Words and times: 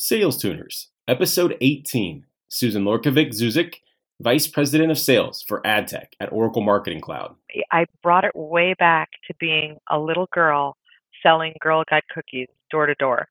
Sales 0.00 0.36
Tuners, 0.36 0.90
Episode 1.08 1.56
18. 1.60 2.24
Susan 2.48 2.84
Lorkovic 2.84 3.30
Zuzik, 3.30 3.78
Vice 4.20 4.46
President 4.46 4.92
of 4.92 4.98
Sales 4.98 5.42
for 5.48 5.60
AdTech 5.62 6.06
at 6.20 6.32
Oracle 6.32 6.62
Marketing 6.62 7.00
Cloud. 7.00 7.34
I 7.72 7.84
brought 8.00 8.22
it 8.22 8.30
way 8.36 8.76
back 8.78 9.08
to 9.26 9.34
being 9.40 9.76
a 9.90 9.98
little 9.98 10.28
girl 10.32 10.76
selling 11.20 11.54
Girl 11.60 11.82
Guide 11.90 12.04
cookies 12.14 12.46
door 12.70 12.86
to 12.86 12.94
door 12.94 13.26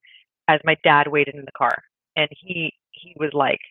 as 0.50 0.60
my 0.66 0.76
dad 0.84 1.08
waited 1.08 1.36
in 1.36 1.46
the 1.46 1.54
car. 1.58 1.84
And 2.18 2.28
he 2.38 2.74
he 2.92 3.16
was 3.18 3.32
like, 3.32 3.62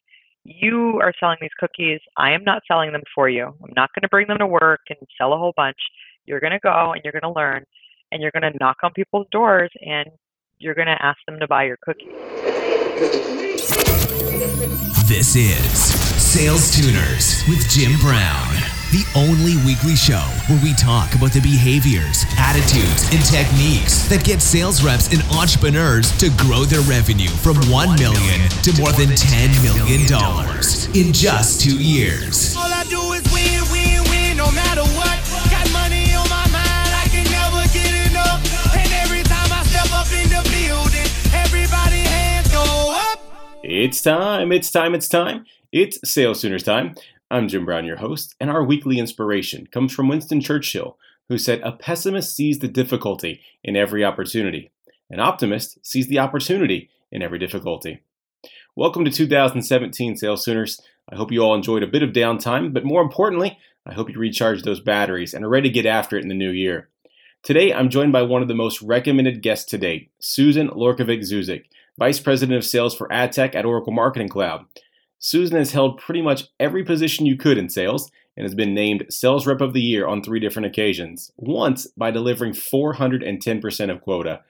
You 0.45 0.99
are 1.03 1.13
selling 1.21 1.37
these 1.43 1.51
cookies. 1.61 2.01
I 2.17 2.33
am 2.33 2.45
not 2.45 2.63
selling 2.67 2.93
them 2.93 3.05
for 3.15 3.29
you. 3.29 3.45
I'm 3.45 3.75
not 3.77 3.91
going 3.95 4.05
to 4.05 4.09
bring 4.09 4.27
them 4.27 4.39
to 4.39 4.47
work 4.47 4.81
and 4.89 4.99
sell 5.19 5.35
a 5.35 5.39
whole 5.39 5.53
bunch. 5.55 5.77
You're 6.25 6.41
going 6.41 6.53
to 6.53 6.61
go 6.61 6.93
and 6.95 7.03
you're 7.05 7.13
going 7.13 7.31
to 7.31 7.39
learn 7.39 7.67
and 8.11 8.23
you're 8.23 8.33
going 8.33 8.51
to 8.51 8.59
knock 8.59 8.79
on 8.83 8.95
people's 8.95 9.27
doors 9.31 9.71
and 9.83 10.09
you're 10.59 10.75
going 10.75 10.87
to 10.87 11.05
ask 11.05 11.19
them 11.27 11.39
to 11.41 11.47
buy 11.47 11.65
your 11.65 11.77
cookies. 11.83 12.66
This 15.07 15.37
is 15.37 15.61
Sales 16.17 16.75
Tuners 16.75 17.45
with 17.46 17.68
Jim 17.68 17.93
Brown, 18.00 18.54
the 18.91 19.04
only 19.14 19.57
weekly 19.67 19.95
show 19.95 20.25
where 20.49 20.59
we 20.63 20.73
talk 20.73 21.14
about 21.14 21.32
the 21.32 21.40
behaviors, 21.40 22.25
attitudes, 22.39 23.04
and 23.13 23.23
techniques 23.23 24.09
that 24.09 24.25
get 24.25 24.40
sales 24.40 24.82
reps 24.82 25.13
and 25.13 25.21
entrepreneurs 25.37 26.11
to 26.17 26.31
grow 26.39 26.64
their 26.64 26.81
revenue 26.89 27.29
from 27.29 27.57
1 27.68 27.99
million 28.01 28.49
to 28.64 28.73
more 28.81 28.93
than 28.93 29.15
10 29.15 29.51
million 29.61 30.09
dollars 30.09 30.87
in 30.96 31.13
just 31.13 31.61
2 31.61 31.76
years. 31.76 32.56
All 32.56 32.65
I 32.65 32.84
do 32.89 33.12
is 33.12 33.23
win, 33.28 33.61
It's 43.69 44.00
time, 44.00 44.52
it's 44.52 44.70
time, 44.70 44.94
it's 44.94 45.08
time. 45.08 45.44
It's 45.72 45.98
Sales 46.08 46.41
Tuners 46.41 46.62
time. 46.62 46.95
I'm 47.33 47.48
Jim 47.48 47.64
Brown, 47.64 47.84
your 47.84 47.97
host, 47.97 48.36
and 48.39 48.48
our 48.48 48.62
weekly 48.62 49.00
inspiration 49.00 49.67
comes 49.67 49.92
from 49.92 50.06
Winston 50.06 50.41
Churchill, 50.41 50.97
who 51.28 51.36
said, 51.36 51.62
A 51.64 51.73
pessimist 51.73 52.36
sees 52.36 52.61
the 52.61 52.69
difficulty 52.69 53.41
in 53.64 53.75
every 53.75 54.05
opportunity. 54.05 54.70
An 55.11 55.19
optimist 55.19 55.84
sees 55.84 56.06
the 56.06 56.20
opportunity 56.20 56.91
in 57.11 57.23
every 57.23 57.41
difficulty. 57.41 58.05
Welcome 58.77 59.05
to 59.05 59.11
2017 59.11 60.17
Sales 60.17 60.45
Tuners. 60.45 60.80
I 61.11 61.17
hope 61.17 61.33
you 61.33 61.41
all 61.41 61.56
enjoyed 61.56 61.83
a 61.83 61.89
bit 61.89 62.05
of 62.05 62.11
downtime, 62.11 62.73
but 62.73 62.84
more 62.84 63.03
importantly, 63.03 63.58
I 63.84 63.95
hope 63.95 64.08
you 64.08 64.20
recharged 64.20 64.64
those 64.64 64.78
batteries 64.78 65.34
and 65.34 65.45
are 65.45 65.48
ready 65.48 65.69
to 65.70 65.75
get 65.75 65.86
after 65.86 66.17
it 66.17 66.23
in 66.23 66.28
the 66.28 66.36
new 66.36 66.53
year. 66.53 66.89
Today, 67.42 67.75
I'm 67.75 67.91
joined 67.91 68.12
by 68.12 68.23
one 68.23 68.42
of 68.42 68.48
the 68.48 68.55
most 68.55 68.80
recommended 68.80 69.42
guests 69.42 69.69
to 69.70 69.78
date, 69.78 70.12
Susan 70.20 70.69
Lorkovic 70.69 71.23
Zuzik, 71.23 71.64
Vice 71.98 72.20
President 72.20 72.56
of 72.56 72.64
Sales 72.64 72.94
for 72.94 73.08
AdTech 73.08 73.55
at 73.55 73.64
Oracle 73.64 73.92
Marketing 73.92 74.28
Cloud. 74.28 74.66
Susan 75.19 75.56
has 75.56 75.72
held 75.72 75.98
pretty 75.98 76.20
much 76.20 76.44
every 76.61 76.84
position 76.84 77.25
you 77.25 77.36
could 77.36 77.56
in 77.56 77.70
sales 77.70 78.11
and 78.36 78.44
has 78.44 78.55
been 78.55 78.75
named 78.75 79.06
Sales 79.08 79.47
Rep 79.47 79.62
of 79.62 79.72
the 79.72 79.80
Year 79.80 80.06
on 80.06 80.22
three 80.22 80.39
different 80.39 80.67
occasions, 80.67 81.33
once 81.39 81.86
by 81.97 82.11
delivering 82.11 82.52
410% 82.52 83.91
of 83.91 84.02
quota. 84.02 84.42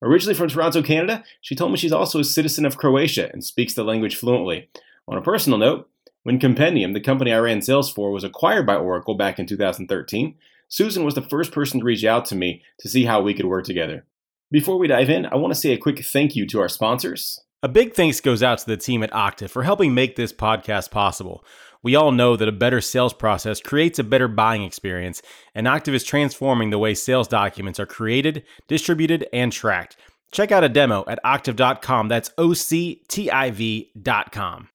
Originally 0.00 0.34
from 0.34 0.48
Toronto, 0.48 0.80
Canada, 0.80 1.24
she 1.40 1.56
told 1.56 1.72
me 1.72 1.76
she's 1.78 1.92
also 1.92 2.20
a 2.20 2.24
citizen 2.24 2.64
of 2.64 2.76
Croatia 2.76 3.30
and 3.32 3.42
speaks 3.42 3.74
the 3.74 3.82
language 3.82 4.14
fluently. 4.14 4.68
On 5.08 5.18
a 5.18 5.22
personal 5.22 5.58
note, 5.58 5.88
when 6.22 6.38
Compendium, 6.38 6.92
the 6.92 7.00
company 7.00 7.32
I 7.32 7.38
ran 7.38 7.62
sales 7.62 7.90
for, 7.90 8.12
was 8.12 8.22
acquired 8.22 8.64
by 8.64 8.76
Oracle 8.76 9.16
back 9.16 9.40
in 9.40 9.46
2013, 9.46 10.36
Susan 10.68 11.04
was 11.04 11.16
the 11.16 11.22
first 11.22 11.50
person 11.50 11.80
to 11.80 11.84
reach 11.84 12.04
out 12.04 12.24
to 12.26 12.36
me 12.36 12.62
to 12.78 12.88
see 12.88 13.04
how 13.04 13.20
we 13.20 13.34
could 13.34 13.46
work 13.46 13.64
together. 13.64 14.04
Before 14.52 14.76
we 14.76 14.86
dive 14.86 15.08
in, 15.08 15.24
I 15.24 15.36
want 15.36 15.54
to 15.54 15.58
say 15.58 15.72
a 15.72 15.78
quick 15.78 16.04
thank 16.04 16.36
you 16.36 16.46
to 16.48 16.60
our 16.60 16.68
sponsors. 16.68 17.40
A 17.62 17.70
big 17.70 17.94
thanks 17.94 18.20
goes 18.20 18.42
out 18.42 18.58
to 18.58 18.66
the 18.66 18.76
team 18.76 19.02
at 19.02 19.10
Octiv 19.10 19.48
for 19.48 19.62
helping 19.62 19.94
make 19.94 20.14
this 20.14 20.30
podcast 20.30 20.90
possible. 20.90 21.42
We 21.82 21.96
all 21.96 22.12
know 22.12 22.36
that 22.36 22.48
a 22.48 22.52
better 22.52 22.82
sales 22.82 23.14
process 23.14 23.62
creates 23.62 23.98
a 23.98 24.04
better 24.04 24.28
buying 24.28 24.62
experience, 24.62 25.22
and 25.54 25.66
Octiv 25.66 25.94
is 25.94 26.04
transforming 26.04 26.68
the 26.68 26.78
way 26.78 26.92
sales 26.92 27.28
documents 27.28 27.80
are 27.80 27.86
created, 27.86 28.44
distributed, 28.68 29.26
and 29.32 29.50
tracked. 29.50 29.96
Check 30.32 30.52
out 30.52 30.64
a 30.64 30.68
demo 30.68 31.02
at 31.08 31.18
octiv.com. 31.24 32.08
That's 32.08 32.30
O 32.36 32.52
C 32.52 33.04
T 33.08 33.30
I 33.30 33.50
V.com. 33.52 34.68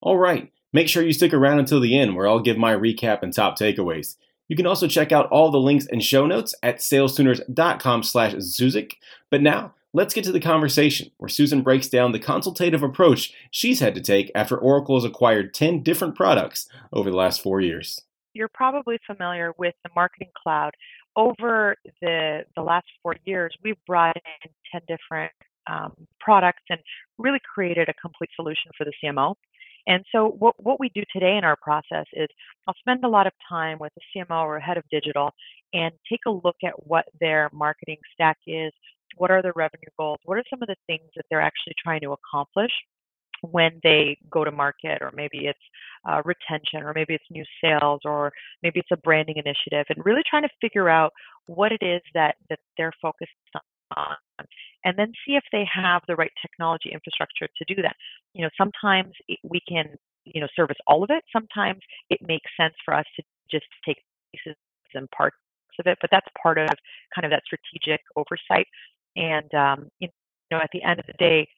All 0.00 0.16
right, 0.16 0.52
make 0.72 0.86
sure 0.86 1.02
you 1.02 1.12
stick 1.12 1.34
around 1.34 1.58
until 1.58 1.80
the 1.80 1.98
end 1.98 2.14
where 2.14 2.28
I'll 2.28 2.38
give 2.38 2.56
my 2.56 2.72
recap 2.72 3.24
and 3.24 3.34
top 3.34 3.58
takeaways. 3.58 4.14
You 4.48 4.56
can 4.56 4.66
also 4.66 4.88
check 4.88 5.12
out 5.12 5.28
all 5.30 5.50
the 5.50 5.60
links 5.60 5.86
and 5.86 6.02
show 6.02 6.26
notes 6.26 6.54
at 6.62 6.78
salestuners.com 6.78 8.02
slash 8.02 8.34
Zuzik. 8.34 8.94
But 9.30 9.42
now, 9.42 9.74
let's 9.92 10.14
get 10.14 10.24
to 10.24 10.32
the 10.32 10.40
conversation 10.40 11.10
where 11.18 11.28
Susan 11.28 11.62
breaks 11.62 11.88
down 11.88 12.12
the 12.12 12.18
consultative 12.18 12.82
approach 12.82 13.32
she's 13.50 13.80
had 13.80 13.94
to 13.94 14.00
take 14.00 14.32
after 14.34 14.56
Oracle 14.56 14.96
has 14.96 15.04
acquired 15.04 15.54
10 15.54 15.82
different 15.82 16.14
products 16.14 16.68
over 16.92 17.10
the 17.10 17.16
last 17.16 17.42
four 17.42 17.60
years. 17.60 18.00
You're 18.32 18.50
probably 18.52 18.98
familiar 19.06 19.52
with 19.58 19.74
the 19.84 19.90
Marketing 19.94 20.30
Cloud. 20.42 20.72
Over 21.16 21.74
the, 22.00 22.44
the 22.54 22.62
last 22.62 22.86
four 23.02 23.16
years, 23.24 23.54
we've 23.62 23.84
brought 23.86 24.16
in 24.16 24.50
10 24.72 24.82
different 24.88 25.32
um, 25.68 25.92
products 26.20 26.62
and 26.70 26.80
really 27.18 27.40
created 27.54 27.88
a 27.88 27.94
complete 27.94 28.30
solution 28.36 28.70
for 28.76 28.84
the 28.84 28.92
CMO. 29.02 29.34
And 29.88 30.04
so, 30.12 30.28
what, 30.38 30.54
what 30.62 30.78
we 30.78 30.90
do 30.94 31.02
today 31.12 31.36
in 31.38 31.44
our 31.44 31.56
process 31.56 32.06
is 32.12 32.28
I'll 32.68 32.74
spend 32.78 33.04
a 33.04 33.08
lot 33.08 33.26
of 33.26 33.32
time 33.48 33.78
with 33.80 33.92
the 33.96 34.20
CMO 34.20 34.42
or 34.42 34.58
a 34.58 34.62
head 34.62 34.76
of 34.76 34.84
digital 34.90 35.30
and 35.72 35.92
take 36.08 36.20
a 36.26 36.30
look 36.30 36.56
at 36.64 36.74
what 36.86 37.06
their 37.20 37.50
marketing 37.52 37.96
stack 38.14 38.36
is, 38.46 38.72
what 39.16 39.30
are 39.30 39.42
their 39.42 39.54
revenue 39.56 39.88
goals, 39.98 40.18
what 40.24 40.38
are 40.38 40.44
some 40.50 40.62
of 40.62 40.68
the 40.68 40.76
things 40.86 41.08
that 41.16 41.24
they're 41.30 41.40
actually 41.40 41.74
trying 41.82 42.02
to 42.02 42.12
accomplish 42.12 42.70
when 43.42 43.80
they 43.82 44.18
go 44.30 44.44
to 44.44 44.50
market, 44.50 44.98
or 45.00 45.12
maybe 45.14 45.46
it's 45.46 45.58
uh, 46.08 46.20
retention, 46.24 46.82
or 46.82 46.92
maybe 46.92 47.14
it's 47.14 47.24
new 47.30 47.44
sales, 47.62 48.00
or 48.04 48.32
maybe 48.62 48.80
it's 48.80 48.90
a 48.92 48.96
branding 48.96 49.36
initiative, 49.36 49.86
and 49.88 50.04
really 50.04 50.22
trying 50.28 50.42
to 50.42 50.48
figure 50.60 50.88
out 50.88 51.12
what 51.46 51.72
it 51.72 51.82
is 51.82 52.02
that, 52.14 52.34
that 52.50 52.58
they're 52.76 52.92
focused 53.00 53.30
on 53.96 54.16
and 54.84 54.98
then 54.98 55.12
see 55.26 55.34
if 55.34 55.44
they 55.52 55.66
have 55.72 56.02
the 56.06 56.16
right 56.16 56.30
technology 56.40 56.90
infrastructure 56.92 57.48
to 57.56 57.74
do 57.74 57.82
that. 57.82 57.96
You 58.34 58.42
know, 58.42 58.50
sometimes 58.56 59.12
it, 59.28 59.38
we 59.42 59.60
can, 59.68 59.90
you 60.24 60.40
know, 60.40 60.48
service 60.54 60.76
all 60.86 61.02
of 61.02 61.10
it. 61.10 61.24
Sometimes 61.32 61.80
it 62.10 62.20
makes 62.26 62.50
sense 62.58 62.74
for 62.84 62.94
us 62.94 63.04
to 63.16 63.22
just 63.50 63.66
take 63.84 63.98
pieces 64.32 64.56
and 64.94 65.10
parts 65.10 65.36
of 65.78 65.86
it, 65.86 65.98
but 66.00 66.10
that's 66.10 66.26
part 66.42 66.58
of 66.58 66.68
kind 67.14 67.24
of 67.24 67.30
that 67.30 67.42
strategic 67.44 68.00
oversight. 68.16 68.66
And 69.16 69.52
um, 69.54 69.88
you 70.00 70.08
know, 70.50 70.58
at 70.58 70.70
the 70.72 70.82
end 70.82 71.00
of 71.00 71.06
the 71.06 71.14
day, 71.18 71.48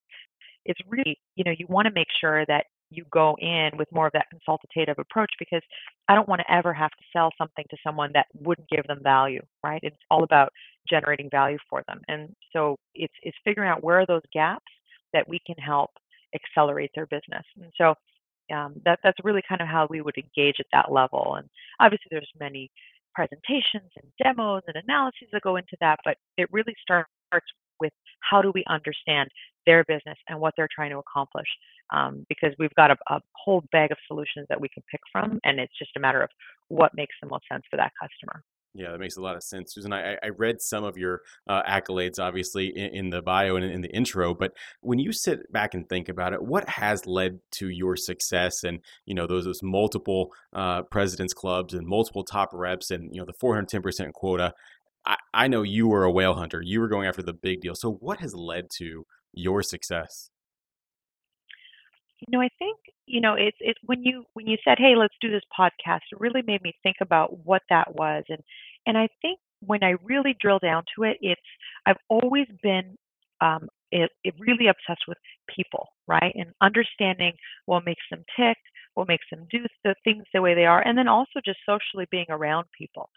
it's 0.65 0.81
really, 0.89 1.19
you 1.37 1.45
know, 1.45 1.53
you 1.57 1.67
want 1.69 1.87
to 1.87 1.93
make 1.95 2.09
sure 2.21 2.45
that 2.47 2.67
you 2.91 3.05
go 3.13 3.37
in 3.41 3.71
with 3.79 3.89
more 3.93 4.07
of 4.07 4.13
that 4.13 4.27
consultative 4.31 4.99
approach 4.99 5.31
because 5.39 5.63
I 6.09 6.15
don't 6.15 6.29
want 6.29 6.41
to 6.41 6.53
ever 6.53 6.73
have 6.75 6.91
to 6.91 7.05
sell 7.13 7.31
something 7.39 7.65
to 7.71 7.77
someone 7.85 8.11
that 8.15 8.27
wouldn't 8.35 8.69
give 8.69 8.87
them 8.87 9.01
value, 9.03 9.43
right? 9.65 9.81
It's 9.83 9.97
all 10.11 10.25
about 10.25 10.53
generating 10.89 11.29
value 11.31 11.59
for 11.69 11.83
them. 11.89 12.01
And 12.09 12.35
so 12.53 12.77
it's 12.95 13.15
it's 13.23 13.37
figuring 13.45 13.69
out 13.69 13.83
where 13.83 14.01
are 14.01 14.07
those 14.07 14.23
gaps 14.33 14.73
that 15.13 15.29
we 15.29 15.41
can 15.47 15.57
help 15.57 15.91
accelerate 16.35 16.91
their 16.95 17.07
business. 17.07 17.45
And 17.61 17.73
so 17.77 17.95
um, 18.55 18.75
that 18.85 18.99
that's 19.03 19.19
really 19.23 19.43
kind 19.49 19.61
of 19.61 19.69
how 19.69 19.87
we 19.91 20.01
would 20.01 20.17
engage 20.17 20.57
at 20.61 20.67
that 20.73 20.93
level. 20.93 21.35
And 21.37 21.49
obviously 21.81 22.09
there's 22.11 22.31
many 22.39 22.71
presentations 23.15 23.91
and 23.97 24.13
demos 24.23 24.63
and 24.67 24.77
analyses 24.77 25.29
that 25.33 25.43
go 25.43 25.57
into 25.57 25.77
that, 25.81 25.99
but 26.05 26.17
it 26.37 26.49
really 26.53 26.75
starts 26.81 27.11
with 27.81 27.93
how 28.21 28.43
do 28.43 28.53
we 28.55 28.65
understand 28.69 29.31
their 29.67 29.85
business 29.85 30.19
and 30.29 30.39
what 30.39 30.55
they're 30.57 30.69
trying 30.75 30.91
to 30.91 30.99
accomplish 30.99 31.49
um, 31.93 32.25
because 32.29 32.53
we've 32.59 32.75
got 32.77 32.91
a, 32.91 32.97
a, 33.09 33.21
whole 33.35 33.63
bag 33.73 33.91
of 33.91 33.99
solutions 34.07 34.47
that 34.49 34.61
we 34.61 34.69
can 34.69 34.83
pick 34.91 35.01
from 35.11 35.39
and 35.45 35.59
it's 35.59 35.77
just 35.79 35.91
a 35.97 36.01
matter 36.01 36.23
of 36.23 36.31
what 36.69 36.93
makes 36.95 37.15
the 37.23 37.29
most 37.29 37.45
sense 37.51 37.63
for 37.71 37.77
that 37.77 37.93
customer 38.01 38.43
Yeah, 38.73 38.93
that 38.93 39.01
makes 39.01 39.17
a 39.17 39.21
lot 39.21 39.35
of 39.35 39.43
sense, 39.43 39.75
Susan. 39.75 39.93
I, 39.93 40.15
I 40.23 40.29
read 40.37 40.61
some 40.61 40.85
of 40.85 40.97
your 40.97 41.23
uh, 41.49 41.63
accolades, 41.65 42.21
obviously, 42.21 42.69
in, 42.69 42.95
in 42.95 43.11
the 43.11 43.21
bio 43.21 43.57
and 43.57 43.65
in 43.65 43.81
the 43.81 43.91
intro. 43.91 44.33
But 44.33 44.53
when 44.81 45.01
you 45.01 45.13
sit 45.13 45.53
back 45.53 45.75
and 45.75 45.89
think 45.89 46.09
about 46.09 46.33
it, 46.33 46.43
what 46.43 46.69
has 46.69 47.05
led 47.05 47.41
to 47.53 47.69
your 47.69 47.97
success 47.97 48.63
and 48.63 48.79
you 49.07 49.15
know 49.15 49.27
those 49.27 49.45
those 49.45 49.63
multiple 49.63 50.33
uh, 50.53 50.83
presidents 50.83 51.35
clubs 51.35 51.75
and 51.75 51.87
multiple 51.87 52.23
top 52.23 52.51
reps 52.53 52.93
and 52.93 53.13
you 53.13 53.21
know 53.21 53.27
the 53.27 53.35
410 53.41 53.83
percent 53.83 54.15
quota? 54.15 54.55
I, 55.05 55.17
I 55.35 55.49
know 55.49 55.63
you 55.63 55.89
were 55.89 56.05
a 56.05 56.13
whale 56.13 56.35
hunter. 56.35 56.63
You 56.63 56.81
were 56.81 56.89
going 56.89 57.09
after 57.09 57.23
the 57.23 57.33
big 57.33 57.63
deal. 57.63 57.75
So 57.75 57.91
what 57.91 58.21
has 58.21 58.35
led 58.35 58.69
to 58.79 59.05
your 59.33 59.63
success? 59.63 60.31
you 62.21 62.27
know 62.31 62.43
i 62.43 62.49
think 62.59 62.77
you 63.11 63.21
know 63.21 63.35
it's 63.35 63.57
it's 63.61 63.79
when 63.85 64.03
you 64.03 64.25
when 64.35 64.47
you 64.47 64.57
said 64.65 64.79
hey 64.79 64.95
let's 64.97 65.15
do 65.21 65.31
this 65.31 65.43
podcast 65.59 66.01
it 66.13 66.21
really 66.21 66.43
made 66.47 66.63
me 66.63 66.73
think 66.83 66.97
about 67.01 67.45
what 67.45 67.63
that 67.69 67.95
was 67.95 68.25
and 68.29 68.41
and 68.87 68.97
i 68.97 69.09
think 69.21 69.39
when 69.61 69.83
i 69.83 69.95
really 70.05 70.37
drill 70.41 70.59
down 70.59 70.83
to 70.95 71.05
it 71.05 71.17
it's 71.21 71.41
i've 71.87 71.97
always 72.09 72.47
been 72.63 72.97
um 73.41 73.69
it, 73.93 74.11
it 74.23 74.35
really 74.39 74.69
obsessed 74.69 75.05
with 75.09 75.19
people 75.55 75.89
right 76.07 76.33
and 76.37 76.53
understanding 76.61 77.33
what 77.67 77.85
makes 77.85 78.05
them 78.11 78.25
tick 78.39 78.57
what 78.95 79.09
makes 79.09 79.27
them 79.31 79.47
do 79.51 79.65
the 79.85 79.95
things 80.05 80.25
the 80.33 80.43
way 80.43 80.55
they 80.55 80.67
are 80.67 80.83
and 80.87 80.97
then 80.97 81.09
also 81.09 81.41
just 81.45 81.59
socially 81.67 82.07
being 82.11 82.27
around 82.31 82.67
people 82.77 83.11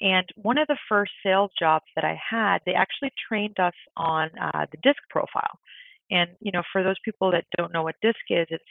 and 0.00 0.28
one 0.34 0.58
of 0.58 0.66
the 0.66 0.78
first 0.88 1.12
sales 1.24 1.52
jobs 1.56 1.84
that 1.94 2.04
I 2.04 2.18
had, 2.28 2.58
they 2.66 2.74
actually 2.74 3.12
trained 3.28 3.60
us 3.60 3.74
on 3.96 4.30
uh, 4.36 4.66
the 4.72 4.78
disc 4.82 4.98
profile. 5.10 5.58
And 6.10 6.30
you 6.40 6.50
know, 6.52 6.62
for 6.72 6.82
those 6.82 6.96
people 7.04 7.30
that 7.30 7.44
don't 7.56 7.72
know 7.72 7.84
what 7.84 7.94
DISC 8.02 8.16
is, 8.30 8.46
it's 8.50 8.64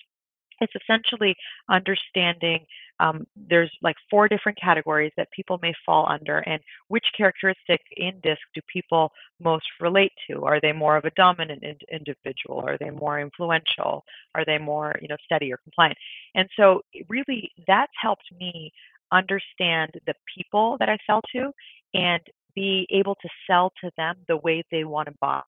it's 0.62 0.74
essentially 0.76 1.36
understanding 1.70 2.66
um, 3.00 3.26
there's 3.36 3.72
like 3.82 3.96
four 4.10 4.28
different 4.28 4.60
categories 4.62 5.12
that 5.18 5.32
people 5.32 5.58
may 5.62 5.74
fall 5.86 6.08
under 6.08 6.40
and 6.40 6.62
which 6.88 7.06
characteristic 7.18 7.82
in 7.98 8.20
disc 8.22 8.42
do 8.54 8.62
people 8.72 9.12
most 9.40 9.66
relate 9.80 10.12
to? 10.30 10.44
Are 10.44 10.62
they 10.62 10.72
more 10.72 10.98
of 10.98 11.06
a 11.06 11.12
dominant 11.12 11.64
in- 11.64 11.78
individual? 11.92 12.60
Are 12.60 12.78
they 12.78 12.92
more 12.92 13.20
influential? 13.20 14.04
Are 14.36 14.46
they 14.46 14.60
more 14.60 14.96
you 15.02 15.08
know 15.08 15.18
steady 15.26 15.52
or 15.52 15.58
compliant? 15.58 15.98
And 16.36 16.48
so 16.56 16.82
really 17.10 17.52
that's 17.68 17.94
helped 18.00 18.32
me 18.40 18.72
understand 19.12 19.92
the 20.06 20.14
people 20.34 20.78
that 20.80 20.88
i 20.88 20.98
sell 21.06 21.22
to 21.36 21.52
and 21.94 22.22
be 22.56 22.88
able 22.92 23.16
to 23.16 23.28
sell 23.46 23.74
to 23.84 23.92
them 23.98 24.16
the 24.28 24.38
way 24.38 24.64
they 24.72 24.86
want 24.86 25.08
to 25.08 25.14
buy. 25.20 25.42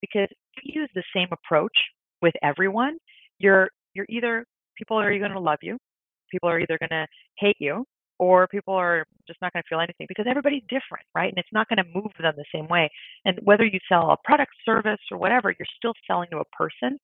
Because 0.00 0.28
if 0.56 0.64
you 0.64 0.80
use 0.80 0.90
the 0.94 1.04
same 1.14 1.28
approach 1.30 1.76
with 2.22 2.34
everyone, 2.42 2.98
you're 3.38 3.68
you're 3.94 4.06
either 4.08 4.44
people 4.76 4.98
are 4.98 5.18
going 5.18 5.32
to 5.32 5.40
love 5.40 5.58
you, 5.62 5.78
people 6.30 6.48
are 6.48 6.60
either 6.60 6.78
going 6.78 6.90
to 6.90 7.06
hate 7.38 7.56
you, 7.58 7.84
or 8.20 8.46
people 8.48 8.74
are 8.74 9.06
just 9.26 9.40
not 9.40 9.52
going 9.52 9.62
to 9.62 9.68
feel 9.68 9.80
anything 9.80 10.06
because 10.06 10.26
everybody's 10.28 10.62
different, 10.68 11.06
right? 11.14 11.30
And 11.30 11.38
it's 11.38 11.48
not 11.52 11.68
going 11.68 11.78
to 11.78 11.90
move 11.94 12.12
them 12.20 12.34
the 12.36 12.44
same 12.54 12.68
way. 12.68 12.90
And 13.24 13.38
whether 13.42 13.64
you 13.64 13.78
sell 13.88 14.10
a 14.10 14.16
product, 14.24 14.52
service, 14.64 15.00
or 15.10 15.16
whatever, 15.16 15.50
you're 15.50 15.74
still 15.76 15.94
selling 16.06 16.28
to 16.32 16.38
a 16.38 16.44
person. 16.56 16.98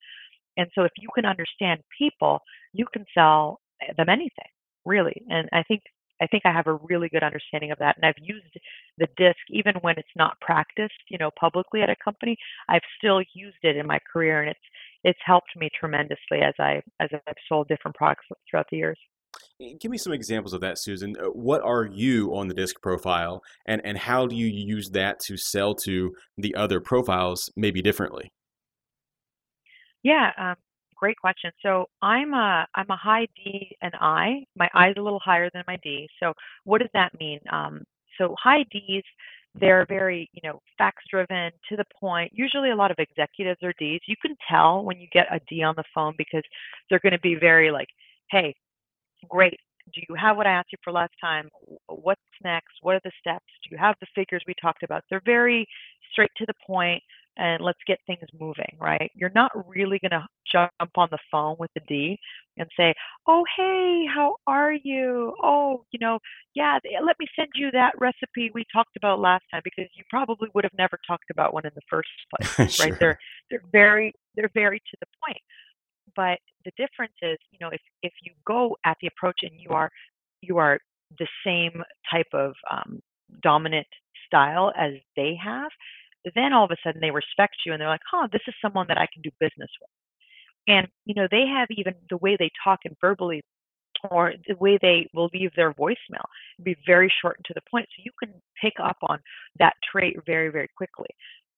And 0.57 0.67
so 0.75 0.83
if 0.83 0.91
you 0.97 1.09
can 1.15 1.25
understand 1.25 1.81
people, 1.97 2.39
you 2.71 2.85
can 2.93 3.03
sell 3.15 3.59
eh, 3.81 3.93
them 3.97 4.09
anything, 4.09 4.51
really. 4.85 5.23
And 5.29 5.49
I 5.53 5.63
think 5.63 5.81
I 6.21 6.27
think 6.27 6.43
I 6.45 6.51
have 6.51 6.67
a 6.67 6.79
really 6.89 7.09
good 7.09 7.23
understanding 7.23 7.71
of 7.71 7.79
that. 7.79 7.95
And 7.95 8.05
I've 8.05 8.21
used 8.21 8.53
the 8.97 9.07
disc 9.17 9.37
even 9.49 9.75
when 9.81 9.97
it's 9.97 10.15
not 10.15 10.39
practiced, 10.41 10.93
you 11.09 11.17
know, 11.17 11.31
publicly 11.39 11.81
at 11.81 11.89
a 11.89 11.95
company. 12.03 12.37
I've 12.69 12.81
still 12.97 13.21
used 13.33 13.57
it 13.63 13.77
in 13.77 13.87
my 13.87 13.99
career, 14.11 14.41
and 14.41 14.49
it's 14.49 14.59
it's 15.03 15.19
helped 15.25 15.49
me 15.55 15.69
tremendously 15.79 16.39
as 16.43 16.53
I 16.59 16.81
as 16.99 17.09
I've 17.13 17.35
sold 17.47 17.67
different 17.67 17.95
products 17.95 18.25
throughout 18.49 18.67
the 18.71 18.77
years. 18.77 18.99
Give 19.79 19.91
me 19.91 19.97
some 19.97 20.13
examples 20.13 20.53
of 20.53 20.61
that, 20.61 20.77
Susan. 20.79 21.15
Uh, 21.19 21.25
what 21.25 21.61
are 21.61 21.85
you 21.85 22.35
on 22.35 22.47
the 22.47 22.53
disc 22.53 22.81
profile, 22.81 23.41
and 23.65 23.81
and 23.83 23.97
how 23.97 24.27
do 24.27 24.35
you 24.35 24.47
use 24.47 24.89
that 24.91 25.19
to 25.25 25.37
sell 25.37 25.75
to 25.85 26.13
the 26.37 26.55
other 26.55 26.79
profiles, 26.79 27.51
maybe 27.55 27.81
differently? 27.81 28.31
Yeah, 30.03 30.31
um, 30.37 30.55
great 30.95 31.17
question. 31.17 31.51
So 31.61 31.85
I'm 32.01 32.33
a 32.33 32.65
I'm 32.75 32.89
a 32.89 32.97
high 32.97 33.27
D 33.35 33.75
and 33.81 33.93
I. 33.99 34.45
My 34.55 34.69
I 34.73 34.89
is 34.89 34.95
a 34.97 35.01
little 35.01 35.21
higher 35.23 35.49
than 35.53 35.63
my 35.67 35.77
D. 35.83 36.07
So 36.19 36.33
what 36.63 36.79
does 36.81 36.91
that 36.93 37.11
mean? 37.19 37.39
Um, 37.51 37.83
so 38.17 38.35
high 38.41 38.63
Ds, 38.71 39.03
they're 39.59 39.85
very 39.87 40.29
you 40.33 40.41
know 40.43 40.59
facts 40.77 41.03
driven, 41.09 41.51
to 41.69 41.75
the 41.75 41.85
point. 41.99 42.31
Usually 42.33 42.71
a 42.71 42.75
lot 42.75 42.91
of 42.91 42.97
executives 42.99 43.59
are 43.63 43.73
Ds. 43.79 44.01
You 44.07 44.15
can 44.21 44.35
tell 44.49 44.83
when 44.83 44.99
you 44.99 45.07
get 45.11 45.27
a 45.31 45.39
D 45.49 45.63
on 45.63 45.75
the 45.75 45.83
phone 45.93 46.13
because 46.17 46.43
they're 46.89 46.99
going 46.99 47.13
to 47.13 47.19
be 47.19 47.35
very 47.35 47.71
like, 47.71 47.89
hey, 48.31 48.55
great. 49.29 49.59
Do 49.93 50.01
you 50.09 50.15
have 50.15 50.35
what 50.35 50.47
I 50.47 50.51
asked 50.51 50.73
you 50.73 50.77
for 50.83 50.91
last 50.91 51.13
time? 51.21 51.49
What's 51.87 52.21
next? 52.43 52.73
What 52.81 52.95
are 52.95 53.01
the 53.05 53.11
steps? 53.19 53.45
Do 53.63 53.69
you 53.71 53.77
have 53.77 53.95
the 54.01 54.07
figures 54.13 54.43
we 54.45 54.53
talked 54.61 54.83
about? 54.83 55.03
They're 55.09 55.21
very 55.25 55.65
straight 56.11 56.31
to 56.37 56.45
the 56.45 56.53
point 56.65 57.01
and 57.37 57.63
let's 57.63 57.79
get 57.85 57.99
things 58.07 58.23
moving, 58.39 58.75
right? 58.79 59.11
You're 59.13 59.31
not 59.35 59.51
really 59.67 59.99
going 59.99 60.11
to 60.11 60.27
jump 60.51 60.71
on 60.95 61.07
the 61.11 61.19
phone 61.31 61.55
with 61.59 61.71
the 61.75 61.81
D 61.87 62.17
and 62.57 62.67
say, 62.75 62.93
"Oh, 63.27 63.43
hey, 63.55 64.05
how 64.13 64.37
are 64.47 64.73
you? 64.73 65.35
Oh, 65.43 65.85
you 65.91 65.99
know, 65.99 66.19
yeah, 66.55 66.79
let 67.05 67.17
me 67.19 67.27
send 67.35 67.49
you 67.55 67.69
that 67.71 67.93
recipe 67.99 68.51
we 68.53 68.65
talked 68.73 68.97
about 68.97 69.19
last 69.19 69.43
time 69.51 69.61
because 69.63 69.85
you 69.95 70.03
probably 70.09 70.49
would 70.53 70.63
have 70.63 70.77
never 70.77 70.99
talked 71.07 71.29
about 71.29 71.53
one 71.53 71.65
in 71.65 71.71
the 71.75 71.81
first 71.89 72.09
place, 72.35 72.71
sure. 72.75 72.87
right? 72.87 72.99
They're 72.99 73.19
they're 73.49 73.63
very 73.71 74.13
they're 74.35 74.51
very 74.53 74.79
to 74.79 74.97
the 74.99 75.07
point. 75.25 75.41
But 76.15 76.39
the 76.65 76.71
difference 76.77 77.13
is, 77.21 77.37
you 77.51 77.59
know, 77.61 77.69
if 77.69 77.81
if 78.01 78.13
you 78.23 78.31
go 78.45 78.75
at 78.85 78.97
the 79.01 79.07
approach 79.07 79.41
and 79.43 79.51
you 79.59 79.69
are 79.69 79.91
you 80.41 80.57
are 80.57 80.79
the 81.19 81.27
same 81.45 81.83
type 82.11 82.27
of 82.33 82.53
um, 82.69 83.01
dominant 83.41 83.87
style 84.25 84.73
as 84.77 84.93
they 85.15 85.37
have, 85.41 85.71
then 86.35 86.53
all 86.53 86.65
of 86.65 86.71
a 86.71 86.77
sudden 86.83 87.01
they 87.01 87.11
respect 87.11 87.57
you 87.65 87.73
and 87.73 87.81
they're 87.81 87.87
like, 87.87 88.01
huh, 88.11 88.27
this 88.31 88.41
is 88.47 88.53
someone 88.61 88.87
that 88.89 88.97
I 88.97 89.07
can 89.13 89.21
do 89.21 89.31
business 89.39 89.69
with. 89.81 89.89
And, 90.67 90.87
you 91.05 91.15
know, 91.15 91.27
they 91.31 91.45
have 91.47 91.67
even 91.71 91.93
the 92.09 92.17
way 92.17 92.35
they 92.37 92.51
talk 92.63 92.79
and 92.85 92.95
verbally 92.99 93.41
or 94.11 94.33
the 94.47 94.55
way 94.55 94.77
they 94.81 95.09
will 95.13 95.29
leave 95.33 95.51
their 95.55 95.73
voicemail 95.73 96.25
be 96.63 96.75
very 96.85 97.11
short 97.21 97.37
and 97.37 97.45
to 97.45 97.53
the 97.53 97.61
point. 97.69 97.87
So 97.95 98.03
you 98.05 98.11
can 98.21 98.33
pick 98.61 98.73
up 98.83 98.97
on 99.01 99.19
that 99.59 99.73
trait 99.89 100.17
very, 100.25 100.49
very 100.49 100.69
quickly. 100.75 101.09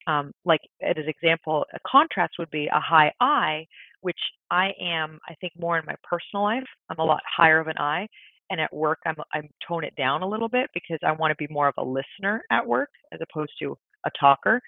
Um, 0.08 0.32
like 0.46 0.62
as 0.82 0.96
an 0.98 1.10
example, 1.10 1.66
a 1.74 1.80
contrast 1.88 2.34
would 2.40 2.50
be 2.50 2.68
a 2.68 2.80
high 2.80 3.12
I, 3.20 3.68
which 4.02 4.20
I 4.50 4.72
am, 4.82 5.20
I 5.28 5.36
think, 5.36 5.54
more 5.60 5.78
in 5.78 5.86
my 5.86 5.96
personal 6.04 6.44
life. 6.44 6.64
I'm 6.90 7.00
a 7.00 7.04
lot 7.04 7.22
higher 7.26 7.60
of 7.60 7.68
an 7.68 7.78
I, 7.78 8.08
and 8.50 8.60
at 8.60 8.74
work, 8.74 9.00
I'm 9.06 9.16
I'm 9.34 9.50
tone 9.68 9.84
it 9.84 9.96
down 9.96 10.24
a 10.24 10.28
little 10.28 10.50
bit 10.50 10.70
because 10.74 11.00
I 11.06 11.12
want 11.12 11.32
to 11.32 11.48
be 11.48 11.54
more 11.54 11.68
of 11.68 11.76
a 11.78 11.84
listener 11.84 12.44
at 12.50 12.66
work 12.66 12.90
as 13.14 13.20
opposed 13.22 13.52
to 13.62 13.78
a 14.06 14.12
talker. 14.20 14.62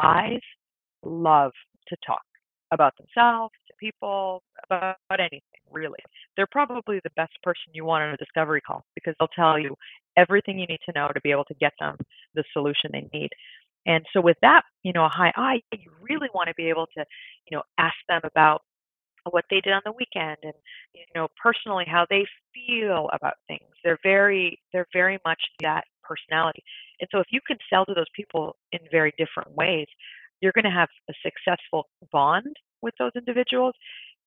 Eyes 0.00 0.40
love 1.02 1.52
to 1.88 1.96
talk 2.06 2.22
about 2.72 2.94
themselves, 2.96 3.52
to 3.68 3.74
people, 3.78 4.42
about, 4.64 4.96
about 5.10 5.20
anything, 5.20 5.40
really. 5.70 5.98
They're 6.36 6.48
probably 6.50 7.00
the 7.04 7.10
best 7.16 7.32
person 7.42 7.64
you 7.74 7.84
want 7.84 8.02
on 8.04 8.14
a 8.14 8.16
discovery 8.16 8.62
call 8.62 8.84
because 8.94 9.14
they'll 9.18 9.28
tell 9.28 9.58
you 9.58 9.76
everything 10.16 10.58
you 10.58 10.66
need 10.66 10.80
to 10.86 10.92
know 10.94 11.08
to 11.08 11.20
be 11.20 11.30
able 11.30 11.44
to 11.44 11.54
get 11.54 11.72
them 11.78 11.96
the 12.34 12.44
solution 12.52 12.90
they 12.92 13.08
need. 13.12 13.30
And 13.84 14.04
so 14.12 14.20
with 14.20 14.36
that, 14.42 14.62
you 14.82 14.92
know, 14.92 15.04
a 15.04 15.08
high 15.08 15.32
I, 15.36 15.60
you 15.72 15.90
really 16.00 16.28
want 16.34 16.48
to 16.48 16.54
be 16.54 16.68
able 16.68 16.86
to, 16.96 17.04
you 17.50 17.56
know, 17.56 17.62
ask 17.78 17.96
them 18.08 18.20
about 18.24 18.62
what 19.30 19.44
they 19.50 19.60
did 19.60 19.72
on 19.72 19.82
the 19.84 19.92
weekend 19.92 20.38
and 20.42 20.54
you 20.94 21.04
know 21.14 21.28
personally 21.40 21.84
how 21.86 22.06
they 22.08 22.26
feel 22.54 23.08
about 23.12 23.34
things. 23.48 23.70
They're 23.84 23.98
very 24.02 24.60
they're 24.72 24.88
very 24.92 25.18
much 25.24 25.40
that 25.60 25.84
personality. 26.02 26.62
And 27.00 27.08
so 27.12 27.20
if 27.20 27.26
you 27.30 27.40
can 27.46 27.58
sell 27.70 27.84
to 27.86 27.94
those 27.94 28.10
people 28.14 28.56
in 28.72 28.80
very 28.90 29.12
different 29.18 29.54
ways 29.56 29.86
you're 30.42 30.52
going 30.52 30.64
to 30.64 30.70
have 30.70 30.88
a 31.08 31.14
successful 31.22 31.88
bond 32.10 32.56
with 32.82 32.92
those 32.98 33.12
individuals 33.16 33.74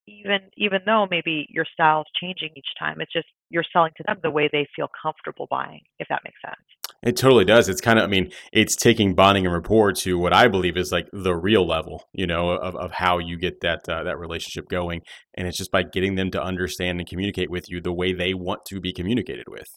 even 0.08 0.40
even 0.56 0.80
though 0.86 1.08
maybe 1.10 1.48
your 1.50 1.66
style 1.72 2.02
is 2.02 2.08
changing 2.20 2.52
each 2.56 2.68
time. 2.80 3.02
It's 3.02 3.12
just 3.12 3.28
you're 3.50 3.66
selling 3.74 3.92
to 3.98 4.04
them 4.08 4.18
the 4.24 4.32
way 4.32 4.50
they 4.52 4.68
feel 4.76 4.90
comfortable 5.02 5.48
buying 5.50 5.82
if 6.00 6.08
that 6.10 6.22
makes 6.24 6.42
sense 6.42 6.85
it 7.04 7.16
totally 7.16 7.46
does. 7.46 7.70
It's 7.70 7.82
kind 7.82 8.00
of, 8.00 8.06
I 8.06 8.08
mean, 8.08 8.32
it's 8.52 8.76
taking 8.76 9.14
bonding 9.14 9.46
and 9.46 9.54
rapport 9.54 9.92
to 9.94 10.18
what 10.18 10.34
I 10.34 10.48
believe 10.48 10.78
is 10.78 10.92
like 10.92 11.08
the 11.14 11.36
real 11.36 11.66
level, 11.68 12.04
you 12.14 12.26
know, 12.26 12.52
of, 12.52 12.76
of 12.76 12.92
how 12.92 13.20
you 13.20 13.38
get 13.38 13.62
that 13.62 13.88
uh, 13.88 14.04
that 14.04 14.18
relationship 14.18 14.68
going, 14.70 15.02
and 15.36 15.48
it's 15.48 15.58
just 15.58 15.72
by 15.72 15.84
getting 15.84 16.16
them 16.16 16.32
to 16.32 16.42
understand 16.42 17.00
and 17.00 17.08
communicate 17.08 17.50
with 17.50 17.66
you 17.70 17.82
the 17.82 17.94
way 17.94 18.14
they 18.14 18.34
want 18.34 18.66
to 18.70 18.80
be 18.80 18.92
communicated 18.92 19.46
with. 19.48 19.68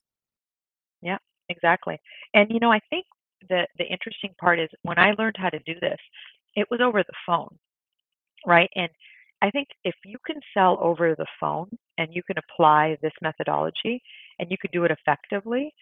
Yeah, 1.02 1.19
exactly. 1.49 1.99
And 2.35 2.50
you 2.50 2.61
know, 2.61 2.73
I 2.73 2.81
think 2.90 3.04
the 3.49 3.66
the 3.78 3.85
interesting 3.85 4.31
part 4.40 4.59
is 4.59 4.69
when 4.83 4.99
I 4.99 5.12
learned 5.19 5.37
how 5.38 5.50
to 5.50 5.59
do 5.61 5.75
this, 5.81 5.99
it 6.54 6.66
was 6.71 6.81
over 6.83 7.02
the 7.02 7.14
phone, 7.26 7.59
right? 8.47 8.71
And 8.75 8.88
I 9.40 9.50
think 9.50 9.69
if 9.85 9.95
you 10.04 10.19
can 10.26 10.40
sell 10.52 10.78
over 10.81 11.14
the 11.14 11.26
phone 11.40 11.71
and 11.97 12.09
you 12.12 12.23
can 12.23 12.37
apply 12.38 12.97
this 13.02 13.12
methodology 13.23 14.02
and 14.38 14.50
you 14.50 14.57
could 14.61 14.73
do 14.73 14.85
it 14.85 14.90
effectively, 14.90 15.73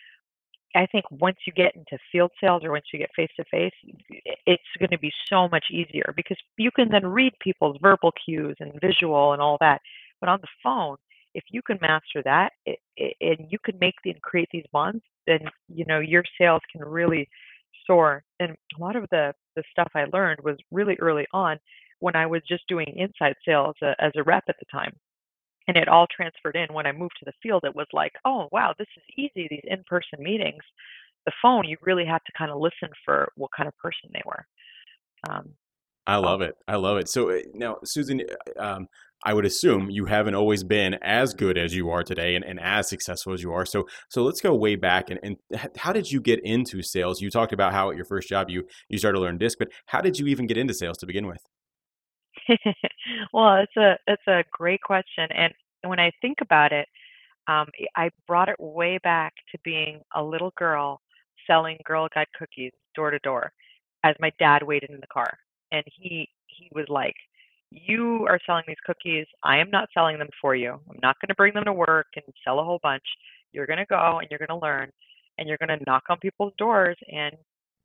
I 0.74 0.86
think 0.86 1.04
once 1.10 1.38
you 1.46 1.52
get 1.52 1.74
into 1.74 1.98
field 2.12 2.30
sales 2.40 2.62
or 2.64 2.70
once 2.70 2.86
you 2.92 2.98
get 2.98 3.10
face 3.16 3.30
to 3.36 3.44
face, 3.50 3.72
it's 4.46 4.62
going 4.78 4.90
to 4.90 4.98
be 4.98 5.12
so 5.28 5.48
much 5.48 5.66
easier 5.70 6.12
because 6.16 6.36
you 6.58 6.70
can 6.70 6.88
then 6.90 7.06
read 7.06 7.32
people's 7.40 7.78
verbal 7.80 8.12
cues 8.24 8.56
and 8.60 8.72
visual 8.80 9.32
and 9.32 9.40
all 9.40 9.56
that. 9.60 9.80
But 10.20 10.28
on 10.28 10.40
the 10.40 10.48
phone, 10.62 10.96
if 11.34 11.44
you 11.50 11.62
can 11.62 11.78
master 11.80 12.22
that 12.24 12.52
it, 12.64 12.78
it, 12.96 13.14
and 13.20 13.48
you 13.50 13.58
can 13.64 13.78
make 13.78 13.94
and 14.04 14.20
create 14.22 14.48
these 14.52 14.64
bonds, 14.72 15.02
then 15.26 15.40
you 15.68 15.84
know 15.86 16.00
your 16.00 16.24
sales 16.40 16.62
can 16.72 16.82
really 16.82 17.28
soar. 17.86 18.22
And 18.40 18.52
a 18.52 18.80
lot 18.82 18.96
of 18.96 19.04
the 19.10 19.34
the 19.54 19.62
stuff 19.70 19.88
I 19.94 20.04
learned 20.12 20.40
was 20.42 20.56
really 20.70 20.96
early 21.00 21.26
on 21.32 21.58
when 22.00 22.16
I 22.16 22.26
was 22.26 22.42
just 22.48 22.66
doing 22.68 22.86
inside 22.96 23.34
sales 23.46 23.76
uh, 23.82 23.94
as 23.98 24.12
a 24.16 24.22
rep 24.22 24.44
at 24.48 24.56
the 24.58 24.66
time 24.70 24.92
and 25.68 25.76
it 25.76 25.88
all 25.88 26.06
transferred 26.14 26.56
in 26.56 26.72
when 26.72 26.86
i 26.86 26.92
moved 26.92 27.14
to 27.18 27.24
the 27.24 27.32
field 27.42 27.64
it 27.64 27.74
was 27.74 27.86
like 27.92 28.12
oh 28.24 28.48
wow 28.52 28.74
this 28.78 28.88
is 28.96 29.02
easy 29.16 29.46
these 29.50 29.64
in-person 29.64 30.22
meetings. 30.22 30.62
The 31.24 31.32
phone 31.42 31.64
you 31.64 31.76
really 31.82 32.04
have 32.04 32.22
to 32.22 32.32
kind 32.38 32.52
of 32.52 32.60
listen 32.60 32.90
for 33.04 33.32
what 33.34 33.50
kind 33.56 33.66
of 33.66 33.76
person 33.78 34.10
they 34.12 34.22
were. 34.24 34.46
Um, 35.28 35.54
i 36.06 36.16
love 36.16 36.40
it 36.40 36.54
i 36.68 36.76
love 36.76 36.98
it. 36.98 37.08
So 37.08 37.30
uh, 37.30 37.38
now 37.52 37.78
susan 37.84 38.22
uh, 38.56 38.62
um, 38.62 38.86
i 39.24 39.34
would 39.34 39.44
assume 39.44 39.90
you 39.90 40.04
haven't 40.04 40.36
always 40.36 40.62
been 40.62 40.94
as 41.02 41.34
good 41.34 41.58
as 41.58 41.74
you 41.74 41.90
are 41.90 42.04
today 42.04 42.36
and, 42.36 42.44
and 42.44 42.60
as 42.60 42.88
successful 42.88 43.32
as 43.32 43.42
you 43.42 43.52
are 43.52 43.66
so 43.66 43.88
so 44.08 44.22
let's 44.22 44.40
go 44.40 44.54
way 44.54 44.76
back 44.76 45.10
and, 45.10 45.18
and 45.24 45.36
how 45.76 45.92
did 45.92 46.08
you 46.10 46.20
get 46.20 46.38
into 46.44 46.80
sales? 46.82 47.20
You 47.20 47.30
talked 47.30 47.52
about 47.52 47.72
how 47.72 47.90
at 47.90 47.96
your 47.96 48.04
first 48.04 48.28
job 48.28 48.50
you 48.50 48.68
you 48.88 48.98
started 48.98 49.16
to 49.16 49.22
learn 49.22 49.38
disc 49.38 49.58
but 49.58 49.68
how 49.86 50.00
did 50.00 50.16
you 50.18 50.26
even 50.26 50.46
get 50.46 50.58
into 50.58 50.74
sales 50.74 50.98
to 50.98 51.06
begin 51.06 51.26
with 51.26 51.40
well, 53.32 53.56
it's 53.56 53.76
a 53.76 53.98
it's 54.06 54.26
a 54.28 54.44
great 54.52 54.82
question, 54.82 55.28
and 55.34 55.52
when 55.84 56.00
I 56.00 56.12
think 56.22 56.38
about 56.42 56.72
it, 56.72 56.88
um, 57.48 57.68
I 57.96 58.10
brought 58.26 58.48
it 58.48 58.56
way 58.60 58.98
back 59.02 59.34
to 59.52 59.58
being 59.64 60.00
a 60.14 60.22
little 60.22 60.52
girl 60.58 61.00
selling 61.46 61.78
Girl 61.84 62.08
Guide 62.14 62.26
cookies 62.38 62.72
door 62.94 63.10
to 63.10 63.18
door 63.20 63.52
as 64.04 64.14
my 64.20 64.32
dad 64.38 64.62
waited 64.62 64.90
in 64.90 65.00
the 65.00 65.06
car. 65.08 65.38
and 65.72 65.84
he 65.98 66.28
he 66.48 66.68
was 66.74 66.86
like, 66.88 67.14
"You 67.70 68.26
are 68.28 68.40
selling 68.46 68.64
these 68.68 68.76
cookies. 68.86 69.26
I 69.42 69.58
am 69.58 69.70
not 69.70 69.88
selling 69.94 70.18
them 70.18 70.28
for 70.40 70.54
you. 70.56 70.72
I'm 70.90 71.00
not 71.02 71.16
going 71.20 71.28
to 71.28 71.34
bring 71.36 71.54
them 71.54 71.64
to 71.66 71.72
work 71.72 72.08
and 72.16 72.24
sell 72.44 72.60
a 72.60 72.64
whole 72.64 72.80
bunch. 72.82 73.04
You're 73.52 73.66
going 73.66 73.78
to 73.78 73.86
go 73.86 74.18
and 74.20 74.28
you're 74.30 74.38
going 74.38 74.48
to 74.48 74.56
learn, 74.66 74.90
and 75.38 75.48
you're 75.48 75.58
going 75.58 75.76
to 75.78 75.84
knock 75.86 76.04
on 76.10 76.18
people's 76.20 76.54
doors 76.58 76.96
and 77.12 77.34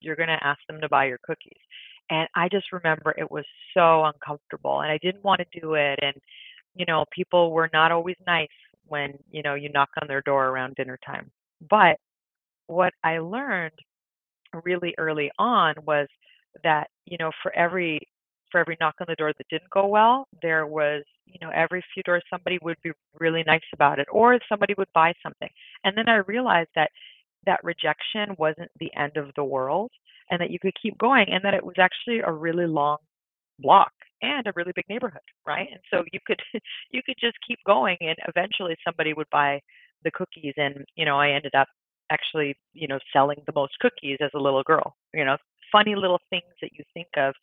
you're 0.01 0.15
going 0.15 0.29
to 0.29 0.43
ask 0.45 0.59
them 0.67 0.81
to 0.81 0.89
buy 0.89 1.05
your 1.05 1.19
cookies." 1.23 1.59
And 2.09 2.27
I 2.35 2.49
just 2.49 2.71
remember 2.71 3.13
it 3.17 3.29
was 3.31 3.45
so 3.73 4.03
uncomfortable, 4.05 4.81
and 4.81 4.91
I 4.91 4.97
didn't 5.01 5.23
want 5.23 5.41
to 5.41 5.59
do 5.59 5.75
it, 5.75 5.99
and 6.01 6.15
you 6.75 6.85
know, 6.85 7.05
people 7.11 7.51
were 7.51 7.69
not 7.73 7.91
always 7.91 8.15
nice 8.27 8.47
when 8.87 9.13
you 9.31 9.41
know 9.43 9.55
you 9.55 9.69
knock 9.69 9.89
on 10.01 10.07
their 10.07 10.21
door 10.21 10.47
around 10.47 10.75
dinner 10.75 10.97
time. 11.05 11.29
But 11.69 11.97
what 12.67 12.93
I 13.03 13.19
learned 13.19 13.73
really 14.63 14.93
early 14.97 15.31
on 15.39 15.75
was 15.85 16.07
that 16.63 16.87
you 17.05 17.17
know 17.17 17.31
for 17.41 17.55
every 17.55 17.99
for 18.51 18.59
every 18.59 18.77
knock 18.81 18.95
on 18.99 19.05
the 19.07 19.15
door 19.15 19.31
that 19.37 19.47
didn't 19.49 19.69
go 19.69 19.87
well 19.87 20.27
there 20.41 20.67
was 20.67 21.03
you 21.25 21.37
know 21.41 21.51
every 21.53 21.83
few 21.93 22.03
doors 22.03 22.23
somebody 22.29 22.59
would 22.61 22.77
be 22.83 22.91
really 23.19 23.43
nice 23.47 23.61
about 23.73 23.99
it 23.99 24.07
or 24.11 24.37
somebody 24.49 24.73
would 24.77 24.87
buy 24.93 25.13
something 25.23 25.49
and 25.85 25.97
then 25.97 26.09
i 26.09 26.15
realized 26.27 26.69
that 26.75 26.91
that 27.45 27.63
rejection 27.63 28.35
wasn't 28.37 28.69
the 28.79 28.91
end 28.95 29.17
of 29.17 29.31
the 29.35 29.43
world 29.43 29.91
and 30.29 30.39
that 30.39 30.51
you 30.51 30.59
could 30.59 30.73
keep 30.81 30.97
going 30.97 31.27
and 31.29 31.43
that 31.43 31.53
it 31.53 31.65
was 31.65 31.75
actually 31.79 32.19
a 32.19 32.31
really 32.31 32.67
long 32.67 32.97
block 33.59 33.91
and 34.21 34.47
a 34.47 34.53
really 34.55 34.71
big 34.75 34.85
neighborhood 34.89 35.21
right 35.45 35.67
and 35.71 35.81
so 35.91 36.03
you 36.11 36.19
could 36.25 36.39
you 36.91 37.01
could 37.05 37.15
just 37.19 37.37
keep 37.47 37.59
going 37.65 37.97
and 38.01 38.15
eventually 38.27 38.75
somebody 38.85 39.13
would 39.13 39.29
buy 39.31 39.59
the 40.03 40.11
cookies 40.11 40.53
and 40.57 40.83
you 40.95 41.05
know 41.05 41.19
i 41.19 41.29
ended 41.29 41.53
up 41.55 41.67
actually, 42.11 42.55
you 42.73 42.87
know, 42.87 42.99
selling 43.11 43.37
the 43.47 43.53
most 43.55 43.73
cookies 43.79 44.17
as 44.21 44.29
a 44.35 44.39
little 44.39 44.63
girl. 44.63 44.95
You 45.13 45.25
know, 45.25 45.37
funny 45.71 45.95
little 45.95 46.19
things 46.29 46.53
that 46.61 46.71
you 46.73 46.83
think 46.93 47.07
of. 47.17 47.33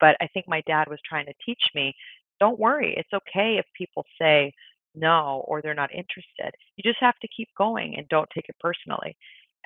But 0.00 0.16
I 0.20 0.28
think 0.28 0.46
my 0.48 0.62
dad 0.66 0.88
was 0.88 1.00
trying 1.06 1.26
to 1.26 1.34
teach 1.44 1.62
me 1.74 1.94
don't 2.38 2.60
worry, 2.60 2.94
it's 2.98 3.12
okay 3.14 3.56
if 3.56 3.64
people 3.74 4.04
say 4.20 4.52
no 4.96 5.44
or 5.46 5.62
they're 5.62 5.74
not 5.74 5.90
interested. 5.92 6.54
You 6.76 6.82
just 6.82 7.00
have 7.00 7.16
to 7.22 7.28
keep 7.36 7.48
going 7.56 7.94
and 7.96 8.08
don't 8.08 8.28
take 8.34 8.46
it 8.48 8.56
personally. 8.60 9.16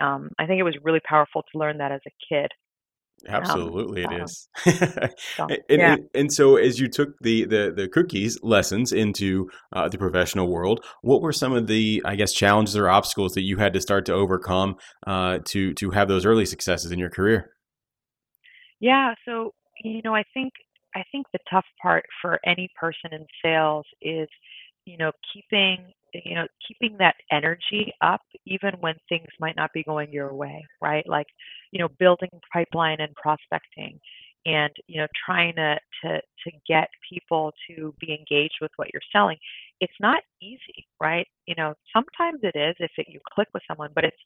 Um, 0.01 0.31
I 0.39 0.47
think 0.47 0.61
it 0.61 0.65
was 0.65 0.77
really 0.83 1.01
powerful 1.01 1.43
to 1.53 1.59
learn 1.59 1.79
that 1.79 1.93
as 1.93 2.01
a 2.07 2.11
kid. 2.29 2.51
Um, 3.29 3.35
Absolutely, 3.35 4.05
um, 4.05 4.13
it 4.15 4.23
is. 4.23 4.49
so, 5.37 5.47
and, 5.47 5.61
yeah. 5.69 5.93
and, 5.93 6.09
and 6.15 6.33
so, 6.33 6.57
as 6.57 6.81
you 6.81 6.89
took 6.89 7.11
the 7.21 7.45
the, 7.45 7.73
the 7.77 7.87
cookies 7.87 8.39
lessons 8.43 8.93
into 8.93 9.51
uh, 9.75 9.89
the 9.89 9.99
professional 9.99 10.49
world, 10.49 10.83
what 11.03 11.21
were 11.21 11.33
some 11.33 11.53
of 11.53 11.67
the, 11.67 12.01
I 12.07 12.17
guess, 12.17 12.33
challenges 12.33 12.77
or 12.77 12.89
obstacles 12.89 13.35
that 13.35 13.43
you 13.43 13.59
had 13.59 13.75
to 13.75 13.81
start 13.81 14.07
to 14.07 14.15
overcome 14.15 14.77
uh, 15.07 15.41
to 15.47 15.75
to 15.75 15.91
have 15.91 16.09
those 16.09 16.25
early 16.25 16.47
successes 16.47 16.93
in 16.93 16.99
your 16.99 17.11
career? 17.11 17.51
Yeah, 18.81 19.13
so 19.27 19.53
you 19.85 20.01
know, 20.03 20.15
I 20.15 20.25
think 20.33 20.53
I 20.95 21.05
think 21.13 21.27
the 21.33 21.39
tough 21.51 21.67
part 21.81 22.05
for 22.21 22.41
any 22.45 22.69
person 22.79 23.13
in 23.13 23.27
sales 23.45 23.87
is, 24.01 24.29
you 24.91 24.99
know, 24.99 25.13
keeping 25.33 25.93
you 26.13 26.35
know 26.35 26.47
keeping 26.67 26.97
that 26.99 27.15
energy 27.33 27.93
up 28.03 28.23
even 28.47 28.73
when 28.81 28.95
things 29.09 29.29
might 29.41 29.57
not 29.57 29.73
be 29.73 29.85
going 29.85 30.13
your 30.13 30.35
way, 30.35 30.65
right? 30.83 31.07
Like, 31.09 31.29
you 31.73 31.81
know, 31.81 31.89
building 31.99 32.31
pipeline 32.53 33.01
and 33.01 33.15
prospecting 33.15 34.01
and 34.47 34.73
you 34.87 35.01
know 35.01 35.07
trying 35.27 35.55
to 35.57 35.77
to 36.03 36.21
to 36.45 36.51
get 36.67 36.89
people 37.09 37.53
to 37.69 37.95
be 38.01 38.13
engaged 38.13 38.57
with 38.61 38.71
what 38.77 38.89
you're 38.93 39.03
selling. 39.13 39.37
It's 39.81 39.93
not 40.01 40.23
easy 40.43 40.87
right? 41.01 41.27
You 41.47 41.55
know 41.57 41.75
sometimes 41.95 42.41
it 42.43 42.57
is 42.59 42.77
if 42.81 42.93
it, 42.99 43.07
you 43.09 43.21
click 43.35 43.49
with 43.55 43.63
someone 43.69 43.91
but 43.95 44.05
it's 44.05 44.17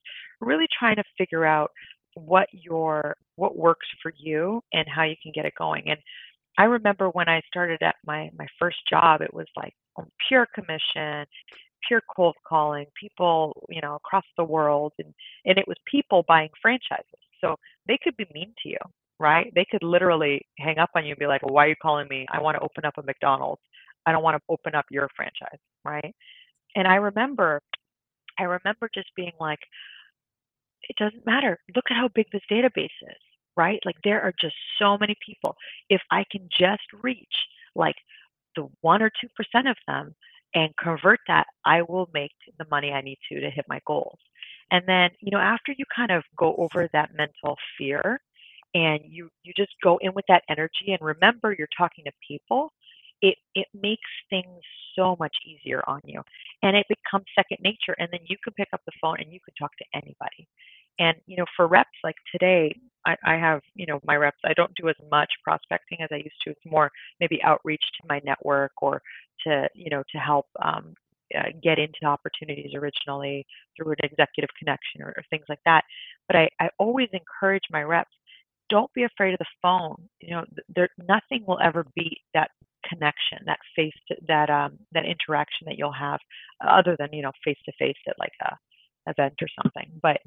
really 0.41 0.67
trying 0.79 0.97
to 0.97 1.05
figure 1.19 1.45
out 1.45 1.71
what 2.15 2.49
your 2.53 3.17
what 3.37 3.57
works 3.59 3.87
for 4.03 4.13
you 4.19 4.63
and 4.73 4.87
how 4.89 5.03
you 5.05 5.17
can 5.23 5.33
get 5.35 5.47
it 5.47 5.55
going. 5.59 5.91
And 5.91 6.01
i 6.59 6.65
remember 6.65 7.09
when 7.11 7.29
i 7.29 7.41
started 7.49 7.83
at 7.83 7.97
my 8.07 8.31
my 8.39 8.47
first 8.61 8.79
job 8.89 9.21
it 9.23 9.35
was 9.35 9.47
like 9.57 9.75
Um, 9.99 10.09
pure 10.29 10.47
commission 10.55 11.27
pure 11.87 12.03
cold 12.17 12.37
calling 12.49 12.87
people 13.01 13.67
you 13.69 13.81
know 13.81 13.97
across 13.97 14.25
the 14.39 14.45
world 14.45 14.93
and 14.99 15.15
and 15.45 15.59
it 15.59 15.69
was 15.69 15.77
people 15.87 16.25
buying 16.29 16.51
franchises 16.63 17.21
so 17.41 17.57
they 17.89 17.99
could 18.03 18.17
be 18.17 18.27
mean 18.35 18.55
to 18.63 18.71
you 18.71 18.79
right 19.21 19.53
they 19.55 19.67
could 19.71 19.83
literally 19.83 20.47
hang 20.59 20.79
up 20.79 20.91
on 20.97 21.05
you 21.05 21.13
and 21.13 21.19
be 21.19 21.27
like 21.27 21.43
well 21.43 21.55
why 21.55 21.67
are 21.67 21.71
you 21.71 21.77
calling 21.83 22.09
me 22.09 22.27
i 22.33 22.41
want 22.41 22.57
to 22.57 22.63
open 22.65 22.85
up 22.87 22.95
a 22.99 23.03
mcdonald's 23.05 23.63
i 24.07 24.13
don't 24.13 24.23
want 24.23 24.37
to 24.37 24.43
open 24.49 24.75
up 24.75 24.87
your 24.91 25.09
franchise 25.17 25.61
right 25.85 26.15
and 26.77 26.89
i 26.89 26.97
remember 26.97 27.61
i 28.41 28.45
remember 28.45 28.89
just 28.95 29.09
being 29.17 29.33
like 29.41 29.61
it 30.89 30.97
doesn't 30.97 31.27
matter. 31.27 31.59
Look 31.75 31.87
at 31.91 31.97
how 31.97 32.09
big 32.15 32.27
this 32.33 32.43
database 32.51 32.85
is, 32.87 33.19
right? 33.57 33.81
Like 33.85 33.97
there 34.05 34.23
are 34.23 34.35
just 34.41 34.57
so 34.79 34.99
many 34.99 35.17
people. 35.25 35.57
If 35.91 36.03
I 36.11 36.25
can 36.31 36.49
just 36.51 36.83
reach 37.03 37.35
like 37.75 37.97
the 38.57 38.69
one 38.81 39.03
or 39.03 39.11
two 39.21 39.29
percent 39.37 39.69
of 39.69 39.77
them 39.87 40.15
and 40.55 40.75
convert 40.77 41.21
that, 41.29 41.47
I 41.65 41.83
will 41.83 42.09
make 42.15 42.33
the 42.59 42.67
money 42.71 42.93
I 42.93 43.01
need 43.03 43.19
to 43.31 43.41
to 43.41 43.51
hit 43.51 43.67
my 43.69 43.81
goals. 43.87 44.19
And 44.71 44.85
then, 44.87 45.11
you 45.21 45.31
know, 45.33 45.41
after 45.41 45.73
you 45.77 45.85
kind 45.95 46.11
of 46.13 46.25
go 46.37 46.55
over 46.57 46.89
that 46.93 47.11
mental 47.17 47.57
fear 47.79 48.21
and 48.75 49.01
you 49.05 49.31
you 49.43 49.53
just 49.57 49.73
go 49.83 49.99
in 50.03 50.13
with 50.15 50.25
that 50.29 50.43
energy 50.49 50.89
and 50.89 50.99
remember 51.01 51.55
you're 51.57 51.69
talking 51.77 52.05
to 52.07 52.13
people, 52.27 52.73
it 53.23 53.37
it 53.55 53.67
makes 53.75 54.11
things 54.31 54.61
so 54.97 55.17
much 55.19 55.37
easier 55.47 55.83
on 55.89 56.01
you. 56.05 56.23
And 56.63 56.77
it 56.77 56.87
becomes 56.89 57.27
second 57.37 57.59
nature. 57.63 57.97
And 57.99 58.09
then 58.13 58.21
you 58.27 58.37
can 58.43 58.53
pick 58.55 58.69
up 58.73 58.81
the 58.87 58.93
phone 59.03 59.17
and 59.21 59.33
you 59.33 59.41
can 59.45 59.55
talk 59.59 59.73
to 59.79 59.85
anybody 59.95 60.49
and 60.99 61.17
you 61.27 61.37
know 61.37 61.47
for 61.57 61.67
reps 61.67 61.99
like 62.05 62.17
today 62.33 62.75
I, 63.07 63.17
I 63.25 63.35
have 63.37 63.61
you 63.75 63.87
know 63.87 64.01
my 64.05 64.17
reps 64.17 64.39
i 64.45 64.53
don't 64.55 64.75
do 64.81 64.89
as 64.89 64.97
much 65.11 65.31
prospecting 65.43 65.99
as 66.03 66.09
i 66.13 66.17
used 66.17 66.41
to. 66.45 66.51
It's 66.51 66.61
more 66.67 66.91
maybe 67.21 67.43
outreach 67.43 67.83
to 68.01 68.07
my 68.09 68.21
network 68.25 68.73
or 68.83 69.03
to 69.47 69.69
you 69.75 69.91
know 69.91 70.03
to 70.13 70.19
help 70.19 70.47
um, 70.63 70.95
uh, 71.37 71.51
get 71.63 71.79
into 71.79 72.05
opportunities 72.05 72.73
originally 72.75 73.47
through 73.77 73.93
an 73.93 73.99
executive 74.11 74.51
connection 74.59 75.03
or, 75.03 75.09
or 75.17 75.25
things 75.31 75.45
like 75.49 75.61
that. 75.65 75.83
But 76.29 76.37
I, 76.37 76.49
I 76.61 76.69
always 76.79 77.09
encourage 77.13 77.63
my 77.71 77.83
reps 77.83 78.11
don't 78.71 78.93
be 78.95 79.05
afraid 79.05 79.35
of 79.35 79.39
the 79.39 79.47
phone. 79.63 79.97
You 80.21 80.37
know 80.37 80.45
there 80.75 80.89
nothing 81.09 81.45
will 81.47 81.59
ever 81.63 81.87
beat 81.95 82.19
that 82.35 82.51
connection 82.89 83.39
that 83.47 83.59
face 83.75 83.95
to, 84.09 84.17
that 84.29 84.51
um 84.51 84.79
that 84.93 85.05
interaction 85.05 85.67
that 85.67 85.79
you'll 85.79 85.93
have 85.93 86.21
other 86.67 86.97
than 86.99 87.13
you 87.13 87.23
know 87.23 87.33
face 87.45 87.59
to 87.67 87.73
face 87.79 87.97
at 88.09 88.17
like 88.19 88.33
a 88.43 88.57
event 89.11 89.35
or 89.43 89.49
something. 89.63 89.91
But 90.03 90.19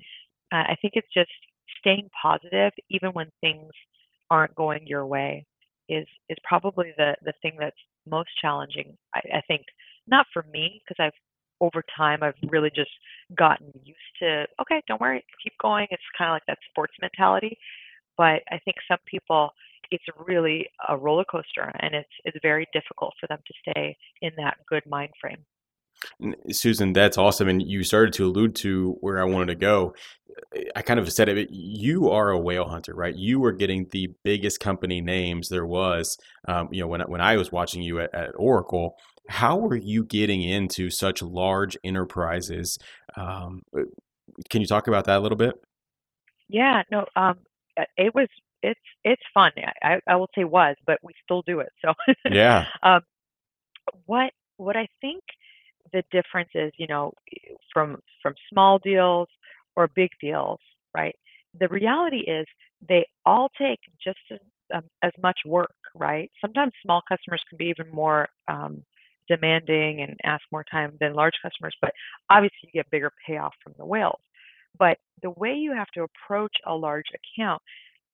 uh, 0.52 0.64
i 0.68 0.76
think 0.82 0.94
it's 0.96 1.14
just 1.14 1.32
staying 1.80 2.10
positive 2.22 2.72
even 2.90 3.12
when 3.12 3.28
things 3.42 3.72
aren't 4.30 4.56
going 4.56 4.86
your 4.86 5.06
way 5.06 5.46
is 5.90 6.08
is 6.30 6.38
probably 6.44 6.94
the 6.98 7.16
the 7.24 7.34
thing 7.42 7.56
that's 7.60 7.76
most 8.10 8.30
challenging 8.42 8.96
i, 9.16 9.20
I 9.36 9.42
think 9.48 9.64
not 10.08 10.26
for 10.34 10.46
me 10.52 10.82
because 10.84 11.04
i've 11.04 11.18
over 11.60 11.84
time 11.96 12.20
i've 12.22 12.36
really 12.50 12.72
just 12.74 12.92
gotten 13.38 13.72
used 13.84 14.00
to 14.20 14.46
okay 14.62 14.82
don't 14.88 15.02
worry 15.02 15.24
keep 15.44 15.54
going 15.62 15.88
it's 15.90 16.04
kind 16.18 16.30
of 16.30 16.36
like 16.36 16.46
that 16.48 16.58
sports 16.70 16.94
mentality 17.02 17.58
but 18.18 18.42
i 18.52 18.60
think 18.64 18.78
some 18.88 19.00
people 19.06 19.50
it's 19.90 20.04
really 20.26 20.68
a 20.90 20.98
roller 20.98 21.26
coaster 21.26 21.72
and 21.80 21.96
it's 21.96 22.10
it's 22.26 22.38
very 22.42 22.68
difficult 22.74 23.14
for 23.20 23.28
them 23.28 23.40
to 23.48 23.54
stay 23.62 23.96
in 24.22 24.32
that 24.38 24.58
good 24.70 24.84
mind 24.86 25.12
frame 25.20 25.44
Susan, 26.52 26.94
that's 26.94 27.18
awesome. 27.18 27.48
And 27.48 27.62
you 27.62 27.84
started 27.84 28.14
to 28.14 28.26
allude 28.26 28.56
to 28.58 28.98
where 29.02 29.20
I 29.20 29.24
wanted 29.24 29.48
to 29.48 29.56
go. 29.56 29.96
I 30.76 30.82
kind 30.82 31.00
of 31.00 31.12
said 31.12 31.30
it. 31.30 31.50
You 31.52 32.10
are 32.10 32.30
a 32.30 32.40
whale 32.40 32.68
hunter, 32.68 32.94
right? 32.94 33.16
You 33.16 33.40
were 33.40 33.52
getting 33.52 33.88
the 33.92 34.12
biggest 34.24 34.60
company 34.60 35.02
names 35.02 35.50
there 35.50 35.66
was. 35.66 36.18
Um, 36.48 36.70
you 36.72 36.82
know, 36.82 36.88
when 36.88 37.02
when 37.02 37.22
I 37.22 37.38
was 37.38 37.52
watching 37.52 37.82
you 37.82 38.00
at, 38.00 38.14
at, 38.14 38.32
Oracle, 38.36 38.96
how 39.30 39.58
were 39.58 39.76
you 39.76 40.04
getting 40.04 40.42
into 40.42 40.90
such 40.90 41.22
large 41.22 41.78
enterprises? 41.84 42.78
Um, 43.16 43.64
uh, 43.78 43.84
can 44.50 44.62
you 44.62 44.68
talk 44.68 44.88
about 44.88 45.06
that 45.06 45.18
a 45.18 45.20
little 45.20 45.38
bit? 45.38 45.56
Yeah, 46.48 46.84
no, 46.92 47.06
um, 47.16 47.40
uh, 47.78 47.84
it 47.98 48.14
was 48.16 48.28
it's 48.64 48.80
it's 49.04 49.22
fun. 49.34 49.52
I, 49.84 50.00
I 50.08 50.16
will 50.16 50.30
say 50.36 50.44
was, 50.44 50.76
but 50.86 51.00
we 51.04 51.14
still 51.24 51.44
do 51.46 51.60
it. 51.60 51.72
So 51.84 51.94
yeah. 52.30 52.66
um, 52.84 53.02
what 54.06 54.32
what 54.58 54.76
I 54.76 54.88
think 55.02 55.24
the 55.94 56.04
difference 56.12 56.50
is, 56.54 56.72
you 56.78 56.88
know, 56.88 57.14
from 57.74 58.02
from 58.22 58.34
small 58.52 58.80
deals 58.80 59.28
or 59.78 59.90
big 59.96 60.12
deals, 60.22 60.60
right? 60.96 61.16
The 61.60 61.70
reality 61.70 62.20
is 62.20 62.48
they 62.90 63.08
all 63.26 63.50
take 63.60 63.80
just 64.04 64.20
as, 64.32 64.40
um, 64.76 64.84
as 65.04 65.14
much 65.24 65.40
work, 65.46 65.76
right? 65.96 66.32
Sometimes 66.42 66.74
small 66.84 67.02
customers 67.10 67.44
can 67.50 67.58
be 67.58 67.68
even 67.68 67.90
more 67.94 68.30
um, 68.50 68.84
demanding 69.30 70.02
and 70.02 70.18
ask 70.26 70.44
more 70.52 70.66
time 70.72 70.94
than 71.02 71.14
large 71.14 71.36
customers, 71.44 71.76
but 71.82 71.94
obviously 72.30 72.60
you 72.64 72.72
get 72.74 72.92
bigger 72.92 73.12
payoff 73.28 73.54
from 73.64 73.76
the 73.80 73.86
whales. 73.86 74.22
But 74.80 75.00
the 75.24 75.32
way 75.32 75.54
you 75.56 75.74
have 75.74 75.90
to 75.96 76.04
approach 76.06 76.56
a 76.68 76.76
large 76.76 77.08
account 77.20 77.62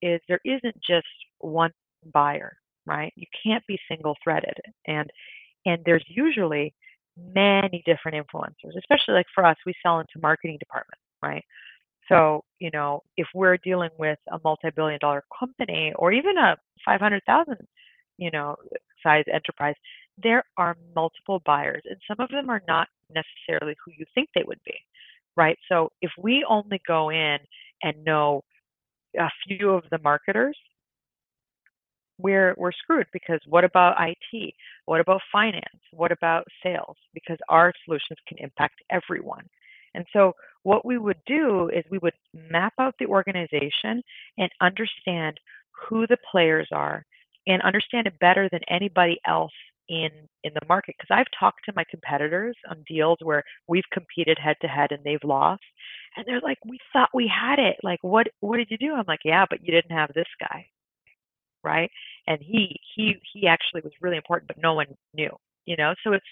is 0.01 0.21
there 0.29 0.41
isn't 0.45 0.77
just 0.87 1.07
one 1.39 1.71
buyer, 2.13 2.57
right? 2.87 3.13
You 3.17 3.27
can't 3.43 3.65
be 3.67 3.79
single 3.89 4.17
threaded. 4.23 4.57
And 4.87 5.09
and 5.65 5.81
there's 5.85 6.05
usually 6.09 6.73
many 7.17 7.83
different 7.85 8.17
influencers, 8.17 8.77
especially 8.77 9.15
like 9.15 9.27
for 9.35 9.45
us, 9.45 9.57
we 9.65 9.75
sell 9.83 9.99
into 10.01 10.19
marketing 10.21 10.57
departments, 10.59 11.02
right? 11.23 11.45
So, 12.09 12.43
you 12.59 12.71
know, 12.73 13.03
if 13.17 13.27
we're 13.33 13.57
dealing 13.57 13.91
with 13.99 14.19
a 14.31 14.39
multi-billion 14.43 14.99
dollar 15.01 15.23
company 15.39 15.93
or 15.97 16.11
even 16.11 16.37
a 16.37 16.57
500,000, 16.85 17.57
you 18.17 18.31
know, 18.31 18.57
size 19.03 19.25
enterprise, 19.33 19.75
there 20.21 20.43
are 20.57 20.77
multiple 20.95 21.41
buyers 21.45 21.83
and 21.85 21.97
some 22.07 22.23
of 22.23 22.29
them 22.29 22.49
are 22.49 22.61
not 22.67 22.87
necessarily 23.13 23.75
who 23.85 23.91
you 23.97 24.05
think 24.15 24.29
they 24.35 24.43
would 24.45 24.61
be, 24.65 24.75
right? 25.37 25.57
So 25.69 25.91
if 26.01 26.11
we 26.21 26.45
only 26.49 26.81
go 26.87 27.09
in 27.11 27.39
and 27.83 28.03
know 28.05 28.43
a 29.19 29.29
few 29.47 29.71
of 29.71 29.83
the 29.91 29.99
marketers, 29.99 30.57
we're 32.19 32.53
we're 32.57 32.71
screwed 32.71 33.07
because 33.13 33.39
what 33.47 33.63
about 33.63 33.95
IT? 33.99 34.53
What 34.85 35.01
about 35.01 35.21
finance? 35.31 35.81
What 35.91 36.11
about 36.11 36.45
sales? 36.63 36.97
Because 37.13 37.37
our 37.49 37.73
solutions 37.85 38.19
can 38.27 38.37
impact 38.39 38.75
everyone. 38.91 39.45
And 39.95 40.05
so 40.13 40.33
what 40.63 40.85
we 40.85 40.97
would 40.97 41.19
do 41.25 41.69
is 41.69 41.83
we 41.91 41.99
would 41.99 42.13
map 42.49 42.73
out 42.79 42.95
the 42.99 43.05
organization 43.05 44.01
and 44.37 44.49
understand 44.61 45.39
who 45.87 46.07
the 46.07 46.17
players 46.31 46.67
are 46.71 47.05
and 47.47 47.61
understand 47.61 48.07
it 48.07 48.19
better 48.19 48.49
than 48.51 48.61
anybody 48.69 49.19
else 49.27 49.51
in 49.89 50.09
in 50.43 50.53
the 50.53 50.65
market. 50.67 50.95
Because 50.97 51.13
I've 51.17 51.39
talked 51.39 51.65
to 51.65 51.73
my 51.75 51.83
competitors 51.89 52.55
on 52.69 52.83
deals 52.87 53.17
where 53.21 53.43
we've 53.67 53.83
competed 53.91 54.37
head 54.39 54.55
to 54.61 54.67
head 54.67 54.91
and 54.91 55.03
they've 55.03 55.23
lost 55.23 55.63
and 56.15 56.25
they're 56.25 56.41
like 56.41 56.59
we 56.65 56.79
thought 56.93 57.09
we 57.13 57.27
had 57.27 57.59
it. 57.59 57.77
Like 57.83 57.99
what 58.01 58.27
what 58.39 58.57
did 58.57 58.71
you 58.71 58.77
do? 58.77 58.93
I'm 58.93 59.05
like 59.07 59.21
yeah 59.25 59.45
but 59.49 59.59
you 59.63 59.73
didn't 59.73 59.95
have 59.95 60.11
this 60.13 60.29
guy. 60.39 60.67
Right? 61.63 61.91
And 62.27 62.39
he 62.41 62.79
he 62.95 63.15
he 63.33 63.47
actually 63.47 63.81
was 63.83 63.93
really 64.01 64.17
important 64.17 64.47
but 64.47 64.57
no 64.61 64.73
one 64.73 64.87
knew 65.13 65.35
you 65.65 65.77
know? 65.77 65.93
So 66.03 66.13
it's 66.13 66.25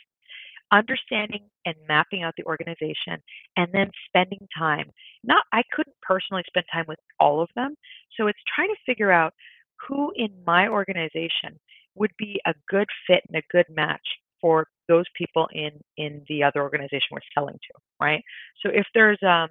understanding 0.71 1.43
and 1.65 1.75
mapping 1.87 2.23
out 2.23 2.33
the 2.37 2.45
organization 2.45 3.21
and 3.57 3.67
then 3.73 3.91
spending 4.07 4.47
time. 4.57 4.89
Not 5.23 5.43
i 5.53 5.63
couldn't 5.73 5.95
personally 6.01 6.43
spend 6.47 6.65
time 6.71 6.85
with 6.87 6.99
all 7.19 7.41
of 7.41 7.49
them 7.55 7.75
so 8.17 8.27
it's 8.27 8.39
trying 8.55 8.69
to 8.69 8.75
figure 8.85 9.11
out 9.11 9.33
who 9.87 10.11
in 10.15 10.29
my 10.45 10.67
organization 10.67 11.59
would 11.95 12.11
be 12.17 12.39
a 12.45 12.53
good 12.69 12.87
fit 13.07 13.23
and 13.27 13.37
a 13.37 13.47
good 13.51 13.65
match 13.69 14.01
for 14.39 14.67
those 14.87 15.05
people 15.17 15.47
in 15.53 15.71
in 15.97 16.23
the 16.29 16.43
other 16.43 16.61
organization 16.61 17.07
we're 17.11 17.19
selling 17.33 17.55
to 17.55 17.79
right? 18.01 18.23
So 18.63 18.71
if 18.73 18.85
there's 18.93 19.19
um 19.23 19.49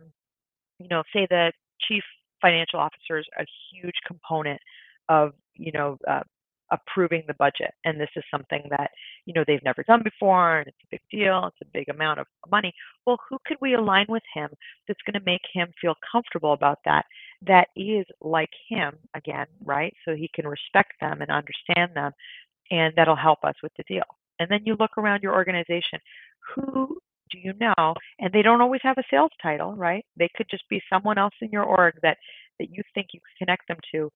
you 0.78 0.88
know 0.88 1.02
say 1.12 1.26
the 1.30 1.52
chief 1.80 2.02
financial 2.42 2.80
officer 2.80 3.18
is 3.18 3.26
a 3.38 3.44
huge 3.72 3.94
component 4.06 4.60
of 5.08 5.32
you 5.54 5.72
know 5.72 5.98
uh, 6.08 6.22
approving 6.70 7.22
the 7.26 7.34
budget 7.34 7.72
and 7.84 8.00
this 8.00 8.10
is 8.16 8.24
something 8.30 8.62
that 8.70 8.90
you 9.26 9.34
know 9.34 9.44
they've 9.46 9.64
never 9.64 9.82
done 9.84 10.02
before 10.02 10.58
and 10.58 10.68
it's 10.68 10.76
a 10.84 10.90
big 10.90 11.00
deal 11.10 11.46
it's 11.46 11.68
a 11.68 11.72
big 11.72 11.88
amount 11.88 12.20
of 12.20 12.26
money. 12.50 12.72
Well 13.06 13.18
who 13.28 13.38
could 13.46 13.56
we 13.60 13.74
align 13.74 14.06
with 14.08 14.22
him 14.34 14.48
that's 14.86 15.00
going 15.06 15.18
to 15.18 15.26
make 15.26 15.42
him 15.52 15.68
feel 15.80 15.94
comfortable 16.10 16.52
about 16.52 16.78
that 16.84 17.04
that 17.46 17.68
is 17.76 18.06
like 18.20 18.50
him 18.68 18.94
again 19.14 19.46
right? 19.64 19.94
So 20.04 20.14
he 20.14 20.30
can 20.34 20.46
respect 20.46 20.92
them 21.00 21.20
and 21.22 21.30
understand 21.30 21.92
them 21.94 22.12
and 22.70 22.92
that'll 22.96 23.16
help 23.16 23.40
us 23.44 23.54
with 23.62 23.72
the 23.76 23.84
deal. 23.88 24.04
And 24.38 24.50
then 24.50 24.60
you 24.64 24.76
look 24.78 24.96
around 24.96 25.22
your 25.22 25.34
organization 25.34 25.98
who 26.54 26.98
do 27.30 27.38
you 27.38 27.52
know? 27.60 27.94
And 28.18 28.32
they 28.32 28.42
don't 28.42 28.60
always 28.60 28.80
have 28.82 28.98
a 28.98 29.04
sales 29.10 29.30
title 29.42 29.74
right? 29.74 30.04
They 30.16 30.28
could 30.36 30.46
just 30.50 30.68
be 30.68 30.82
someone 30.92 31.18
else 31.18 31.34
in 31.40 31.50
your 31.50 31.64
org 31.64 31.94
that 32.02 32.18
that 32.58 32.68
you 32.70 32.82
think 32.94 33.08
you 33.12 33.20
can 33.20 33.46
connect 33.46 33.68
them 33.68 33.78
to 33.92 34.10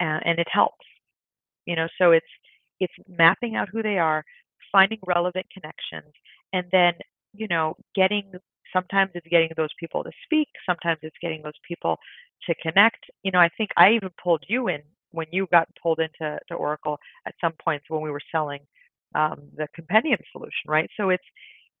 uh, 0.00 0.20
and 0.24 0.38
it 0.38 0.48
helps 0.50 0.84
you 1.66 1.76
know 1.76 1.88
so 1.98 2.12
it's 2.12 2.26
it's 2.80 2.94
mapping 3.08 3.56
out 3.56 3.68
who 3.70 3.82
they 3.82 3.98
are 3.98 4.24
finding 4.72 4.98
relevant 5.06 5.46
connections 5.52 6.12
and 6.52 6.66
then 6.72 6.94
you 7.34 7.48
know 7.48 7.76
getting 7.94 8.32
sometimes 8.72 9.10
it's 9.14 9.28
getting 9.30 9.50
those 9.56 9.70
people 9.80 10.04
to 10.04 10.10
speak 10.24 10.48
sometimes 10.66 10.98
it's 11.02 11.16
getting 11.22 11.42
those 11.42 11.58
people 11.68 11.98
to 12.46 12.54
connect. 12.56 13.04
You 13.24 13.32
know 13.32 13.40
i 13.40 13.50
think 13.56 13.70
i 13.76 13.92
even 13.92 14.10
pulled 14.22 14.44
you 14.48 14.68
in 14.68 14.82
when 15.12 15.26
you 15.32 15.48
got 15.52 15.68
pulled 15.82 16.00
into 16.00 16.38
to 16.48 16.54
oracle 16.54 16.98
at 17.26 17.34
some 17.40 17.52
points 17.64 17.86
when 17.88 18.02
we 18.02 18.10
were 18.10 18.22
selling 18.32 18.60
um, 19.14 19.42
the 19.56 19.68
compendium 19.74 20.20
solution 20.32 20.66
right? 20.68 20.90
So 20.98 21.10
it's 21.10 21.24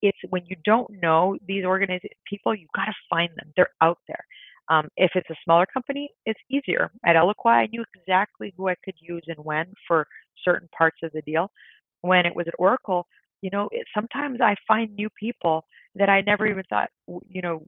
it's 0.02 0.18
when 0.30 0.42
you 0.46 0.56
don't 0.64 0.90
know 1.02 1.38
these 1.46 1.64
organizations 1.64 2.12
people 2.26 2.54
you've 2.54 2.72
got 2.76 2.86
to 2.86 2.94
find 3.10 3.30
them. 3.36 3.52
They're 3.56 3.70
out 3.82 3.98
there 4.08 4.24
um, 4.68 4.88
if 4.96 5.12
it's 5.14 5.28
a 5.30 5.36
smaller 5.44 5.66
company, 5.66 6.10
it's 6.26 6.40
easier. 6.50 6.90
At 7.04 7.16
Eloqua, 7.16 7.52
I 7.52 7.66
knew 7.66 7.84
exactly 7.94 8.54
who 8.56 8.68
I 8.68 8.74
could 8.84 8.94
use 9.00 9.22
and 9.26 9.44
when 9.44 9.66
for 9.86 10.06
certain 10.44 10.68
parts 10.76 10.98
of 11.02 11.12
the 11.12 11.22
deal. 11.22 11.50
When 12.00 12.26
it 12.26 12.34
was 12.34 12.46
at 12.48 12.54
Oracle, 12.58 13.06
you 13.42 13.50
know, 13.50 13.68
it, 13.72 13.86
sometimes 13.94 14.40
I 14.40 14.54
find 14.66 14.94
new 14.94 15.08
people 15.18 15.64
that 15.96 16.08
I 16.08 16.22
never 16.22 16.46
even 16.46 16.64
thought, 16.68 16.88
you 17.28 17.42
know, 17.42 17.62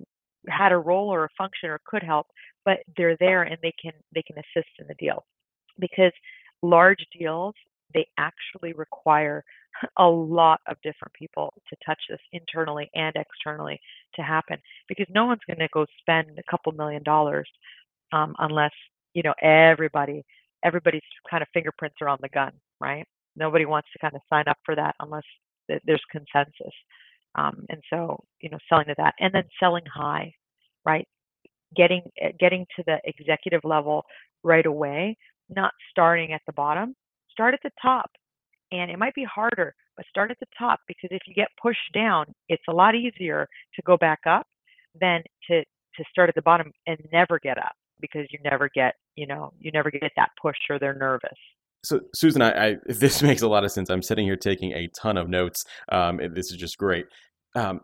had 0.49 0.73
a 0.73 0.79
role 0.79 1.09
or 1.13 1.25
a 1.25 1.29
function 1.37 1.71
or 1.71 1.81
could 1.87 2.03
help, 2.03 2.27
but 2.65 2.79
they're 2.97 3.17
there 3.19 3.43
and 3.43 3.59
they 3.63 3.73
can 3.81 3.93
they 4.15 4.23
can 4.23 4.37
assist 4.39 4.71
in 4.79 4.87
the 4.87 4.95
deal. 4.95 5.25
Because 5.79 6.13
large 6.63 7.05
deals, 7.19 7.55
they 7.95 8.07
actually 8.19 8.73
require 8.73 9.45
a 9.99 10.07
lot 10.07 10.61
of 10.69 10.77
different 10.83 11.13
people 11.15 11.53
to 11.69 11.77
touch 11.87 12.01
this 12.09 12.21
internally 12.33 12.91
and 12.95 13.15
externally 13.17 13.81
to 14.15 14.23
happen 14.23 14.59
because 14.89 15.07
no 15.11 15.27
one's 15.27 15.41
going 15.47 15.59
to 15.59 15.69
go 15.73 15.87
spend 16.01 16.31
a 16.39 16.51
couple 16.51 16.73
million 16.73 17.03
dollars 17.03 17.49
um, 18.13 18.35
unless 18.39 18.73
you 19.15 19.23
know 19.23 19.35
everybody 19.43 20.25
everybody's 20.65 21.03
kind 21.31 21.43
of 21.43 21.49
fingerprints 21.55 21.97
are 22.01 22.09
on 22.09 22.19
the 22.23 22.29
gun 22.31 22.53
right? 22.81 23.07
Nobody 23.37 23.67
wants 23.67 23.89
to 23.93 23.99
kind 23.99 24.15
of 24.15 24.23
sign 24.31 24.45
up 24.49 24.59
for 24.65 24.75
that 24.77 24.95
unless 25.01 25.25
there's 25.69 26.03
consensus 26.11 26.75
um, 27.37 27.67
and 27.71 27.83
so 27.91 28.23
you 28.41 28.51
know 28.51 28.59
selling 28.69 28.87
to 28.87 28.95
that. 28.99 29.15
And 29.21 29.33
then 29.35 29.45
selling 29.61 29.85
high 29.93 30.33
right? 30.87 31.07
Getting 31.77 32.03
eh, 32.21 32.33
getting 32.39 32.67
to 32.77 32.85
the 32.87 32.99
executive 33.05 33.63
level 33.65 34.05
right 34.43 34.67
away 34.67 35.17
not 35.51 35.73
starting 35.91 36.33
at 36.33 36.43
the 36.47 36.53
bottom. 36.53 36.95
Start 37.31 37.55
at 37.55 37.61
the 37.63 37.71
top 37.81 38.11
and 38.73 38.91
it 38.91 38.99
might 38.99 39.15
be 39.15 39.25
harder, 39.25 39.75
but 39.97 40.07
start 40.09 40.31
at 40.31 40.39
the 40.41 40.47
top 40.59 40.81
because 40.87 41.09
if 41.11 41.23
you 41.27 41.35
get 41.35 41.49
pushed 41.61 41.93
down, 41.95 42.27
it's 42.49 42.63
a 42.69 42.73
lot 42.73 42.95
easier 42.95 43.49
to 43.75 43.83
go 43.83 43.97
back 43.97 44.21
up 44.27 44.47
than 45.01 45.23
to 45.49 45.61
to 45.61 46.05
start 46.11 46.29
at 46.29 46.35
the 46.35 46.43
bottom 46.43 46.73
and 46.87 46.99
never 47.13 47.39
get 47.39 47.57
up 47.57 47.73
because 48.01 48.27
you 48.31 48.39
never 48.45 48.69
get, 48.75 48.95
you 49.15 49.27
know, 49.27 49.53
you 49.59 49.71
never 49.73 49.91
get 49.91 50.03
that 50.17 50.29
push 50.41 50.57
or 50.69 50.79
they're 50.79 50.95
nervous. 50.95 51.39
So, 51.85 52.01
Susan, 52.15 52.43
I, 52.43 52.51
I, 52.51 52.77
this 52.87 53.23
makes 53.23 53.43
a 53.43 53.49
lot 53.49 53.65
of 53.65 53.73
sense. 53.73 53.89
I'm 53.91 54.03
sitting 54.03 54.27
here 54.27 54.37
taking 54.37 54.73
a 54.73 54.89
ton 54.89 55.17
of 55.17 55.29
notes. 55.29 55.65
Um, 55.91 56.21
this 56.35 56.51
is 56.51 56.57
just 56.57 56.77
great. 56.79 57.07
Um, 57.55 57.81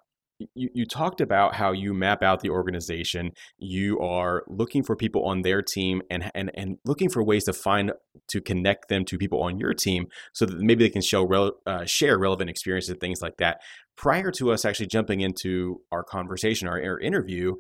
you, 0.55 0.69
you 0.75 0.87
talked 0.87 1.21
about 1.21 1.55
how 1.55 1.73
you 1.73 1.95
map 1.95 2.23
out 2.23 2.41
the 2.41 2.51
organization. 2.51 3.33
You 3.59 3.99
are 4.01 4.45
looking 4.49 4.83
for 4.83 4.97
people 4.97 5.25
on 5.25 5.43
their 5.43 5.63
team 5.63 6.03
and, 6.11 6.31
and, 6.35 6.51
and 6.55 6.79
looking 6.85 7.09
for 7.09 7.23
ways 7.23 7.45
to 7.45 7.53
find 7.53 7.93
to 8.29 8.41
connect 8.41 8.89
them 8.89 9.05
to 9.07 9.19
people 9.19 9.43
on 9.43 9.59
your 9.59 9.75
team 9.75 10.07
so 10.33 10.47
that 10.47 10.59
maybe 10.59 10.85
they 10.85 10.91
can 10.91 11.03
show 11.03 11.25
rel, 11.25 11.53
uh, 11.67 11.85
share 11.85 12.19
relevant 12.19 12.51
experiences 12.51 12.91
and 12.91 13.01
things 13.01 13.21
like 13.21 13.37
that. 13.39 13.61
Prior 13.97 14.31
to 14.33 14.53
us 14.53 14.65
actually 14.65 14.87
jumping 14.87 15.21
into 15.21 15.81
our 15.91 16.03
conversation, 16.03 16.69
our, 16.69 16.83
our 16.83 16.99
interview, 17.01 17.55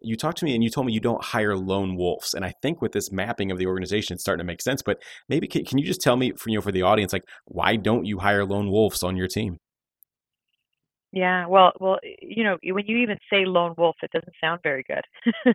you 0.00 0.16
talked 0.16 0.38
to 0.38 0.44
me 0.44 0.54
and 0.54 0.62
you 0.62 0.70
told 0.70 0.86
me 0.86 0.92
you 0.92 1.00
don't 1.00 1.24
hire 1.24 1.56
lone 1.56 1.96
wolves 1.96 2.34
and 2.34 2.44
i 2.44 2.52
think 2.60 2.82
with 2.82 2.92
this 2.92 3.10
mapping 3.10 3.50
of 3.50 3.58
the 3.58 3.66
organization 3.66 4.14
it's 4.14 4.22
starting 4.22 4.44
to 4.44 4.46
make 4.46 4.60
sense 4.60 4.82
but 4.82 4.98
maybe 5.28 5.48
can, 5.48 5.64
can 5.64 5.78
you 5.78 5.86
just 5.86 6.02
tell 6.02 6.16
me 6.16 6.32
for 6.36 6.50
you 6.50 6.56
know 6.56 6.60
for 6.60 6.70
the 6.70 6.82
audience 6.82 7.12
like 7.14 7.24
why 7.46 7.76
don't 7.76 8.04
you 8.04 8.18
hire 8.18 8.44
lone 8.44 8.70
wolves 8.70 9.02
on 9.02 9.16
your 9.16 9.26
team 9.26 9.58
yeah, 11.12 11.46
well, 11.46 11.72
well, 11.80 11.98
you 12.20 12.44
know, 12.44 12.58
when 12.64 12.86
you 12.86 12.98
even 12.98 13.18
say 13.32 13.44
lone 13.46 13.74
wolf, 13.78 13.96
it 14.02 14.10
doesn't 14.12 14.34
sound 14.40 14.60
very 14.62 14.84
good. 14.86 15.04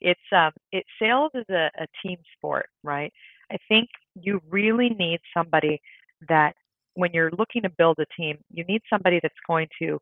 it's 0.00 0.20
um, 0.36 0.52
it 0.70 0.84
sales 1.00 1.32
is 1.34 1.46
a, 1.50 1.70
a 1.78 1.86
team 2.02 2.18
sport, 2.36 2.66
right? 2.84 3.12
I 3.50 3.56
think 3.68 3.88
you 4.14 4.40
really 4.50 4.90
need 4.90 5.20
somebody 5.36 5.80
that 6.28 6.54
when 6.94 7.10
you're 7.12 7.30
looking 7.32 7.62
to 7.62 7.70
build 7.70 7.98
a 7.98 8.06
team, 8.16 8.38
you 8.52 8.64
need 8.64 8.82
somebody 8.90 9.18
that's 9.22 9.34
going 9.46 9.68
to 9.80 9.98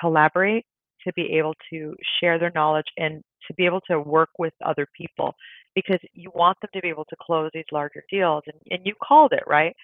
collaborate, 0.00 0.64
to 1.06 1.12
be 1.14 1.32
able 1.38 1.54
to 1.72 1.94
share 2.20 2.38
their 2.38 2.52
knowledge, 2.54 2.86
and 2.98 3.22
to 3.48 3.54
be 3.54 3.66
able 3.66 3.80
to 3.82 4.00
work 4.00 4.30
with 4.38 4.52
other 4.64 4.86
people 4.96 5.34
because 5.74 5.98
you 6.12 6.30
want 6.34 6.58
them 6.60 6.70
to 6.74 6.80
be 6.80 6.88
able 6.88 7.04
to 7.06 7.16
close 7.20 7.50
these 7.54 7.64
larger 7.72 8.04
deals. 8.10 8.42
And, 8.46 8.56
and 8.70 8.86
you 8.86 8.94
called 9.02 9.32
it, 9.32 9.42
right? 9.46 9.74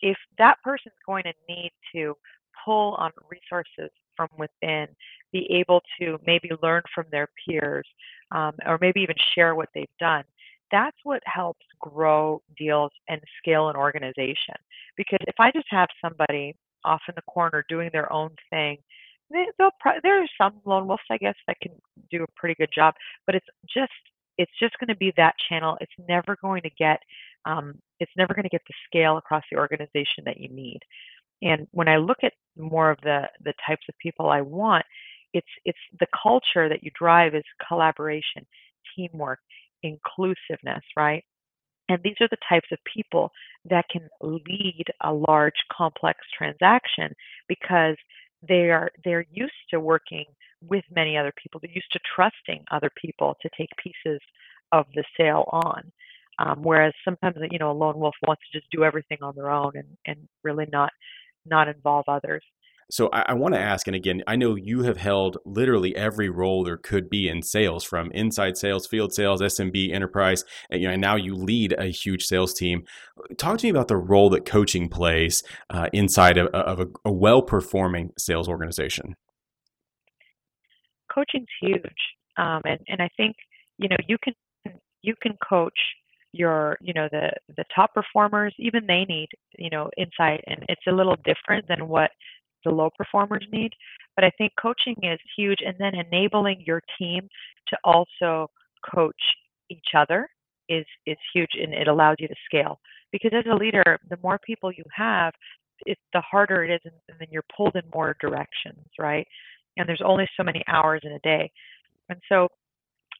If 0.00 0.16
that 0.38 0.56
person's 0.64 0.94
going 1.06 1.24
to 1.24 1.32
need 1.48 1.72
to 1.94 2.14
pull 2.64 2.94
on 2.94 3.10
resources 3.30 3.90
from 4.28 4.38
within, 4.38 4.88
be 5.32 5.46
able 5.50 5.82
to 6.00 6.18
maybe 6.26 6.50
learn 6.62 6.82
from 6.94 7.06
their 7.10 7.28
peers, 7.46 7.86
um, 8.30 8.52
or 8.66 8.78
maybe 8.80 9.00
even 9.00 9.16
share 9.34 9.54
what 9.54 9.68
they've 9.74 9.86
done. 9.98 10.24
That's 10.70 10.96
what 11.04 11.22
helps 11.26 11.66
grow 11.80 12.42
deals 12.56 12.92
and 13.08 13.20
scale 13.38 13.68
an 13.68 13.76
organization. 13.76 14.54
Because 14.96 15.18
if 15.26 15.34
I 15.38 15.50
just 15.50 15.66
have 15.70 15.88
somebody 16.02 16.54
off 16.84 17.02
in 17.08 17.14
the 17.14 17.22
corner 17.22 17.64
doing 17.68 17.90
their 17.92 18.12
own 18.12 18.30
thing, 18.50 18.78
they, 19.30 19.46
they'll 19.58 19.70
pro- 19.80 20.00
there 20.02 20.22
are 20.22 20.26
some 20.38 20.60
lone 20.64 20.86
wolves, 20.86 21.02
I 21.10 21.18
guess, 21.18 21.34
that 21.46 21.60
can 21.60 21.72
do 22.10 22.22
a 22.22 22.32
pretty 22.36 22.54
good 22.54 22.70
job, 22.74 22.94
but 23.26 23.34
it's 23.34 23.46
just 23.72 23.92
it's 24.38 24.52
just 24.58 24.78
going 24.78 24.88
to 24.88 24.96
be 24.96 25.12
that 25.16 25.34
channel. 25.48 25.76
It's 25.80 25.92
never 26.08 26.36
going 26.40 26.62
to 26.62 26.70
get 26.70 27.00
um, 27.44 27.74
it's 28.00 28.12
never 28.16 28.34
going 28.34 28.44
to 28.44 28.48
get 28.48 28.62
the 28.66 28.74
scale 28.86 29.16
across 29.16 29.42
the 29.50 29.58
organization 29.58 30.24
that 30.24 30.38
you 30.38 30.48
need. 30.48 30.80
And 31.42 31.66
when 31.72 31.88
I 31.88 31.96
look 31.96 32.18
at 32.22 32.32
more 32.56 32.90
of 32.90 32.98
the 33.02 33.22
the 33.44 33.54
types 33.66 33.84
of 33.88 33.94
people 33.98 34.28
I 34.30 34.40
want, 34.40 34.84
it's 35.34 35.46
it's 35.64 35.78
the 36.00 36.06
culture 36.22 36.68
that 36.68 36.82
you 36.82 36.90
drive 36.98 37.34
is 37.34 37.44
collaboration, 37.66 38.46
teamwork, 38.96 39.40
inclusiveness, 39.82 40.84
right? 40.96 41.24
And 41.88 42.00
these 42.02 42.16
are 42.20 42.28
the 42.28 42.38
types 42.48 42.68
of 42.72 42.78
people 42.94 43.30
that 43.68 43.86
can 43.90 44.08
lead 44.22 44.84
a 45.02 45.12
large 45.12 45.60
complex 45.76 46.20
transaction 46.36 47.14
because 47.48 47.96
they 48.48 48.70
are 48.70 48.90
they're 49.04 49.26
used 49.30 49.52
to 49.70 49.80
working 49.80 50.24
with 50.62 50.84
many 50.94 51.16
other 51.16 51.32
people. 51.42 51.60
They're 51.60 51.72
used 51.74 51.92
to 51.92 52.00
trusting 52.14 52.64
other 52.70 52.90
people 53.00 53.36
to 53.42 53.50
take 53.58 53.68
pieces 53.82 54.20
of 54.72 54.86
the 54.94 55.04
sale 55.18 55.44
on. 55.52 55.92
Um, 56.38 56.62
whereas 56.62 56.94
sometimes 57.04 57.36
you 57.50 57.58
know 57.58 57.70
a 57.70 57.74
lone 57.74 57.98
wolf 57.98 58.14
wants 58.26 58.42
to 58.50 58.58
just 58.58 58.70
do 58.70 58.84
everything 58.84 59.18
on 59.22 59.34
their 59.36 59.50
own 59.50 59.72
and, 59.76 59.88
and 60.06 60.28
really 60.42 60.66
not 60.72 60.90
not 61.44 61.68
involve 61.68 62.04
others. 62.08 62.42
So 62.90 63.08
I, 63.10 63.24
I 63.28 63.32
want 63.32 63.54
to 63.54 63.60
ask, 63.60 63.86
and 63.86 63.96
again, 63.96 64.22
I 64.26 64.36
know 64.36 64.54
you 64.54 64.82
have 64.82 64.98
held 64.98 65.38
literally 65.46 65.96
every 65.96 66.28
role 66.28 66.62
there 66.62 66.76
could 66.76 67.08
be 67.08 67.26
in 67.26 67.42
sales, 67.42 67.84
from 67.84 68.10
inside 68.12 68.58
sales, 68.58 68.86
field 68.86 69.14
sales, 69.14 69.40
SMB, 69.40 69.94
enterprise, 69.94 70.44
and, 70.70 70.82
you 70.82 70.88
know, 70.88 70.92
and 70.92 71.00
now 71.00 71.16
you 71.16 71.34
lead 71.34 71.74
a 71.78 71.86
huge 71.86 72.24
sales 72.24 72.52
team. 72.52 72.84
Talk 73.38 73.58
to 73.58 73.66
me 73.66 73.70
about 73.70 73.88
the 73.88 73.96
role 73.96 74.28
that 74.30 74.44
coaching 74.44 74.90
plays 74.90 75.42
uh, 75.70 75.88
inside 75.94 76.36
of, 76.36 76.48
of 76.48 76.80
a, 76.80 76.86
a 77.06 77.12
well-performing 77.12 78.10
sales 78.18 78.46
organization. 78.46 79.14
Coaching's 81.10 81.48
huge, 81.60 81.82
um, 82.38 82.62
and 82.64 82.80
and 82.88 83.02
I 83.02 83.08
think 83.16 83.36
you 83.78 83.88
know 83.88 83.96
you 84.06 84.16
can 84.22 84.32
you 85.02 85.14
can 85.20 85.32
coach 85.46 85.78
your 86.32 86.78
you 86.80 86.92
know 86.94 87.08
the 87.10 87.30
the 87.56 87.64
top 87.74 87.92
performers 87.94 88.54
even 88.58 88.86
they 88.86 89.04
need 89.04 89.28
you 89.58 89.68
know 89.68 89.90
insight 89.98 90.42
and 90.46 90.64
it's 90.68 90.86
a 90.88 90.92
little 90.92 91.16
different 91.24 91.66
than 91.68 91.88
what 91.88 92.10
the 92.64 92.70
low 92.70 92.90
performers 92.96 93.46
need. 93.52 93.72
But 94.16 94.24
I 94.24 94.30
think 94.36 94.52
coaching 94.60 94.96
is 95.02 95.18
huge, 95.36 95.58
and 95.64 95.74
then 95.78 95.94
enabling 95.94 96.62
your 96.66 96.82
team 96.98 97.28
to 97.68 97.76
also 97.84 98.50
coach 98.94 99.20
each 99.70 99.94
other 99.96 100.28
is 100.68 100.86
is 101.06 101.16
huge, 101.34 101.50
and 101.60 101.72
it 101.72 101.88
allows 101.88 102.16
you 102.18 102.28
to 102.28 102.34
scale. 102.44 102.78
Because 103.10 103.32
as 103.34 103.44
a 103.50 103.54
leader, 103.54 103.98
the 104.08 104.18
more 104.22 104.38
people 104.44 104.72
you 104.72 104.84
have, 104.94 105.32
it, 105.86 105.98
the 106.12 106.20
harder 106.20 106.64
it 106.64 106.70
is, 106.74 106.80
and, 106.84 106.94
and 107.08 107.18
then 107.18 107.28
you're 107.30 107.44
pulled 107.54 107.76
in 107.76 107.82
more 107.94 108.16
directions, 108.20 108.86
right? 108.98 109.26
And 109.76 109.88
there's 109.88 110.02
only 110.04 110.28
so 110.36 110.42
many 110.42 110.62
hours 110.68 111.00
in 111.04 111.12
a 111.12 111.18
day, 111.20 111.50
and 112.08 112.20
so 112.28 112.48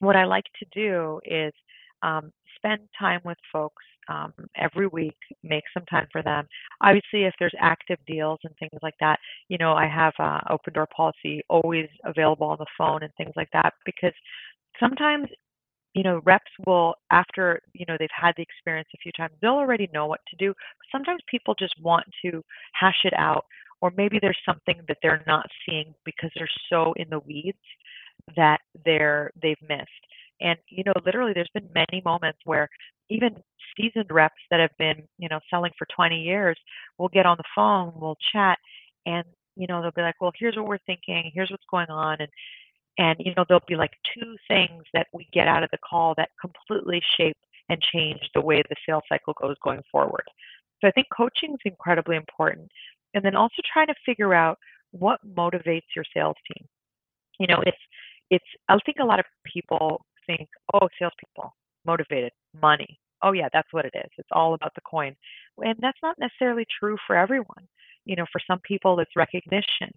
what 0.01 0.17
I 0.17 0.25
like 0.25 0.45
to 0.59 0.67
do 0.75 1.21
is 1.25 1.53
um, 2.03 2.33
spend 2.63 2.81
time 2.99 3.21
with 3.25 3.39
folks 3.53 3.83
um, 4.09 4.33
every 4.57 4.87
week, 4.87 5.17
make 5.43 5.65
some 5.75 5.85
time 5.87 6.07
for 6.13 6.23
them. 6.23 6.47
Obviously, 6.83 7.25
if 7.25 7.35
there's 7.39 7.55
active 7.61 7.99
deals 8.07 8.39
and 8.45 8.55
things 8.59 8.81
like 8.83 8.95
that, 9.01 9.19
you 9.49 9.59
know, 9.59 9.73
I 9.73 9.87
have 9.87 10.13
uh, 10.19 10.41
open 10.51 10.75
door 10.75 10.89
policy 10.95 11.43
always 11.49 11.89
available 12.05 12.47
on 12.49 12.59
the 12.59 12.67
phone 12.79 13.03
and 13.03 13.13
things 13.17 13.33
like 13.37 13.49
that 13.53 13.75
because 13.85 14.13
sometimes 14.81 15.29
you 15.95 16.03
know 16.03 16.21
reps 16.25 16.51
will 16.67 16.95
after 17.11 17.61
you 17.75 17.85
know 17.87 17.97
they've 17.99 18.09
had 18.19 18.33
the 18.37 18.43
experience 18.43 18.89
a 18.95 18.99
few 18.99 19.13
times 19.13 19.35
they'll 19.43 19.53
already 19.53 19.89
know 19.93 20.07
what 20.07 20.21
to 20.27 20.37
do 20.37 20.55
sometimes 20.91 21.21
people 21.31 21.55
just 21.59 21.75
want 21.83 22.05
to 22.25 22.43
hash 22.73 23.01
it 23.05 23.13
out 23.19 23.45
or 23.83 23.93
maybe 23.97 24.19
there's 24.21 24.39
something 24.47 24.81
that 24.89 24.97
they're 25.03 25.23
not 25.27 25.47
seeing 25.67 25.95
because 26.05 26.31
they're 26.35 26.49
so 26.71 26.95
in 26.97 27.09
the 27.11 27.19
weeds 27.21 27.59
that 28.37 28.61
they're 28.87 29.31
they've 29.43 29.61
missed 29.69 29.91
and 30.41 30.59
you 30.69 30.83
know 30.85 30.93
literally 31.05 31.33
there's 31.35 31.51
been 31.55 31.69
many 31.75 32.03
moments 32.05 32.39
where 32.45 32.69
even 33.11 33.37
seasoned 33.77 34.11
reps 34.11 34.41
that 34.51 34.61
have 34.61 34.77
been, 34.79 35.03
you 35.19 35.29
know, 35.29 35.41
selling 35.51 35.73
for 35.79 35.87
20 35.95 36.21
years 36.21 36.57
will 36.99 37.09
get 37.09 37.27
on 37.27 37.37
the 37.39 37.45
phone, 37.55 37.93
we'll 37.97 38.17
chat, 38.33 38.59
and 39.07 39.25
you 39.57 39.67
know, 39.67 39.83
they'll 39.83 39.91
be 39.93 40.03
like, 40.03 40.15
"Well, 40.21 40.33
here's 40.39 40.57
what 40.57 40.67
we're 40.67 40.79
thinking. 40.87 41.31
Here's 41.35 41.51
what's 41.51 41.65
going 41.71 41.91
on," 41.91 42.17
and 42.21 42.29
and 42.99 43.17
you 43.21 43.35
know, 43.37 43.45
there'll 43.49 43.63
be 43.69 43.77
like 43.77 43.93
two 44.15 44.37
things 44.49 44.85
that 44.95 45.07
we 45.13 45.27
get 45.33 45.49
out 45.49 45.63
of 45.65 45.71
the 45.71 45.79
call 45.79 46.15
that 46.17 46.31
completely 46.41 47.03
shape 47.17 47.37
and 47.69 47.81
change 47.81 48.21
the 48.35 48.41
way 48.41 48.63
the 48.69 48.77
sales 48.87 49.05
cycle 49.09 49.35
goes 49.41 49.57
going 49.65 49.83
forward. 49.91 50.25
So 50.81 50.89
I 50.89 50.91
think 50.93 51.09
coaching 51.17 51.53
is 51.55 51.61
incredibly 51.65 52.17
important, 52.17 52.71
and 53.15 53.25
then 53.25 53.37
also 53.37 53.63
trying 53.73 53.89
to 53.89 53.95
figure 54.07 54.35
out 54.35 54.59
what 54.93 55.21
motivates 55.27 55.89
your 55.97 56.05
sales 56.15 56.37
team. 56.49 56.67
You 57.39 57.47
know, 57.49 57.63
it's 57.67 57.79
it's 58.31 58.45
I 58.69 58.79
think 58.85 58.99
a 59.01 59.05
lot 59.07 59.21
of 59.21 59.27
people 59.45 60.05
think, 60.27 60.49
oh, 60.75 60.89
salespeople 60.99 61.55
motivated, 61.85 62.33
money, 62.61 63.01
oh 63.23 63.33
yeah, 63.33 63.49
that's 63.53 63.73
what 63.73 63.85
it 63.85 63.95
is. 63.95 64.11
It's 64.19 64.29
all 64.33 64.55
about 64.55 64.75
the 64.75 64.81
coin. 64.83 65.15
And 65.59 65.77
that's 65.81 65.99
not 66.03 66.19
necessarily 66.19 66.67
true 66.79 66.97
for 67.07 67.17
everyone. 67.17 67.69
You 68.05 68.17
know, 68.17 68.27
for 68.33 68.41
some 68.47 68.61
people, 68.65 68.99
it's 69.01 69.17
recognition. 69.17 69.91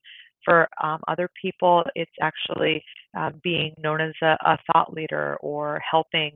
For 0.44 0.68
um, 0.84 1.02
other 1.08 1.28
people, 1.42 1.84
it's 1.96 2.12
actually 2.22 2.84
um, 3.18 3.40
being 3.44 3.74
known 3.82 4.00
as 4.00 4.14
a, 4.22 4.38
a 4.46 4.58
thought 4.72 4.94
leader 4.94 5.38
or 5.42 5.82
helping, 5.90 6.34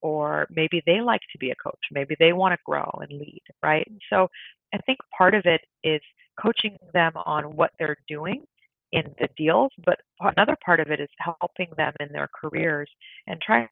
or 0.00 0.46
maybe 0.50 0.80
they 0.86 1.00
like 1.00 1.22
to 1.32 1.38
be 1.38 1.50
a 1.50 1.56
coach. 1.56 1.80
Maybe 1.90 2.14
they 2.20 2.32
want 2.32 2.52
to 2.52 2.58
grow 2.64 2.88
and 3.00 3.10
lead, 3.18 3.42
right? 3.62 3.84
And 3.88 4.00
so 4.10 4.28
I 4.72 4.78
think 4.86 4.98
part 5.16 5.34
of 5.34 5.42
it 5.44 5.62
is 5.82 6.00
coaching 6.40 6.76
them 6.94 7.12
on 7.16 7.56
what 7.56 7.72
they're 7.78 7.96
doing 8.06 8.44
in 8.92 9.02
the 9.18 9.28
deals, 9.36 9.70
but 9.84 9.98
another 10.20 10.56
part 10.64 10.80
of 10.80 10.90
it 10.90 11.00
is 11.00 11.08
helping 11.18 11.68
them 11.76 11.92
in 12.00 12.08
their 12.10 12.28
careers 12.34 12.90
and 13.26 13.40
trying 13.40 13.68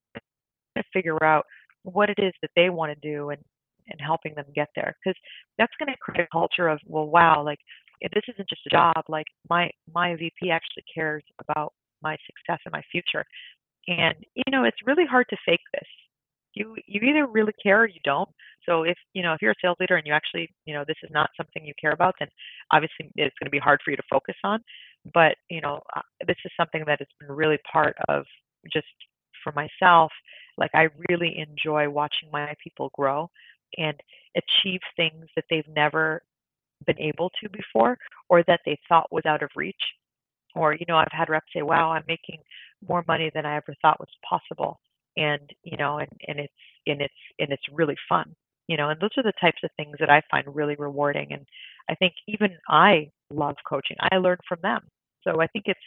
to 0.77 0.85
figure 0.93 1.23
out 1.25 1.45
what 1.85 2.11
it 2.11 2.19
is 2.19 2.33
that 2.43 2.51
they 2.57 2.71
want 2.71 2.93
to 2.93 3.09
do 3.09 3.31
and 3.31 3.41
and 3.89 4.01
helping 4.01 4.35
them 4.35 4.45
get 4.53 4.67
there 4.75 4.97
because 4.99 5.17
that's 5.59 5.73
going 5.79 5.87
to 5.87 5.97
create 6.01 6.21
a 6.21 6.27
culture 6.33 6.67
of 6.67 6.81
well 6.87 7.07
wow 7.07 7.41
like 7.41 7.61
if 8.01 8.11
this 8.11 8.25
isn't 8.35 8.49
just 8.49 8.67
a 8.67 8.71
job 8.71 8.97
like 9.09 9.27
my 9.49 9.71
my 9.95 10.17
vp 10.17 10.51
actually 10.51 10.83
cares 10.93 11.23
about 11.39 11.73
my 12.03 12.17
success 12.27 12.61
and 12.65 12.73
my 12.73 12.83
future. 12.91 13.25
And 13.89 14.15
you 14.35 14.51
know 14.51 14.65
it's 14.65 14.87
really 14.87 15.07
hard 15.07 15.27
to 15.31 15.37
fake 15.45 15.67
this. 15.73 15.89
You 16.55 16.77
you 16.87 17.01
either 17.01 17.27
really 17.27 17.53
care 17.63 17.83
or 17.83 17.87
you 17.87 18.01
don't. 18.05 18.29
So 18.65 18.83
if 18.83 18.99
you 19.15 19.23
know 19.23 19.33
if 19.33 19.43
you're 19.43 19.53
a 19.53 19.63
sales 19.63 19.77
leader 19.81 19.97
and 19.97 20.07
you 20.07 20.13
actually 20.13 20.49
you 20.65 20.75
know 20.75 20.85
this 20.87 20.97
is 21.03 21.11
not 21.13 21.31
something 21.37 21.65
you 21.65 21.75
care 21.81 21.93
about 21.93 22.15
then 22.19 22.29
obviously 22.73 23.11
it's 23.17 23.39
going 23.39 23.47
to 23.47 23.59
be 23.59 23.59
hard 23.59 23.81
for 23.85 23.91
you 23.91 23.97
to 23.97 24.03
focus 24.11 24.37
on 24.45 24.61
but 25.14 25.37
you 25.51 25.61
know 25.61 25.81
uh, 25.97 26.01
this 26.27 26.37
is 26.45 26.53
something 26.57 26.85
that 26.87 26.99
has 26.99 27.09
been 27.21 27.35
really 27.35 27.59
part 27.71 27.97
of 28.09 28.25
just 28.73 28.87
for 29.42 29.53
myself 29.53 30.12
like 30.59 30.71
I 30.75 30.88
really 31.09 31.38
enjoy 31.38 31.88
watching 31.88 32.31
my 32.33 32.55
people 32.62 32.90
grow 32.95 33.31
and 33.77 33.99
achieve 34.37 34.81
things 34.97 35.27
that 35.37 35.45
they've 35.51 35.69
never 35.75 36.23
been 36.87 36.99
able 37.01 37.31
to 37.40 37.49
before 37.51 37.99
or 38.29 38.42
that 38.45 38.61
they 38.64 38.79
thought 38.88 39.12
was 39.12 39.25
out 39.27 39.42
of 39.42 39.51
reach. 39.57 39.75
Or, 40.55 40.75
you 40.75 40.87
know, 40.88 40.97
I've 40.97 41.12
had 41.12 41.29
reps 41.29 41.47
say, 41.55 41.62
wow, 41.62 41.90
I'm 41.92 42.05
making 42.09 42.38
more 42.87 43.05
money 43.07 43.31
than 43.35 43.45
I 43.45 43.57
ever 43.57 43.75
thought 43.83 44.01
was 44.01 44.09
possible. 44.29 44.81
And, 45.16 45.51
you 45.64 45.77
know, 45.77 45.99
and, 45.99 46.09
and 46.29 46.38
it's 46.40 46.53
and 46.87 47.01
it's 47.01 47.14
and 47.38 47.51
it's 47.51 47.62
really 47.73 47.97
fun. 48.09 48.35
You 48.69 48.77
know, 48.77 48.90
and 48.90 49.01
those 49.01 49.11
are 49.16 49.23
the 49.23 49.33
types 49.40 49.59
of 49.64 49.71
things 49.77 49.97
that 50.01 50.11
I 50.11 50.23
find 50.31 50.45
really 50.55 50.75
rewarding. 50.77 51.33
And 51.33 51.47
I 51.88 51.95
think 51.95 52.14
even 52.27 52.57
I 52.69 53.11
love 53.31 53.57
coaching. 53.69 53.97
I 54.01 54.16
learn 54.16 54.38
from 54.49 54.59
them. 54.62 54.81
So 55.27 55.41
I 55.41 55.47
think 55.49 55.65
it's 55.67 55.81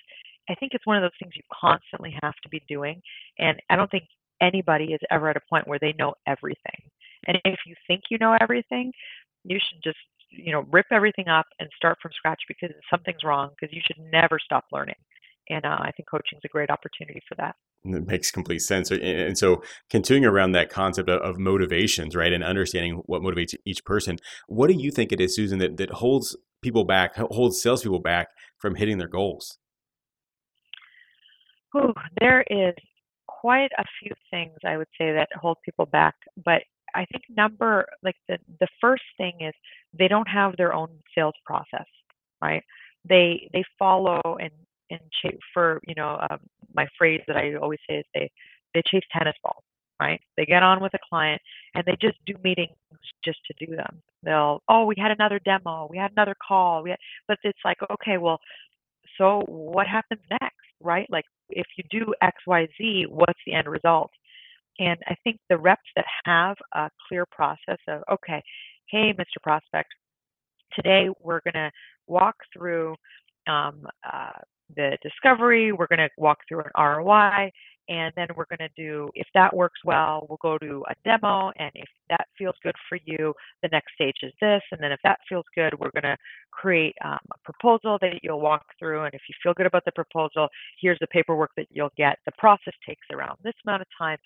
I 0.49 0.55
think 0.55 0.73
it's 0.73 0.85
one 0.85 0.97
of 0.97 1.03
those 1.03 1.17
things 1.19 1.33
you 1.35 1.43
constantly 1.53 2.15
have 2.23 2.33
to 2.43 2.49
be 2.49 2.63
doing. 2.67 3.01
And 3.37 3.61
I 3.69 3.75
don't 3.75 3.89
think 3.91 4.05
anybody 4.41 4.85
is 4.93 4.99
ever 5.11 5.29
at 5.29 5.37
a 5.37 5.41
point 5.49 5.67
where 5.67 5.79
they 5.79 5.93
know 5.97 6.15
everything. 6.27 6.89
And 7.27 7.37
if 7.45 7.59
you 7.67 7.75
think 7.87 8.03
you 8.09 8.17
know 8.17 8.35
everything, 8.39 8.91
you 9.43 9.59
should 9.59 9.81
just 9.83 9.97
you 10.31 10.51
know 10.51 10.65
rip 10.71 10.87
everything 10.91 11.27
up 11.27 11.45
and 11.59 11.69
start 11.75 11.97
from 12.01 12.11
scratch 12.13 12.41
because 12.47 12.71
something's 12.89 13.23
wrong 13.23 13.49
because 13.59 13.73
you 13.73 13.81
should 13.85 14.03
never 14.11 14.39
stop 14.43 14.65
learning. 14.71 14.95
And 15.51 15.65
uh, 15.65 15.77
I 15.79 15.91
think 15.95 16.07
coaching 16.09 16.37
is 16.37 16.45
a 16.45 16.47
great 16.47 16.69
opportunity 16.69 17.21
for 17.27 17.33
that. 17.35 17.55
It 17.83 18.05
makes 18.05 18.29
complete 18.29 18.59
sense. 18.59 18.91
And 18.91 19.37
so, 19.37 19.63
continuing 19.89 20.25
around 20.25 20.51
that 20.51 20.69
concept 20.69 21.09
of 21.09 21.39
motivations, 21.39 22.15
right, 22.15 22.31
and 22.31 22.43
understanding 22.43 23.01
what 23.05 23.21
motivates 23.21 23.55
each 23.65 23.83
person, 23.83 24.17
what 24.47 24.67
do 24.67 24.75
you 24.75 24.91
think 24.91 25.11
it 25.11 25.19
is, 25.19 25.35
Susan, 25.35 25.57
that, 25.59 25.77
that 25.77 25.89
holds 25.89 26.37
people 26.61 26.83
back, 26.83 27.15
holds 27.15 27.61
salespeople 27.61 27.99
back 27.99 28.27
from 28.59 28.75
hitting 28.75 28.97
their 28.97 29.07
goals? 29.07 29.57
Ooh, 31.75 31.93
there 32.19 32.43
is 32.49 32.75
quite 33.27 33.71
a 33.77 33.85
few 34.01 34.11
things 34.31 34.57
I 34.65 34.77
would 34.77 34.87
say 34.97 35.13
that 35.13 35.29
hold 35.39 35.57
people 35.63 35.85
back, 35.85 36.15
but 36.43 36.63
I 36.95 37.05
think 37.05 37.23
number 37.29 37.87
like 38.03 38.15
the 38.27 38.37
the 38.59 38.67
first 38.81 39.03
thing 39.17 39.33
is 39.41 39.53
they 39.97 40.07
don't 40.07 40.27
have 40.27 40.57
their 40.57 40.73
own 40.73 40.89
sales 41.15 41.35
process, 41.45 41.85
right? 42.41 42.63
They 43.07 43.49
they 43.53 43.63
follow 43.77 44.21
and 44.39 44.51
and 44.89 44.99
chase 45.21 45.37
for 45.53 45.79
you 45.87 45.95
know 45.95 46.19
um, 46.29 46.39
my 46.73 46.87
phrase 46.97 47.21
that 47.27 47.37
I 47.37 47.55
always 47.55 47.79
say 47.87 47.97
is 47.97 48.05
they 48.13 48.31
they 48.73 48.81
chase 48.87 49.03
tennis 49.11 49.35
balls, 49.43 49.63
right? 49.99 50.21
They 50.37 50.45
get 50.45 50.63
on 50.63 50.81
with 50.81 50.93
a 50.93 50.99
client 51.09 51.41
and 51.75 51.83
they 51.85 51.97
just 52.01 52.17
do 52.25 52.33
meetings 52.43 52.75
just 53.23 53.39
to 53.47 53.65
do 53.65 53.75
them. 53.75 54.01
They'll 54.23 54.61
oh 54.69 54.85
we 54.85 54.95
had 54.97 55.11
another 55.11 55.39
demo, 55.43 55.87
we 55.89 55.97
had 55.97 56.11
another 56.11 56.35
call, 56.45 56.83
we 56.83 56.91
had, 56.91 56.99
but 57.27 57.37
it's 57.43 57.59
like 57.63 57.77
okay 57.91 58.17
well 58.17 58.39
so 59.17 59.43
what 59.47 59.87
happens 59.87 60.21
next, 60.31 60.55
right? 60.81 61.07
Like 61.09 61.25
if 61.49 61.65
you 61.77 61.83
do 61.89 62.13
X, 62.21 62.37
Y, 62.47 62.67
Z, 62.77 63.05
what's 63.09 63.39
the 63.45 63.53
end 63.53 63.67
result? 63.67 64.11
And 64.79 64.97
I 65.07 65.15
think 65.23 65.39
the 65.49 65.57
reps 65.57 65.81
that 65.95 66.05
have 66.25 66.55
a 66.73 66.89
clear 67.07 67.25
process 67.25 67.77
of, 67.87 68.01
okay, 68.11 68.41
hey, 68.89 69.13
Mr. 69.13 69.41
Prospect, 69.43 69.89
today 70.73 71.09
we're 71.21 71.41
going 71.41 71.55
to 71.55 71.71
walk 72.07 72.35
through 72.53 72.95
um, 73.47 73.85
uh, 74.09 74.39
the 74.75 74.97
discovery, 75.03 75.71
we're 75.71 75.87
going 75.87 75.99
to 75.99 76.09
walk 76.17 76.37
through 76.47 76.61
an 76.61 76.71
ROI, 76.77 77.51
and 77.89 78.13
then 78.15 78.27
we're 78.35 78.45
going 78.45 78.59
to 78.59 78.81
do 78.81 79.09
if 79.15 79.27
that 79.33 79.55
works 79.55 79.79
well 79.83 80.25
we'll 80.29 80.39
go 80.41 80.57
to 80.57 80.83
a 80.89 80.95
demo 81.03 81.51
and 81.57 81.71
if 81.75 81.89
that 82.09 82.27
feels 82.37 82.55
good 82.63 82.75
for 82.87 82.97
you 83.05 83.33
the 83.63 83.69
next 83.71 83.93
stage 83.93 84.15
is 84.23 84.33
this 84.39 84.61
and 84.71 84.81
then 84.81 84.91
if 84.91 84.99
that 85.03 85.19
feels 85.27 85.45
good 85.55 85.73
we're 85.79 85.91
going 85.91 86.03
to 86.03 86.17
create 86.51 86.95
um, 87.03 87.19
a 87.33 87.51
proposal 87.51 87.97
that 88.01 88.19
you'll 88.23 88.41
walk 88.41 88.63
through 88.79 89.03
and 89.03 89.13
if 89.13 89.21
you 89.27 89.35
feel 89.43 89.53
good 89.53 89.65
about 89.65 89.83
the 89.85 89.91
proposal 89.91 90.47
here's 90.81 90.99
the 90.99 91.07
paperwork 91.07 91.51
that 91.57 91.67
you'll 91.71 91.91
get. 91.97 92.17
The 92.25 92.31
process 92.37 92.73
takes 92.87 93.05
around 93.13 93.37
this 93.43 93.53
amount 93.65 93.81
of 93.81 93.87
time. 93.97 94.17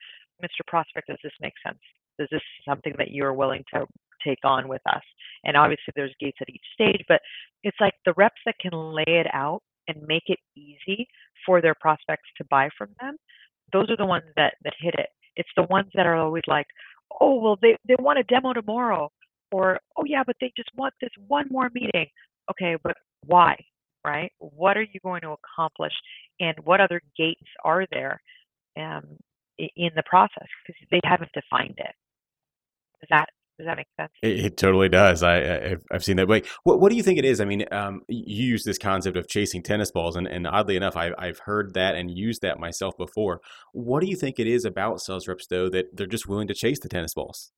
Mr 0.44 0.66
prospect 0.68 1.08
does 1.08 1.18
this 1.24 1.34
make 1.42 1.54
sense? 1.66 1.80
Is 2.20 2.28
this 2.32 2.42
something 2.68 2.94
that 2.98 3.12
you're 3.12 3.34
willing 3.34 3.64
to 3.74 3.86
take 4.26 4.40
on 4.44 4.68
with 4.68 4.82
us? 4.88 5.02
And 5.44 5.58
obviously 5.58 5.94
there's 5.96 6.14
gates 6.20 6.38
at 6.42 6.50
each 6.50 6.66
stage 6.74 7.04
but 7.08 7.22
it's 7.64 7.78
like 7.80 7.94
the 8.06 8.14
reps 8.18 8.42
that 8.46 8.56
can 8.60 8.74
lay 8.74 9.04
it 9.08 9.28
out 9.34 9.62
and 9.88 9.98
make 10.08 10.24
it 10.28 10.40
easy 10.56 11.08
for 11.46 11.62
their 11.62 11.76
prospects 11.76 12.30
to 12.38 12.46
buy 12.50 12.70
from 12.78 12.90
them 13.02 13.18
those 13.72 13.90
are 13.90 13.98
the 13.98 14.06
ones 14.06 14.26
that 14.36 14.56
that 14.64 14.74
hit 14.80 14.96
it. 14.98 15.10
It's 15.36 15.50
the 15.56 15.64
ones 15.64 15.90
that 15.96 16.06
are 16.06 16.16
always 16.16 16.44
like, 16.48 16.68
oh 17.22 17.40
well, 17.40 17.58
they 17.62 17.78
they 17.88 17.96
want 18.00 18.20
a 18.20 18.24
demo 18.24 18.54
tomorrow, 18.54 19.12
or 19.52 19.80
oh 19.98 20.04
yeah, 20.06 20.24
but 20.26 20.36
they 20.42 20.52
just 20.56 20.70
want 20.76 20.94
this 21.02 21.12
one 21.28 21.48
more 21.50 21.70
meeting. 21.74 22.08
Okay, 22.52 22.76
but 22.84 22.96
why? 23.26 23.56
Right? 24.06 24.32
What 24.40 24.78
are 24.78 24.84
you 24.84 25.00
going 25.02 25.22
to 25.22 25.36
accomplish, 25.36 25.94
and 26.40 26.56
what 26.64 26.82
other 26.82 27.02
gates 27.18 27.48
are 27.64 27.86
there 27.92 28.22
um, 28.78 29.04
in 29.58 29.92
the 29.96 30.04
process? 30.06 30.48
Because 30.66 30.82
they 30.92 31.00
haven't 31.06 31.32
defined 31.34 31.76
it. 31.78 31.96
Is 33.02 33.08
that 33.10 33.30
does 33.64 33.70
that 33.70 33.78
make 33.78 33.88
sense? 34.00 34.12
It, 34.22 34.46
it 34.46 34.58
totally 34.58 34.90
does. 34.90 35.24
I, 35.24 35.38
I 35.38 35.76
have 35.92 36.04
seen 36.04 36.18
that. 36.18 36.28
Wait, 36.28 36.48
what 36.64 36.80
what 36.80 36.90
do 36.90 36.96
you 36.96 37.04
think 37.04 37.20
it 37.20 37.26
is? 37.26 37.40
I 37.40 37.46
mean, 37.46 37.66
um, 37.72 38.02
you 38.08 38.46
use 38.46 38.64
this 38.64 38.78
concept 38.78 39.18
of 39.18 39.28
chasing 39.28 39.64
tennis 39.64 39.92
balls, 39.92 40.16
and, 40.16 40.28
and 40.28 40.46
oddly 40.46 40.76
enough, 40.76 40.96
I, 40.96 41.12
I've 41.18 41.40
heard 41.40 41.74
that 41.74 41.96
and 41.96 42.12
used 42.12 42.42
that 42.42 42.60
myself 42.60 42.96
before. 42.98 43.42
What 43.72 44.02
do 44.02 44.08
you 44.08 44.16
think 44.16 44.40
it 44.40 44.48
is 44.48 44.66
about 44.66 45.02
sales 45.02 45.28
reps 45.28 45.48
though 45.48 45.70
that 45.70 45.96
they're 45.96 46.08
just 46.08 46.28
willing 46.28 46.48
to 46.48 46.54
chase 46.54 46.80
the 46.80 46.90
tennis 46.90 47.14
balls? 47.14 47.52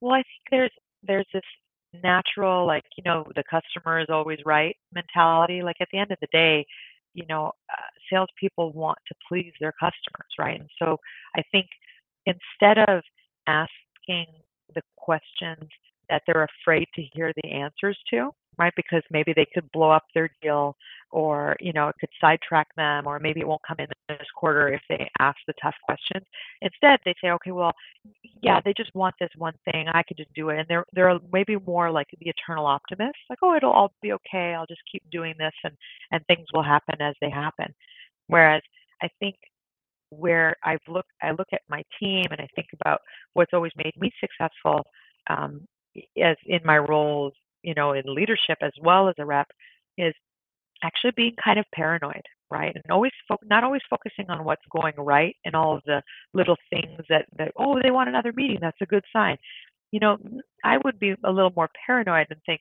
Well, 0.00 0.14
I 0.14 0.22
think 0.22 0.42
there's 0.50 0.72
there's 1.02 1.26
this 1.32 1.42
natural 2.02 2.66
like 2.66 2.82
you 2.96 3.04
know 3.04 3.24
the 3.36 3.44
customer 3.48 4.00
is 4.00 4.08
always 4.08 4.38
right 4.44 4.76
mentality. 4.92 5.62
Like 5.62 5.76
at 5.80 5.88
the 5.92 5.98
end 5.98 6.10
of 6.10 6.18
the 6.20 6.28
day, 6.32 6.66
you 7.14 7.24
know, 7.28 7.52
uh, 7.72 7.82
salespeople 8.12 8.72
want 8.72 8.98
to 9.08 9.14
please 9.28 9.52
their 9.60 9.72
customers, 9.72 10.32
right? 10.38 10.60
And 10.60 10.70
so 10.78 10.98
I 11.36 11.42
think 11.50 11.66
instead 12.26 12.78
of 12.78 13.02
asking 13.46 14.26
the 14.74 14.82
questions 14.96 15.68
that 16.08 16.22
they're 16.26 16.46
afraid 16.62 16.86
to 16.94 17.02
hear 17.14 17.32
the 17.36 17.50
answers 17.50 17.98
to, 18.10 18.30
right? 18.58 18.72
Because 18.76 19.02
maybe 19.10 19.32
they 19.34 19.46
could 19.52 19.70
blow 19.72 19.90
up 19.90 20.04
their 20.14 20.30
deal 20.42 20.76
or, 21.10 21.56
you 21.60 21.72
know, 21.72 21.88
it 21.88 21.94
could 21.98 22.10
sidetrack 22.20 22.66
them 22.76 23.06
or 23.06 23.18
maybe 23.18 23.40
it 23.40 23.48
won't 23.48 23.62
come 23.66 23.76
in 23.78 23.86
this 24.08 24.26
quarter 24.36 24.68
if 24.68 24.80
they 24.88 25.08
ask 25.20 25.36
the 25.46 25.54
tough 25.62 25.74
questions. 25.84 26.26
Instead, 26.60 26.98
they 27.04 27.14
say, 27.22 27.30
okay, 27.30 27.52
well, 27.52 27.72
yeah, 28.42 28.60
they 28.64 28.74
just 28.76 28.94
want 28.94 29.14
this 29.18 29.30
one 29.36 29.54
thing. 29.64 29.86
I 29.88 30.02
could 30.02 30.16
just 30.16 30.32
do 30.34 30.50
it. 30.50 30.58
And 30.58 30.66
they're, 30.68 30.84
they're 30.92 31.18
maybe 31.32 31.56
more 31.66 31.90
like 31.90 32.08
the 32.20 32.28
eternal 32.28 32.66
optimist, 32.66 33.16
like, 33.30 33.38
oh, 33.42 33.54
it'll 33.56 33.72
all 33.72 33.92
be 34.02 34.12
okay. 34.12 34.54
I'll 34.54 34.66
just 34.66 34.82
keep 34.90 35.02
doing 35.10 35.34
this 35.38 35.54
and, 35.62 35.74
and 36.10 36.24
things 36.26 36.46
will 36.52 36.62
happen 36.62 37.00
as 37.00 37.14
they 37.20 37.30
happen. 37.30 37.74
Whereas 38.26 38.62
I 39.02 39.08
think 39.20 39.36
where 40.18 40.56
I've 40.64 40.80
looked, 40.88 41.10
I 41.22 41.30
look 41.32 41.48
at 41.52 41.62
my 41.68 41.82
team 42.00 42.26
and 42.30 42.40
I 42.40 42.48
think 42.54 42.68
about 42.80 43.00
what's 43.34 43.52
always 43.52 43.72
made 43.76 43.94
me 43.98 44.12
successful 44.20 44.82
um, 45.28 45.62
as 46.22 46.36
in 46.46 46.60
my 46.64 46.78
roles, 46.78 47.32
you 47.62 47.74
know, 47.74 47.92
in 47.92 48.02
leadership 48.06 48.58
as 48.62 48.72
well 48.82 49.08
as 49.08 49.14
a 49.18 49.24
rep, 49.26 49.48
is 49.98 50.14
actually 50.82 51.12
being 51.16 51.34
kind 51.42 51.58
of 51.58 51.64
paranoid, 51.74 52.22
right? 52.50 52.74
And 52.74 52.84
always 52.90 53.12
fo- 53.28 53.38
not 53.44 53.64
always 53.64 53.82
focusing 53.88 54.26
on 54.28 54.44
what's 54.44 54.62
going 54.70 54.94
right 54.98 55.36
and 55.44 55.54
all 55.54 55.76
of 55.76 55.82
the 55.86 56.02
little 56.34 56.56
things 56.70 57.00
that 57.08 57.26
that 57.38 57.52
oh 57.58 57.80
they 57.82 57.90
want 57.90 58.08
another 58.08 58.32
meeting, 58.34 58.58
that's 58.60 58.80
a 58.82 58.86
good 58.86 59.04
sign. 59.12 59.36
You 59.92 60.00
know, 60.00 60.18
I 60.64 60.78
would 60.84 60.98
be 60.98 61.14
a 61.24 61.30
little 61.32 61.52
more 61.56 61.68
paranoid 61.86 62.26
and 62.30 62.40
think, 62.46 62.60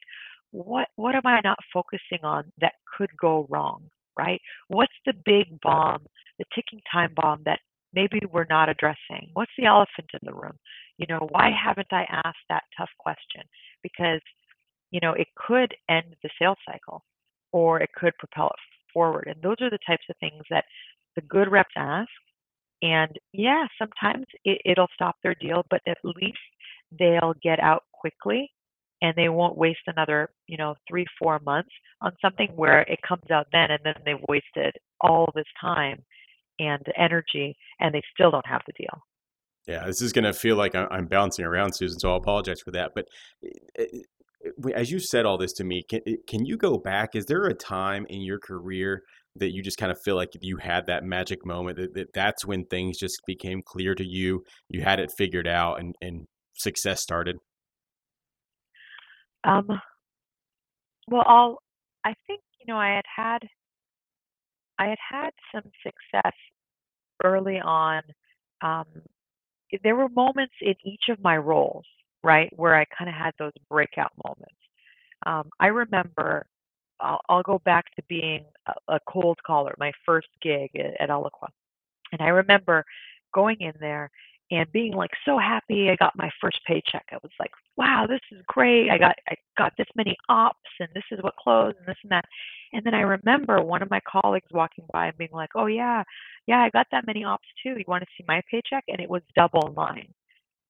what 0.51 0.87
what 0.95 1.15
am 1.15 1.25
I 1.25 1.41
not 1.43 1.57
focusing 1.73 2.19
on 2.23 2.45
that 2.61 2.73
could 2.97 3.09
go 3.19 3.47
wrong, 3.49 3.83
right? 4.17 4.41
What's 4.67 4.93
the 5.05 5.13
big 5.25 5.59
bomb 5.61 6.05
the 6.39 6.45
ticking 6.55 6.81
time 6.91 7.13
bomb 7.15 7.41
that 7.45 7.59
maybe 7.93 8.19
we're 8.31 8.47
not 8.49 8.69
addressing? 8.69 9.29
What's 9.33 9.51
the 9.57 9.65
elephant 9.65 10.09
in 10.13 10.19
the 10.23 10.33
room? 10.33 10.57
You 10.97 11.07
know, 11.09 11.27
why 11.31 11.51
haven't 11.51 11.91
I 11.91 12.05
asked 12.09 12.45
that 12.49 12.63
tough 12.77 12.89
question? 12.99 13.43
Because, 13.81 14.21
you 14.91 14.99
know, 15.01 15.13
it 15.13 15.27
could 15.35 15.73
end 15.89 16.15
the 16.21 16.29
sales 16.39 16.57
cycle 16.67 17.03
or 17.51 17.81
it 17.81 17.89
could 17.95 18.13
propel 18.17 18.47
it 18.47 18.59
forward. 18.93 19.27
And 19.27 19.41
those 19.41 19.57
are 19.61 19.69
the 19.69 19.79
types 19.87 20.05
of 20.09 20.15
things 20.19 20.43
that 20.49 20.65
the 21.15 21.21
good 21.21 21.51
reps 21.51 21.73
ask. 21.77 22.09
And 22.81 23.17
yeah, 23.31 23.65
sometimes 23.79 24.25
it, 24.43 24.61
it'll 24.65 24.87
stop 24.93 25.15
their 25.23 25.35
deal, 25.35 25.63
but 25.69 25.81
at 25.87 25.97
least 26.03 26.37
they'll 26.97 27.33
get 27.41 27.59
out 27.59 27.83
quickly 27.93 28.51
and 29.01 29.13
they 29.15 29.29
won't 29.29 29.57
waste 29.57 29.81
another, 29.87 30.29
you 30.47 30.57
know, 30.57 30.75
three, 30.87 31.05
four 31.19 31.39
months 31.45 31.71
on 32.01 32.11
something 32.21 32.49
where 32.55 32.81
it 32.81 32.99
comes 33.07 33.29
out 33.31 33.47
then 33.51 33.71
and 33.71 33.79
then 33.83 33.95
they've 34.05 34.25
wasted 34.27 34.75
all 35.01 35.29
this 35.35 35.45
time 35.61 36.03
and 36.59 36.85
energy, 36.97 37.55
and 37.79 37.93
they 37.93 38.01
still 38.13 38.31
don't 38.31 38.47
have 38.47 38.61
the 38.67 38.73
deal. 38.77 39.01
Yeah, 39.67 39.85
this 39.85 40.01
is 40.01 40.11
going 40.11 40.25
to 40.25 40.33
feel 40.33 40.57
like 40.57 40.75
I'm 40.75 41.07
bouncing 41.07 41.45
around, 41.45 41.73
Susan. 41.73 41.99
So 41.99 42.09
I'll 42.09 42.17
apologize 42.17 42.59
for 42.59 42.71
that. 42.71 42.91
But 42.93 43.05
eh, 43.43 43.49
eh, 43.79 44.71
as 44.75 44.91
you 44.91 44.99
said 44.99 45.25
all 45.25 45.37
this 45.37 45.53
to 45.53 45.63
me, 45.63 45.83
can 45.89 46.01
eh, 46.05 46.17
can 46.27 46.45
you 46.45 46.57
go 46.57 46.77
back? 46.77 47.15
Is 47.15 47.25
there 47.25 47.45
a 47.45 47.53
time 47.53 48.05
in 48.09 48.21
your 48.21 48.39
career 48.39 49.03
that 49.37 49.53
you 49.53 49.63
just 49.63 49.77
kind 49.77 49.91
of 49.91 49.97
feel 50.01 50.15
like 50.15 50.29
you 50.41 50.57
had 50.57 50.85
that 50.87 51.03
magic 51.03 51.45
moment 51.45 51.77
that, 51.77 51.93
that 51.93 52.13
that's 52.13 52.45
when 52.45 52.65
things 52.65 52.97
just 52.99 53.21
became 53.25 53.61
clear 53.65 53.95
to 53.95 54.05
you? 54.05 54.43
You 54.67 54.81
had 54.81 54.99
it 54.99 55.11
figured 55.17 55.47
out, 55.47 55.79
and 55.79 55.95
and 56.01 56.27
success 56.55 57.01
started. 57.01 57.37
Um. 59.45 59.67
Well, 61.07 61.23
I'll. 61.25 61.59
I 62.03 62.13
think 62.27 62.41
you 62.59 62.65
know 62.67 62.77
I 62.77 62.95
had 62.95 63.05
had 63.15 63.39
I 64.79 64.87
had 64.87 64.97
had 65.09 65.29
some 65.53 65.71
success 65.83 66.33
early 67.23 67.59
on. 67.59 68.01
Um, 68.61 68.85
there 69.83 69.95
were 69.95 70.09
moments 70.09 70.53
in 70.61 70.75
each 70.83 71.05
of 71.09 71.21
my 71.21 71.37
roles, 71.37 71.85
right, 72.23 72.51
where 72.55 72.75
I 72.75 72.85
kind 72.85 73.09
of 73.09 73.15
had 73.15 73.33
those 73.39 73.53
breakout 73.69 74.11
moments. 74.23 74.55
Um, 75.25 75.49
I 75.59 75.67
remember, 75.67 76.45
I'll, 76.99 77.21
I'll, 77.29 77.43
go 77.43 77.59
back 77.65 77.85
to 77.95 78.03
being 78.07 78.43
a, 78.67 78.95
a, 78.95 78.99
cold 79.07 79.39
caller, 79.45 79.73
my 79.79 79.91
first 80.05 80.27
gig 80.41 80.69
at, 80.75 80.99
at 80.99 81.09
Eloqua. 81.09 81.47
And 82.11 82.21
I 82.21 82.27
remember 82.27 82.83
going 83.33 83.57
in 83.61 83.73
there 83.79 84.11
and 84.51 84.71
being 84.71 84.93
like 84.93 85.11
so 85.25 85.37
happy 85.39 85.89
I 85.89 85.95
got 85.95 86.17
my 86.17 86.29
first 86.41 86.59
paycheck. 86.67 87.05
I 87.11 87.17
was 87.23 87.31
like, 87.39 87.51
wow, 87.77 88.05
this 88.07 88.19
is 88.31 88.43
great. 88.47 88.89
I 88.89 88.97
got 88.97 89.15
I 89.29 89.35
got 89.57 89.73
this 89.77 89.87
many 89.95 90.15
ops 90.29 90.59
and 90.79 90.89
this 90.93 91.03
is 91.11 91.19
what 91.23 91.35
closed 91.37 91.77
and 91.79 91.87
this 91.87 91.97
and 92.03 92.11
that. 92.11 92.25
And 92.73 92.83
then 92.85 92.93
I 92.93 93.01
remember 93.01 93.61
one 93.63 93.81
of 93.81 93.89
my 93.89 94.01
colleagues 94.09 94.47
walking 94.51 94.85
by 94.93 95.07
and 95.07 95.17
being 95.17 95.31
like, 95.33 95.51
"Oh 95.55 95.67
yeah, 95.67 96.03
yeah, 96.47 96.59
I 96.61 96.69
got 96.69 96.87
that 96.91 97.07
many 97.07 97.23
ops 97.23 97.47
too. 97.63 97.71
You 97.77 97.85
want 97.87 98.03
to 98.03 98.09
see 98.17 98.25
my 98.27 98.41
paycheck?" 98.51 98.83
And 98.87 98.99
it 98.99 99.09
was 99.09 99.21
double 99.35 99.73
mine. 99.75 100.13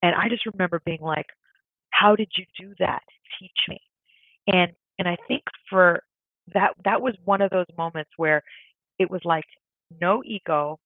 And 0.03 0.15
I 0.15 0.29
just 0.29 0.45
remember 0.45 0.81
being 0.85 1.01
like, 1.01 1.27
"How 1.91 2.15
did 2.15 2.29
you 2.37 2.45
do 2.59 2.73
that? 2.79 3.03
Teach 3.39 3.59
me." 3.69 3.79
And 4.47 4.71
and 4.99 5.07
I 5.07 5.17
think 5.27 5.43
for 5.69 6.03
that 6.53 6.71
that 6.85 7.01
was 7.01 7.15
one 7.25 7.41
of 7.41 7.51
those 7.51 7.67
moments 7.77 8.11
where 8.17 8.43
it 8.99 9.09
was 9.09 9.21
like 9.25 9.45
no 10.01 10.23
ego. 10.25 10.79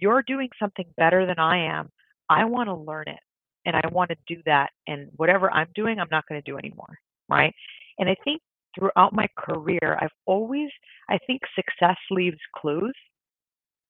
You're 0.00 0.22
doing 0.22 0.48
something 0.58 0.86
better 0.96 1.26
than 1.26 1.38
I 1.38 1.58
am. 1.64 1.90
I 2.28 2.44
want 2.44 2.68
to 2.68 2.74
learn 2.74 3.04
it 3.08 3.20
and 3.66 3.76
I 3.76 3.82
want 3.90 4.10
to 4.10 4.16
do 4.26 4.42
that. 4.46 4.70
And 4.86 5.08
whatever 5.16 5.50
I'm 5.50 5.68
doing, 5.74 5.98
I'm 5.98 6.08
not 6.10 6.24
going 6.28 6.40
to 6.40 6.50
do 6.50 6.58
anymore. 6.58 6.98
Right. 7.28 7.54
And 7.98 8.08
I 8.08 8.16
think 8.24 8.40
throughout 8.78 9.12
my 9.12 9.26
career, 9.38 9.98
I've 10.00 10.12
always, 10.26 10.68
I 11.08 11.18
think 11.26 11.42
success 11.54 11.96
leaves 12.10 12.38
clues. 12.56 12.94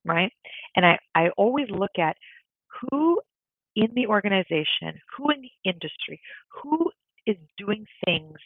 Right. 0.04 0.32
And 0.76 0.84
I, 0.84 0.98
I 1.14 1.28
always 1.36 1.68
look 1.70 1.98
at 1.98 2.16
who 2.80 3.20
in 3.76 3.88
the 3.94 4.06
organization, 4.06 4.98
who 5.16 5.30
in 5.30 5.40
the 5.42 5.70
industry, 5.70 6.20
who 6.62 6.90
is 7.26 7.36
doing 7.56 7.86
things 8.04 8.36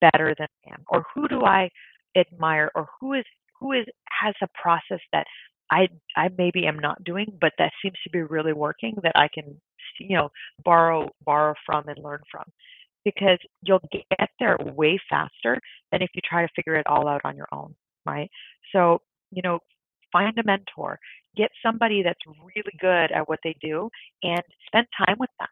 better 0.00 0.34
than 0.38 0.46
I 0.66 0.74
am, 0.74 0.84
or 0.88 1.04
who 1.14 1.28
do 1.28 1.44
I 1.44 1.70
admire, 2.16 2.70
or 2.74 2.88
who 3.00 3.14
is 3.14 3.24
who 3.58 3.72
is 3.72 3.86
has 4.20 4.34
a 4.42 4.48
process 4.60 5.00
that 5.12 5.26
I 5.70 5.88
I 6.16 6.30
maybe 6.38 6.66
am 6.66 6.78
not 6.78 7.04
doing, 7.04 7.32
but 7.40 7.52
that 7.58 7.72
seems 7.82 7.96
to 8.04 8.10
be 8.10 8.22
really 8.22 8.52
working 8.52 8.96
that 9.02 9.16
I 9.16 9.28
can 9.28 9.60
you 10.00 10.16
know 10.16 10.30
borrow 10.64 11.08
borrow 11.24 11.54
from 11.66 11.88
and 11.88 12.02
learn 12.02 12.20
from. 12.30 12.44
Because 13.04 13.38
you'll 13.62 13.80
get 13.92 14.30
there 14.38 14.58
way 14.60 15.00
faster 15.08 15.60
than 15.92 16.02
if 16.02 16.10
you 16.14 16.20
try 16.28 16.42
to 16.42 16.52
figure 16.54 16.74
it 16.74 16.86
all 16.86 17.08
out 17.08 17.22
on 17.24 17.36
your 17.36 17.48
own 17.52 17.74
right? 18.06 18.30
So 18.72 19.00
you 19.30 19.42
know 19.42 19.60
find 20.12 20.36
a 20.38 20.44
mentor. 20.44 20.98
Get 21.36 21.50
somebody 21.62 22.02
that's 22.02 22.20
really 22.26 22.76
good 22.80 23.12
at 23.12 23.28
what 23.28 23.40
they 23.44 23.54
do 23.60 23.90
and 24.22 24.42
spend 24.66 24.86
time 24.96 25.16
with 25.18 25.30
them. 25.38 25.48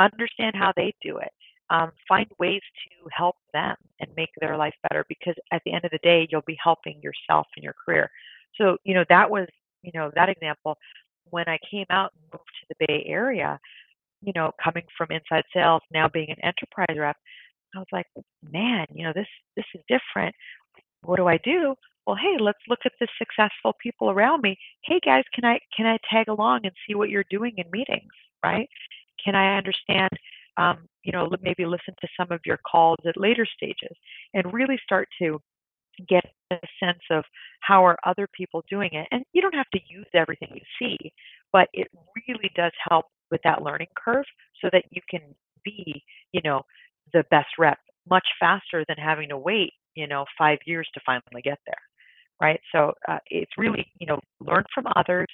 Understand 0.00 0.56
how 0.56 0.72
they 0.76 0.94
do 1.02 1.18
it. 1.18 1.30
Um, 1.70 1.92
find 2.08 2.26
ways 2.38 2.62
to 2.88 3.08
help 3.12 3.36
them 3.52 3.76
and 4.00 4.10
make 4.16 4.30
their 4.40 4.56
life 4.56 4.74
better 4.88 5.04
because 5.08 5.34
at 5.52 5.62
the 5.64 5.72
end 5.72 5.84
of 5.84 5.92
the 5.92 6.00
day 6.02 6.26
you'll 6.30 6.42
be 6.46 6.58
helping 6.62 7.00
yourself 7.00 7.46
in 7.56 7.62
your 7.62 7.74
career 7.84 8.10
so 8.56 8.76
you 8.84 8.94
know 8.94 9.04
that 9.08 9.30
was 9.30 9.46
you 9.82 9.92
know, 9.94 10.10
that 10.14 10.28
example, 10.28 10.76
when 11.30 11.48
I 11.48 11.58
came 11.70 11.86
out 11.90 12.12
and 12.14 12.22
moved 12.32 12.50
to 12.60 12.66
the 12.68 12.86
Bay 12.86 13.04
Area, 13.06 13.58
you 14.22 14.32
know, 14.34 14.52
coming 14.62 14.84
from 14.96 15.08
inside 15.10 15.44
sales, 15.54 15.82
now 15.92 16.08
being 16.08 16.30
an 16.30 16.42
enterprise 16.42 16.98
rep, 16.98 17.16
I 17.74 17.78
was 17.78 17.86
like, 17.92 18.06
man, 18.50 18.86
you 18.92 19.04
know, 19.04 19.12
this 19.14 19.28
this 19.56 19.64
is 19.74 19.80
different. 19.88 20.34
What 21.02 21.16
do 21.16 21.28
I 21.28 21.38
do? 21.38 21.74
Well, 22.06 22.16
hey, 22.16 22.36
let's 22.40 22.58
look 22.68 22.80
at 22.84 22.92
the 23.00 23.06
successful 23.18 23.74
people 23.80 24.10
around 24.10 24.42
me. 24.42 24.56
Hey 24.84 25.00
guys, 25.04 25.24
can 25.34 25.44
I 25.44 25.60
can 25.76 25.86
I 25.86 25.98
tag 26.10 26.28
along 26.28 26.60
and 26.64 26.72
see 26.86 26.94
what 26.94 27.10
you're 27.10 27.24
doing 27.30 27.54
in 27.56 27.70
meetings, 27.70 28.12
right? 28.44 28.68
Can 29.24 29.34
I 29.34 29.56
understand 29.56 30.10
um, 30.56 30.88
you 31.04 31.12
know, 31.12 31.30
maybe 31.40 31.64
listen 31.64 31.94
to 32.00 32.08
some 32.18 32.30
of 32.32 32.40
your 32.44 32.58
calls 32.70 32.98
at 33.06 33.16
later 33.16 33.46
stages 33.46 33.96
and 34.34 34.52
really 34.52 34.78
start 34.84 35.08
to 35.22 35.40
get 36.08 36.24
a 36.50 36.58
sense 36.82 37.02
of 37.10 37.24
how 37.60 37.84
are 37.84 37.98
other 38.04 38.28
people 38.32 38.64
doing 38.68 38.90
it. 38.92 39.06
And 39.10 39.24
you 39.32 39.42
don't 39.42 39.54
have 39.54 39.70
to 39.72 39.80
use 39.88 40.06
everything 40.14 40.48
you 40.54 40.62
see, 40.78 41.12
but 41.52 41.68
it 41.72 41.88
really 42.28 42.50
does 42.54 42.72
help 42.88 43.06
with 43.30 43.40
that 43.44 43.62
learning 43.62 43.88
curve 43.96 44.24
so 44.60 44.68
that 44.72 44.84
you 44.90 45.00
can 45.08 45.20
be, 45.64 46.02
you 46.32 46.40
know, 46.44 46.62
the 47.12 47.24
best 47.30 47.48
rep 47.58 47.78
much 48.08 48.26
faster 48.38 48.84
than 48.88 48.96
having 48.96 49.28
to 49.28 49.38
wait, 49.38 49.72
you 49.94 50.06
know, 50.06 50.24
five 50.38 50.58
years 50.66 50.88
to 50.94 51.00
finally 51.04 51.42
get 51.42 51.58
there. 51.66 51.74
Right. 52.40 52.60
So 52.72 52.94
uh, 53.06 53.18
it's 53.26 53.52
really, 53.58 53.86
you 53.98 54.06
know, 54.06 54.18
learn 54.40 54.64
from 54.74 54.86
others, 54.96 55.28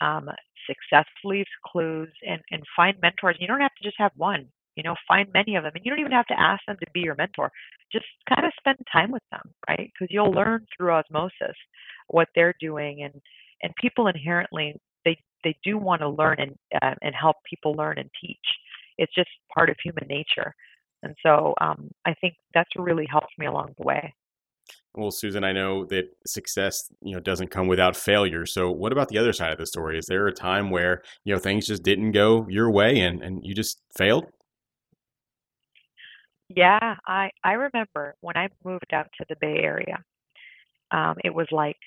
um, 0.00 0.28
success 0.66 1.06
leaves 1.24 1.50
clues, 1.66 2.08
and, 2.26 2.40
and 2.52 2.62
find 2.76 2.96
mentors. 3.02 3.36
You 3.40 3.48
don't 3.48 3.60
have 3.60 3.74
to 3.80 3.84
just 3.84 3.96
have 3.98 4.12
one. 4.16 4.46
You 4.76 4.82
know, 4.82 4.94
find 5.06 5.28
many 5.34 5.56
of 5.56 5.64
them, 5.64 5.72
and 5.74 5.84
you 5.84 5.90
don't 5.90 6.00
even 6.00 6.12
have 6.12 6.26
to 6.26 6.40
ask 6.40 6.62
them 6.66 6.76
to 6.80 6.90
be 6.94 7.00
your 7.00 7.16
mentor. 7.16 7.50
Just 7.92 8.06
kind 8.28 8.46
of 8.46 8.52
spend 8.58 8.78
time 8.92 9.10
with 9.10 9.22
them, 9.30 9.52
right? 9.68 9.90
Because 9.92 10.08
you'll 10.10 10.30
learn 10.30 10.66
through 10.76 10.92
osmosis 10.92 11.56
what 12.08 12.28
they're 12.34 12.54
doing, 12.60 13.02
and 13.02 13.20
and 13.62 13.74
people 13.80 14.06
inherently 14.06 14.74
they 15.04 15.16
they 15.44 15.56
do 15.64 15.78
want 15.78 16.02
to 16.02 16.08
learn 16.08 16.36
and 16.38 16.54
uh, 16.82 16.94
and 17.02 17.14
help 17.14 17.36
people 17.48 17.72
learn 17.74 17.98
and 17.98 18.10
teach. 18.20 18.38
It's 18.98 19.14
just 19.14 19.30
part 19.54 19.70
of 19.70 19.76
human 19.82 20.06
nature, 20.08 20.54
and 21.02 21.14
so 21.24 21.54
um, 21.60 21.90
I 22.06 22.14
think 22.20 22.34
that's 22.54 22.70
really 22.76 23.06
helped 23.10 23.32
me 23.38 23.46
along 23.46 23.74
the 23.78 23.86
way. 23.86 24.14
Well, 24.94 25.12
Susan, 25.12 25.44
I 25.44 25.52
know 25.52 25.84
that 25.86 26.08
success, 26.26 26.92
you 27.00 27.14
know, 27.14 27.20
doesn't 27.20 27.50
come 27.50 27.68
without 27.68 27.96
failure. 27.96 28.44
So, 28.44 28.70
what 28.70 28.92
about 28.92 29.08
the 29.08 29.18
other 29.18 29.32
side 29.32 29.52
of 29.52 29.58
the 29.58 29.66
story? 29.66 29.98
Is 29.98 30.06
there 30.06 30.26
a 30.26 30.32
time 30.32 30.70
where 30.70 31.02
you 31.24 31.32
know 31.32 31.40
things 31.40 31.66
just 31.66 31.82
didn't 31.82 32.12
go 32.12 32.46
your 32.48 32.70
way 32.70 33.00
and 33.00 33.22
and 33.22 33.44
you 33.44 33.54
just 33.54 33.80
failed? 33.96 34.26
Yeah, 36.50 36.96
I 37.06 37.30
I 37.44 37.54
remember 37.54 38.16
when 38.22 38.36
I 38.36 38.50
moved 38.64 38.92
out 38.92 39.08
to 39.18 39.26
the 39.30 39.36
Bay 39.40 39.58
Area. 39.62 40.04
Um, 40.92 41.16
it 41.24 41.34
was 41.34 41.48
like 41.52 41.78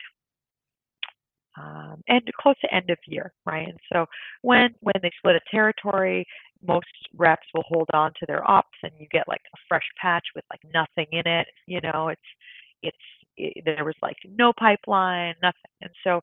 um, 1.57 2.01
and 2.07 2.21
close 2.41 2.55
to 2.61 2.73
end 2.73 2.89
of 2.89 2.97
year, 3.07 3.33
right? 3.45 3.67
And 3.67 3.79
so 3.91 4.05
when 4.41 4.75
when 4.81 4.95
they 5.01 5.11
split 5.17 5.35
a 5.35 5.41
territory, 5.51 6.25
most 6.65 6.87
reps 7.15 7.47
will 7.53 7.65
hold 7.67 7.89
on 7.93 8.11
to 8.19 8.25
their 8.27 8.49
ops, 8.49 8.77
and 8.83 8.91
you 8.99 9.07
get 9.11 9.27
like 9.27 9.41
a 9.53 9.59
fresh 9.69 9.85
patch 10.01 10.25
with 10.35 10.45
like 10.51 10.61
nothing 10.73 11.07
in 11.13 11.27
it. 11.27 11.47
You 11.67 11.81
know, 11.81 12.09
it's 12.09 12.21
it's 12.83 12.97
it, 13.37 13.63
there 13.65 13.85
was 13.85 13.95
like 14.03 14.17
no 14.27 14.53
pipeline, 14.59 15.35
nothing, 15.43 15.71
and 15.81 15.91
so 16.03 16.21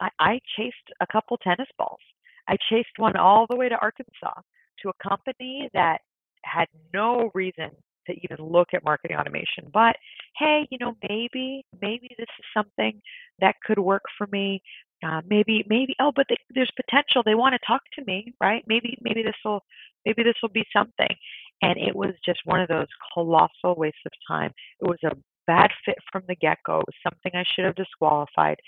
I, 0.00 0.10
I 0.20 0.40
chased 0.56 0.76
a 1.00 1.06
couple 1.08 1.38
tennis 1.38 1.68
balls. 1.78 2.00
I 2.48 2.56
chased 2.70 2.98
one 2.98 3.16
all 3.16 3.46
the 3.50 3.56
way 3.56 3.68
to 3.68 3.76
Arkansas 3.78 4.40
to 4.82 4.90
a 4.90 5.08
company 5.08 5.70
that 5.74 6.00
had 6.44 6.66
no 6.92 7.30
reason 7.34 7.70
to 8.06 8.14
even 8.22 8.44
look 8.44 8.68
at 8.74 8.84
marketing 8.84 9.16
automation. 9.16 9.70
But 9.72 9.96
hey, 10.36 10.66
you 10.70 10.78
know, 10.78 10.96
maybe 11.08 11.64
maybe 11.80 12.10
this 12.18 12.28
is 12.38 12.44
something 12.54 13.00
that 13.40 13.56
could 13.64 13.78
work 13.78 14.02
for 14.18 14.26
me. 14.32 14.62
Uh, 15.04 15.20
maybe 15.28 15.64
maybe 15.68 15.94
oh, 16.00 16.12
but 16.14 16.26
they, 16.28 16.36
there's 16.54 16.70
potential. 16.76 17.22
They 17.24 17.34
want 17.34 17.54
to 17.54 17.66
talk 17.66 17.82
to 17.98 18.04
me, 18.04 18.32
right? 18.40 18.64
Maybe 18.66 18.96
maybe 19.02 19.22
this 19.22 19.34
will 19.44 19.62
maybe 20.06 20.22
this 20.22 20.34
will 20.42 20.50
be 20.50 20.64
something. 20.72 21.14
And 21.62 21.78
it 21.78 21.94
was 21.94 22.12
just 22.24 22.40
one 22.44 22.60
of 22.60 22.68
those 22.68 22.88
colossal 23.14 23.76
wastes 23.76 24.00
of 24.04 24.12
time. 24.26 24.50
It 24.80 24.88
was 24.88 24.98
a 25.04 25.16
bad 25.46 25.70
fit 25.84 25.96
from 26.10 26.22
the 26.28 26.34
get 26.36 26.58
go. 26.66 26.80
It 26.80 26.86
was 26.86 26.94
something 27.02 27.32
I 27.34 27.44
should 27.54 27.64
have 27.64 27.76
disqualified, 27.76 28.58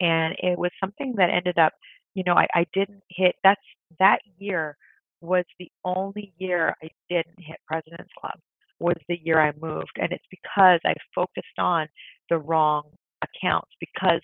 and 0.00 0.34
it 0.38 0.58
was 0.58 0.70
something 0.80 1.14
that 1.16 1.30
ended 1.30 1.58
up, 1.58 1.72
you 2.14 2.24
know, 2.24 2.34
I, 2.34 2.46
I 2.54 2.66
didn't 2.72 3.02
hit. 3.10 3.36
That's 3.42 3.60
that 3.98 4.20
year 4.38 4.76
was 5.20 5.44
the 5.58 5.70
only 5.84 6.32
year 6.38 6.74
I 6.82 6.88
didn't 7.08 7.38
hit 7.38 7.58
President's 7.66 8.12
Club 8.18 8.38
was 8.78 8.96
the 9.08 9.18
year 9.22 9.40
I 9.40 9.52
moved. 9.60 9.92
And 10.00 10.12
it's 10.12 10.24
because 10.30 10.80
I 10.84 10.94
focused 11.14 11.58
on 11.58 11.88
the 12.28 12.38
wrong 12.38 12.84
accounts 13.22 13.70
because 13.80 14.20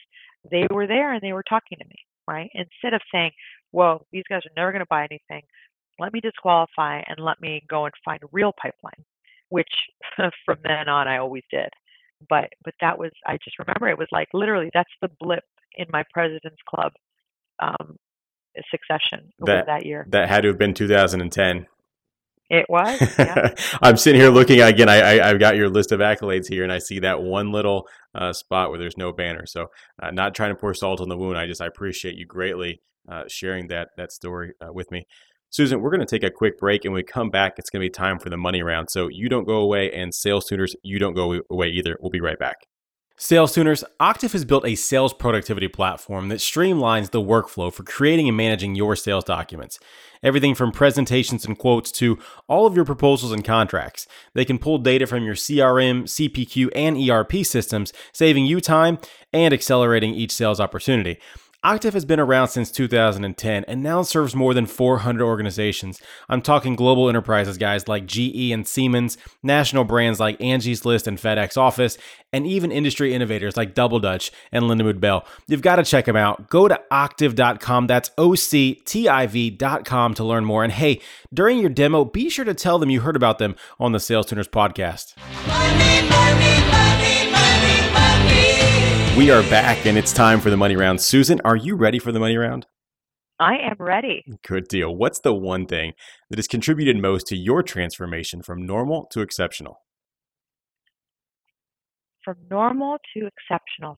they 0.51 0.67
were 0.71 0.87
there 0.87 1.13
and 1.13 1.23
they 1.23 1.33
were 1.33 1.45
talking 1.49 1.79
to 1.79 1.85
me, 1.87 1.97
right? 2.29 2.51
Instead 2.55 2.95
of 2.95 3.01
saying, 3.13 3.31
whoa, 3.71 4.05
these 4.13 4.25
guys 4.29 4.43
are 4.45 4.53
never 4.57 4.73
going 4.73 4.81
to 4.81 4.87
buy 4.91 5.07
anything. 5.11 5.43
Let 5.99 6.13
me 6.13 6.21
disqualify 6.21 7.03
and 7.07 7.19
let 7.19 7.41
me 7.41 7.63
go 7.69 7.85
and 7.85 7.95
find 8.05 8.23
a 8.23 8.29
real 8.33 8.53
pipeline, 8.61 9.05
which 9.49 9.73
from 10.45 10.59
then 10.65 10.89
on 10.89 11.09
I 11.09 11.19
always 11.19 11.45
did. 11.51 11.69
But 12.29 12.51
but 12.65 12.75
that 12.81 12.99
was 12.99 13.11
I 13.27 13.37
just 13.43 13.59
remember 13.59 13.89
it 13.89 13.99
was 13.99 14.09
like 14.13 14.29
literally 14.33 14.71
that's 14.73 14.91
the 15.01 15.11
blip 15.19 15.43
in 15.75 15.87
my 15.91 16.05
president's 16.13 16.63
club 16.69 16.93
um, 17.59 17.97
succession 18.71 19.33
that, 19.41 19.67
that 19.67 19.87
year. 19.87 20.07
That 20.11 20.29
had 20.29 20.43
to 20.43 20.49
have 20.49 20.59
been 20.59 20.75
2010. 20.75 21.67
It 22.51 22.67
was. 22.69 23.01
Yeah. 23.19 23.55
I'm 23.83 23.97
sitting 23.97 24.21
here 24.21 24.31
looking 24.31 24.61
again. 24.61 24.89
I, 24.89 25.21
I 25.21 25.29
have 25.29 25.41
got 25.41 25.57
your 25.57 25.71
list 25.71 25.91
of 25.91 26.01
accolades 26.01 26.49
here, 26.49 26.63
and 26.63 26.73
I 26.73 26.79
see 26.79 26.99
that 26.99 27.23
one 27.23 27.51
little 27.51 27.89
uh, 28.15 28.35
spot 28.35 28.69
where 28.69 28.79
there's 28.79 28.99
no 28.99 29.11
banner. 29.11 29.47
So, 29.47 29.69
uh, 30.03 30.11
not 30.11 30.35
trying 30.35 30.51
to 30.51 30.61
pour 30.61 30.75
salt 30.75 31.01
on 31.01 31.09
the 31.09 31.17
wound. 31.17 31.39
I 31.39 31.47
just 31.47 31.63
I 31.63 31.67
appreciate 31.67 32.17
you 32.17 32.27
greatly 32.27 32.83
uh, 33.11 33.23
sharing 33.27 33.69
that 33.69 33.89
that 33.97 34.13
story 34.13 34.53
uh, 34.61 34.71
with 34.71 34.91
me. 34.91 35.07
Susan, 35.49 35.81
we're 35.81 35.91
going 35.91 36.01
to 36.01 36.07
take 36.07 36.25
a 36.25 36.31
quick 36.31 36.59
break, 36.59 36.85
and 36.85 36.93
when 36.93 37.01
we 37.01 37.05
come 37.05 37.31
back, 37.31 37.55
it's 37.57 37.71
going 37.71 37.81
to 37.81 37.87
be 37.87 37.91
time 37.91 38.19
for 38.19 38.29
the 38.29 38.37
money 38.37 38.63
round. 38.63 38.91
So 38.91 39.09
you 39.09 39.31
don't 39.31 39.47
go 39.47 39.57
away, 39.57 39.91
and 39.91 40.15
sales 40.15 40.47
tuners, 40.47 40.77
you 40.83 40.99
don't 40.99 41.15
go 41.15 41.41
away 41.51 41.69
either. 41.69 41.97
We'll 42.01 42.11
be 42.11 42.21
right 42.21 42.39
back. 42.39 42.57
Sales 43.25 43.55
tuners, 43.55 43.85
Octiv 44.01 44.33
has 44.33 44.45
built 44.45 44.67
a 44.67 44.75
sales 44.75 45.15
productivity 45.15 45.69
platform 45.69 46.27
that 46.27 46.41
streamlines 46.41 47.13
the 47.13 47.23
workflow 47.23 47.73
for 47.73 47.85
creating 47.85 48.27
and 48.27 48.37
managing 48.37 48.75
your 48.75 48.97
sales 48.97 49.23
documents. 49.23 49.79
Everything 50.25 50.57
from 50.57 50.73
presentations 50.73 51.45
and 51.45 51.57
quotes 51.57 51.93
to 51.93 52.19
all 52.49 52.67
of 52.67 52.75
your 52.75 52.85
proposals 52.85 53.31
and 53.31 53.45
contracts. 53.45 54.09
They 54.35 54.45
can 54.45 54.59
pull 54.59 54.79
data 54.79 55.07
from 55.07 55.23
your 55.23 55.37
CRM, 55.37 56.03
CPQ, 56.03 56.71
and 56.75 56.97
ERP 56.97 57.47
systems, 57.47 57.93
saving 58.13 58.47
you 58.47 58.61
time 58.61 58.99
and 59.33 59.55
accelerating 59.55 60.15
each 60.15 60.33
sales 60.33 60.59
opportunity. 60.59 61.21
Octiv 61.65 61.93
has 61.93 62.05
been 62.05 62.19
around 62.19 62.49
since 62.49 62.73
2010 62.73 63.65
and 63.69 63.83
now 63.85 64.03
serves 64.03 64.35
more 64.35 64.53
than 64.53 64.67
400 64.67 65.25
organizations. 65.25 66.03
I'm 66.29 66.43
talking 66.43 66.75
global 66.75 67.09
enterprises, 67.09 67.57
guys, 67.57 67.87
like 67.87 68.05
GE 68.05 68.51
and 68.51 68.67
Siemens, 68.67 69.17
national 69.45 69.85
brands 69.85 70.19
like 70.19 70.41
Angie's 70.41 70.85
List 70.85 71.07
and 71.07 71.19
FedEx 71.19 71.57
Office, 71.57 71.99
and 72.33 72.49
even 72.49 72.73
industry 72.73 73.15
innovators 73.15 73.57
like 73.57 73.75
Double 73.75 74.01
Dutch 74.01 74.33
and 74.51 74.65
Lindenwood 74.65 74.99
Bell. 74.99 75.25
You've 75.47 75.63
got 75.63 75.77
to 75.77 75.85
check 75.85 76.07
them 76.07 76.17
out. 76.17 76.51
Go 76.51 76.67
to 76.67 76.81
octiv.com. 76.91 77.87
That's 77.87 78.11
O 78.19 78.35
C 78.35 78.83
T 78.85 79.09
I 79.09 79.29
V.com 79.29 80.15
to 80.15 80.25
learn 80.25 80.45
more. 80.45 80.65
And 80.65 80.73
hey, 80.73 81.01
during 81.33 81.61
your 81.61 81.71
demo, 81.71 82.05
be 82.05 82.29
sure 82.29 82.45
to 82.45 82.55
tell 82.55 82.81
them 82.81 82.91
you 82.91 83.03
heard 83.03 83.15
about 83.15 83.39
them 83.39 83.55
on 83.79 83.93
the 83.93 84.01
Sales 84.01 84.27
Tuners 84.27 84.49
podcast. 84.49 85.15
Money, 85.47 86.09
money, 86.09 86.61
money. 86.73 86.82
We 89.15 89.31
are 89.31 89.43
back 89.51 89.85
and 89.85 89.99
it's 89.99 90.11
time 90.11 90.41
for 90.41 90.49
the 90.49 90.57
money 90.57 90.75
round. 90.75 90.99
Susan, 90.99 91.39
are 91.45 91.55
you 91.55 91.77
ready 91.77 91.99
for 91.99 92.13
the 92.13 92.19
money 92.19 92.39
round? 92.39 92.67
I 93.39 93.59
am 93.59 93.77
ready. 93.79 94.25
Good 94.49 94.69
deal. 94.69 94.97
What's 94.97 95.21
the 95.21 95.35
one 95.35 95.67
thing 95.67 95.93
that 96.31 96.39
has 96.39 96.47
contributed 96.47 96.97
most 96.97 97.27
to 97.27 97.37
your 97.37 97.63
transformation 97.63 98.41
from 98.43 98.65
normal 98.65 99.09
to 99.11 99.21
exceptional? 99.21 99.83
From 102.25 102.37
normal 102.51 102.97
to 103.15 103.27
exceptional. 103.27 103.97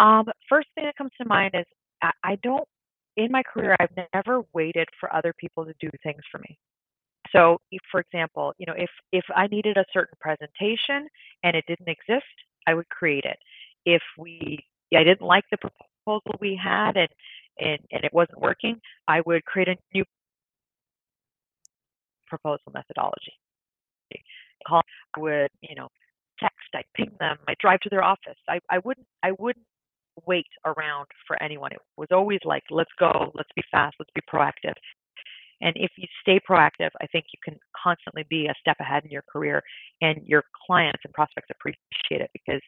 Um, 0.00 0.26
first 0.50 0.68
thing 0.74 0.84
that 0.84 0.96
comes 0.96 1.12
to 1.18 1.26
mind 1.26 1.52
is 1.54 1.64
I, 2.02 2.10
I 2.22 2.36
don't, 2.42 2.68
in 3.16 3.32
my 3.32 3.42
career, 3.42 3.74
I've 3.80 3.96
never 4.12 4.42
waited 4.52 4.88
for 5.00 5.10
other 5.16 5.32
people 5.40 5.64
to 5.64 5.72
do 5.80 5.88
things 6.02 6.20
for 6.30 6.40
me. 6.40 6.58
So, 7.32 7.56
if, 7.72 7.80
for 7.90 8.00
example, 8.00 8.52
you 8.58 8.66
know, 8.66 8.74
if 8.76 8.90
if 9.12 9.24
I 9.34 9.46
needed 9.46 9.76
a 9.76 9.84
certain 9.94 10.18
presentation 10.20 11.08
and 11.42 11.56
it 11.56 11.64
didn't 11.66 11.88
exist, 11.88 12.26
I 12.66 12.74
would 12.74 12.88
create 12.88 13.24
it 13.24 13.38
if 13.84 14.02
we 14.18 14.58
I 14.94 15.04
didn't 15.04 15.22
like 15.26 15.44
the 15.50 15.58
proposal 15.58 16.38
we 16.40 16.60
had 16.62 16.96
and 16.96 17.08
and, 17.58 17.78
and 17.92 18.04
it 18.04 18.12
wasn't 18.12 18.40
working, 18.40 18.80
I 19.06 19.20
would 19.26 19.44
create 19.44 19.68
a 19.68 19.76
new 19.94 20.04
proposal 22.26 22.72
methodology. 22.72 23.34
I 24.66 24.80
would, 25.18 25.50
you 25.62 25.74
know, 25.74 25.88
text, 26.38 26.56
I'd 26.74 26.84
ping 26.94 27.12
them, 27.20 27.36
I'd 27.48 27.58
drive 27.60 27.80
to 27.80 27.90
their 27.90 28.04
office. 28.04 28.38
I, 28.48 28.60
I 28.70 28.78
wouldn't 28.84 29.06
I 29.22 29.32
wouldn't 29.38 29.66
wait 30.26 30.46
around 30.64 31.06
for 31.26 31.42
anyone. 31.42 31.72
It 31.72 31.78
was 31.96 32.08
always 32.12 32.40
like, 32.44 32.62
let's 32.70 32.90
go, 32.98 33.30
let's 33.34 33.50
be 33.56 33.62
fast, 33.70 33.96
let's 33.98 34.10
be 34.14 34.22
proactive. 34.32 34.74
And 35.62 35.76
if 35.76 35.90
you 35.98 36.06
stay 36.22 36.40
proactive, 36.48 36.90
I 37.02 37.06
think 37.12 37.26
you 37.32 37.38
can 37.44 37.58
constantly 37.82 38.24
be 38.30 38.46
a 38.46 38.54
step 38.60 38.76
ahead 38.80 39.04
in 39.04 39.10
your 39.10 39.24
career 39.30 39.62
and 40.00 40.20
your 40.26 40.44
clients 40.66 41.00
and 41.04 41.12
prospects 41.12 41.48
appreciate 41.50 42.22
it 42.22 42.30
because 42.32 42.62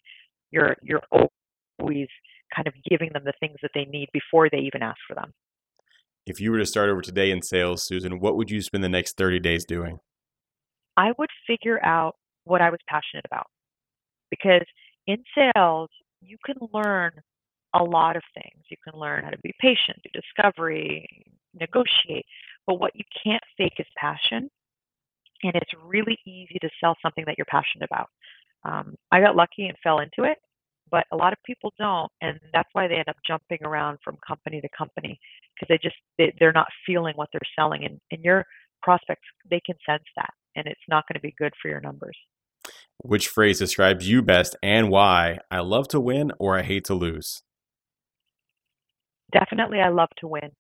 you're 0.53 0.77
you're 0.83 1.03
always 1.11 2.09
kind 2.55 2.69
of 2.69 2.75
giving 2.89 3.11
them 3.13 3.23
the 3.25 3.33
things 3.41 3.57
that 3.63 3.71
they 3.75 3.85
need 3.87 4.09
before 4.13 4.49
they 4.51 4.59
even 4.59 4.83
ask 4.83 4.99
for 5.09 5.15
them. 5.15 5.33
If 6.27 6.41
you 6.41 6.53
were 6.53 6.59
to 6.59 6.67
start 6.67 6.89
over 6.89 7.01
today 7.01 7.31
in 7.31 7.43
sales, 7.43 7.85
Susan, 7.85 8.21
what 8.21 8.37
would 8.37 8.51
you 8.51 8.63
spend 8.63 8.85
the 8.85 8.89
next 8.89 9.17
30 9.17 9.41
days 9.41 9.65
doing? 9.65 9.99
I 10.97 11.13
would 11.19 11.31
figure 11.47 11.85
out 11.85 12.15
what 12.45 12.61
I 12.61 12.71
was 12.71 12.79
passionate 12.89 13.25
about 13.25 13.47
because 14.31 14.67
in 15.07 15.17
sales, 15.35 15.89
you 16.21 16.37
can 16.45 16.57
learn 16.73 17.13
a 17.75 17.83
lot 17.83 18.17
of 18.17 18.23
things. 18.35 18.65
You 18.71 18.77
can 18.87 18.99
learn 18.99 19.25
how 19.25 19.31
to 19.31 19.39
be 19.39 19.53
patient, 19.61 19.99
do 20.03 20.21
discovery, 20.21 21.07
negotiate. 21.59 22.27
But 22.67 22.79
what 22.79 22.93
you 22.95 23.05
can't 23.25 23.43
fake 23.57 23.75
is 23.79 23.87
passion. 23.97 24.51
And 25.43 25.55
it's 25.57 25.73
really 25.85 26.19
easy 26.25 26.59
to 26.61 26.69
sell 26.81 26.97
something 27.03 27.25
that 27.27 27.37
you're 27.37 27.47
passionate 27.47 27.89
about. 27.91 28.09
Um, 28.65 28.95
I 29.11 29.21
got 29.21 29.37
lucky 29.37 29.67
and 29.67 29.77
fell 29.83 29.99
into 29.99 30.29
it, 30.31 30.39
but 30.91 31.05
a 31.13 31.17
lot 31.17 31.33
of 31.33 31.39
people 31.45 31.73
don't. 31.79 32.11
And 32.21 32.39
that's 32.53 32.69
why 32.73 32.89
they 32.89 32.95
end 32.95 33.09
up 33.09 33.17
jumping 33.27 33.59
around 33.65 33.99
from 34.05 34.17
company 34.27 34.61
to 34.61 34.69
company 34.77 35.19
because 35.55 35.69
they 35.69 35.79
just, 35.83 35.97
they, 36.19 36.33
they're 36.39 36.53
not 36.53 36.69
feeling 36.87 37.15
what 37.17 37.29
they're 37.33 37.41
selling. 37.59 37.85
And, 37.85 37.99
and 38.11 38.23
your 38.25 38.45
prospects, 38.83 39.27
they 39.51 39.61
can 39.65 39.77
sense 39.89 40.05
that. 40.17 40.31
And 40.55 40.67
it's 40.67 40.81
not 40.89 41.05
going 41.09 41.15
to 41.15 41.21
be 41.21 41.35
good 41.39 41.53
for 41.61 41.69
your 41.69 41.81
numbers. 41.81 42.17
Which 42.99 43.29
phrase 43.29 43.59
describes 43.59 44.09
you 44.09 44.23
best 44.23 44.55
and 44.63 44.89
why? 44.89 45.39
I 45.51 45.61
love 45.61 45.89
to 45.89 46.01
win 46.01 46.33
or 46.39 46.59
I 46.59 46.63
hate 46.63 46.85
to 46.85 46.95
lose? 46.95 47.43
Definitely, 49.33 49.81
I 49.81 49.89
love 49.89 50.11
to 50.19 50.29
win. 50.29 50.51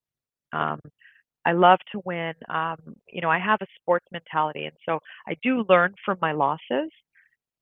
Um, 0.53 0.81
I 1.45 1.53
love 1.53 1.79
to 1.93 2.01
win. 2.05 2.33
Um, 2.49 2.79
you 3.09 3.21
know, 3.21 3.31
I 3.31 3.39
have 3.39 3.59
a 3.61 3.67
sports 3.81 4.07
mentality, 4.13 4.65
and 4.65 4.77
so 4.87 4.99
I 5.27 5.37
do 5.43 5.65
learn 5.69 5.95
from 6.05 6.19
my 6.21 6.33
losses, 6.33 6.91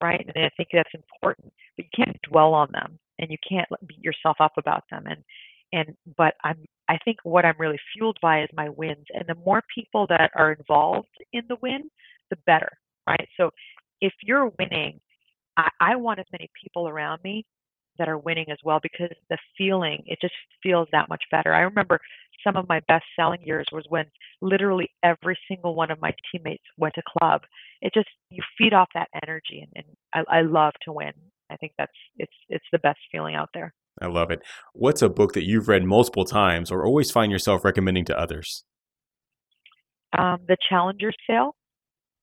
right? 0.03 0.25
And 0.35 0.45
I 0.45 0.51
think 0.57 0.71
that's 0.73 0.95
important. 0.95 1.53
But 1.77 1.87
you 1.87 2.05
can't 2.05 2.21
dwell 2.23 2.55
on 2.55 2.69
them, 2.73 2.99
and 3.19 3.31
you 3.31 3.39
can't 3.49 3.69
beat 3.87 4.03
yourself 4.03 4.37
up 4.41 4.53
about 4.59 4.85
them. 4.91 5.05
And 5.07 5.23
and 5.73 5.97
but 6.17 6.35
I'm 6.45 6.59
I 6.89 6.99
think 7.05 7.19
what 7.23 7.45
I'm 7.45 7.55
really 7.59 7.79
fueled 7.95 8.19
by 8.21 8.43
is 8.43 8.49
my 8.55 8.69
wins, 8.69 9.07
and 9.15 9.25
the 9.29 9.37
more 9.47 9.63
people 9.75 10.07
that 10.09 10.31
are 10.35 10.53
involved 10.53 11.09
in 11.33 11.43
the 11.49 11.57
win, 11.63 11.91
the 12.31 12.37
better, 12.47 12.71
right? 13.07 13.29
So 13.37 13.51
if 14.01 14.13
you're 14.23 14.53
winning, 14.59 15.01
I, 15.57 15.69
I 15.81 15.97
want 15.97 16.19
as 16.21 16.27
many 16.33 16.51
people 16.63 16.89
around 16.89 17.21
me 17.23 17.45
that 17.99 18.09
are 18.09 18.19
winning 18.19 18.47
as 18.51 18.59
well 18.65 18.81
because 18.83 19.11
the 19.29 19.39
feeling 19.59 20.03
it 20.07 20.19
just 20.21 20.35
feels 20.63 20.89
that 20.93 21.09
much 21.09 21.23
better. 21.31 21.55
I 21.55 21.61
remember 21.61 22.01
some 22.45 22.57
of 22.57 22.69
my 22.69 22.81
best 22.89 23.05
selling 23.17 23.43
years 23.43 23.67
was 23.73 23.85
when 23.89 24.07
literally 24.41 24.91
every 25.03 25.39
single 25.49 25.75
one 25.75 25.91
of 25.91 26.01
my 26.01 26.13
teammates 26.31 26.65
went 26.77 26.95
to 26.95 27.03
club. 27.19 27.43
It 27.81 27.95
just 27.95 28.09
you 28.31 28.43
feed 28.59 28.73
off 28.73 28.89
that 28.95 29.09
energy 29.23 29.67
and, 29.75 29.87
and 30.15 30.25
I, 30.29 30.39
I 30.39 30.43
love 30.43 30.73
to 30.85 30.93
win. 30.93 31.13
I 31.51 31.57
think 31.57 31.73
that's 31.79 31.93
it's 32.17 32.33
it's 32.49 32.65
the 32.73 32.79
best 32.79 32.99
feeling 33.11 33.35
out 33.35 33.51
there. 33.55 33.75
I 34.01 34.07
love 34.07 34.31
it. 34.31 34.41
What's 34.73 35.03
a 35.03 35.09
book 35.09 35.33
that 35.35 35.47
you've 35.47 35.69
read 35.69 35.85
multiple 35.85 36.25
times 36.25 36.71
or 36.71 36.85
always 36.85 37.11
find 37.11 37.31
yourself 37.31 37.65
recommending 37.65 38.05
to 38.07 38.19
others? 38.19 38.65
Um, 40.17 40.41
the 40.49 40.57
Challenger 40.69 41.13
Sale, 41.27 41.55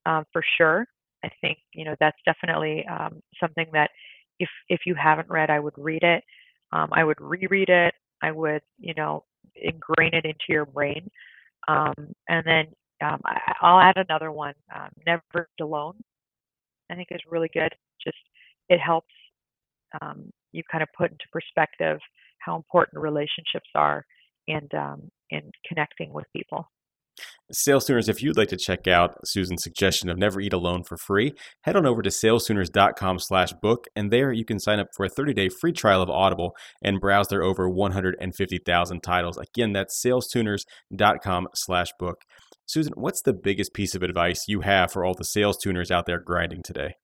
um, 0.05 0.25
for 0.33 0.43
sure. 0.57 0.85
I 1.23 1.29
think 1.41 1.57
you 1.73 1.85
know 1.85 1.95
that's 1.99 2.17
definitely 2.25 2.85
um, 2.89 3.21
something 3.39 3.67
that 3.73 3.91
if 4.39 4.49
if 4.69 4.81
you 4.85 4.95
haven't 4.95 5.29
read, 5.29 5.49
I 5.49 5.59
would 5.59 5.73
read 5.77 6.03
it. 6.03 6.23
Um, 6.71 6.89
I 6.91 7.03
would 7.03 7.19
reread 7.19 7.69
it. 7.69 7.93
I 8.21 8.31
would 8.31 8.61
you 8.79 8.93
know 8.95 9.23
ingrain 9.55 10.13
it 10.13 10.25
into 10.25 10.45
your 10.49 10.65
brain. 10.65 11.09
Um, 11.67 11.93
and 12.29 12.45
then 12.45 12.65
um, 13.01 13.21
I, 13.25 13.53
will 13.61 13.79
add 13.79 13.97
another 13.97 14.31
one, 14.31 14.53
um, 14.75 14.89
Never 15.05 15.47
Alone. 15.61 15.95
I 16.89 16.95
think 16.95 17.09
is 17.11 17.21
really 17.29 17.49
good. 17.53 17.73
Just 18.03 18.17
it 18.69 18.79
helps 18.79 19.13
um, 20.01 20.31
you 20.51 20.63
kind 20.71 20.81
of 20.81 20.89
put 20.97 21.11
into 21.11 21.25
perspective 21.31 21.99
how 22.39 22.55
important 22.55 23.01
relationships 23.01 23.69
are 23.75 24.05
and 24.47 24.73
um, 24.73 25.09
and 25.31 25.53
connecting 25.67 26.13
with 26.13 26.25
people. 26.35 26.69
Sales 27.51 27.85
Tuners, 27.85 28.09
if 28.09 28.21
you'd 28.21 28.37
like 28.37 28.49
to 28.49 28.57
check 28.57 28.87
out 28.87 29.15
Susan's 29.25 29.63
suggestion 29.63 30.09
of 30.09 30.17
Never 30.17 30.41
Eat 30.41 30.51
Alone 30.51 30.83
for 30.83 30.97
free, 30.97 31.33
head 31.61 31.77
on 31.77 31.85
over 31.85 32.01
to 32.01 32.09
salestuners.com 32.09 33.19
slash 33.19 33.53
book, 33.61 33.85
and 33.95 34.11
there 34.11 34.33
you 34.33 34.43
can 34.43 34.59
sign 34.59 34.79
up 34.79 34.87
for 34.95 35.05
a 35.05 35.09
30-day 35.09 35.49
free 35.49 35.71
trial 35.71 36.01
of 36.01 36.09
Audible 36.09 36.55
and 36.83 36.99
browse 36.99 37.29
their 37.29 37.43
over 37.43 37.69
150,000 37.69 39.01
titles. 39.01 39.37
Again, 39.37 39.71
that's 39.71 40.03
salestuners.com 40.03 41.47
slash 41.55 41.89
book. 41.97 42.23
Susan, 42.65 42.93
what's 42.97 43.21
the 43.21 43.33
biggest 43.33 43.73
piece 43.73 43.95
of 43.95 44.03
advice 44.03 44.45
you 44.49 44.61
have 44.61 44.91
for 44.91 45.05
all 45.05 45.13
the 45.13 45.23
sales 45.23 45.57
tuners 45.57 45.89
out 45.89 46.05
there 46.05 46.19
grinding 46.19 46.61
today? 46.63 46.95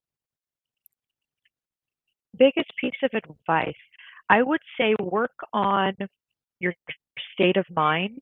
Biggest 2.38 2.72
piece 2.82 2.92
of 3.02 3.12
advice, 3.14 3.76
I 4.30 4.44
would 4.44 4.60
say 4.78 4.96
work 5.00 5.32
on 5.54 5.94
your 6.60 6.74
state 7.34 7.56
of 7.56 7.66
mind 7.74 8.20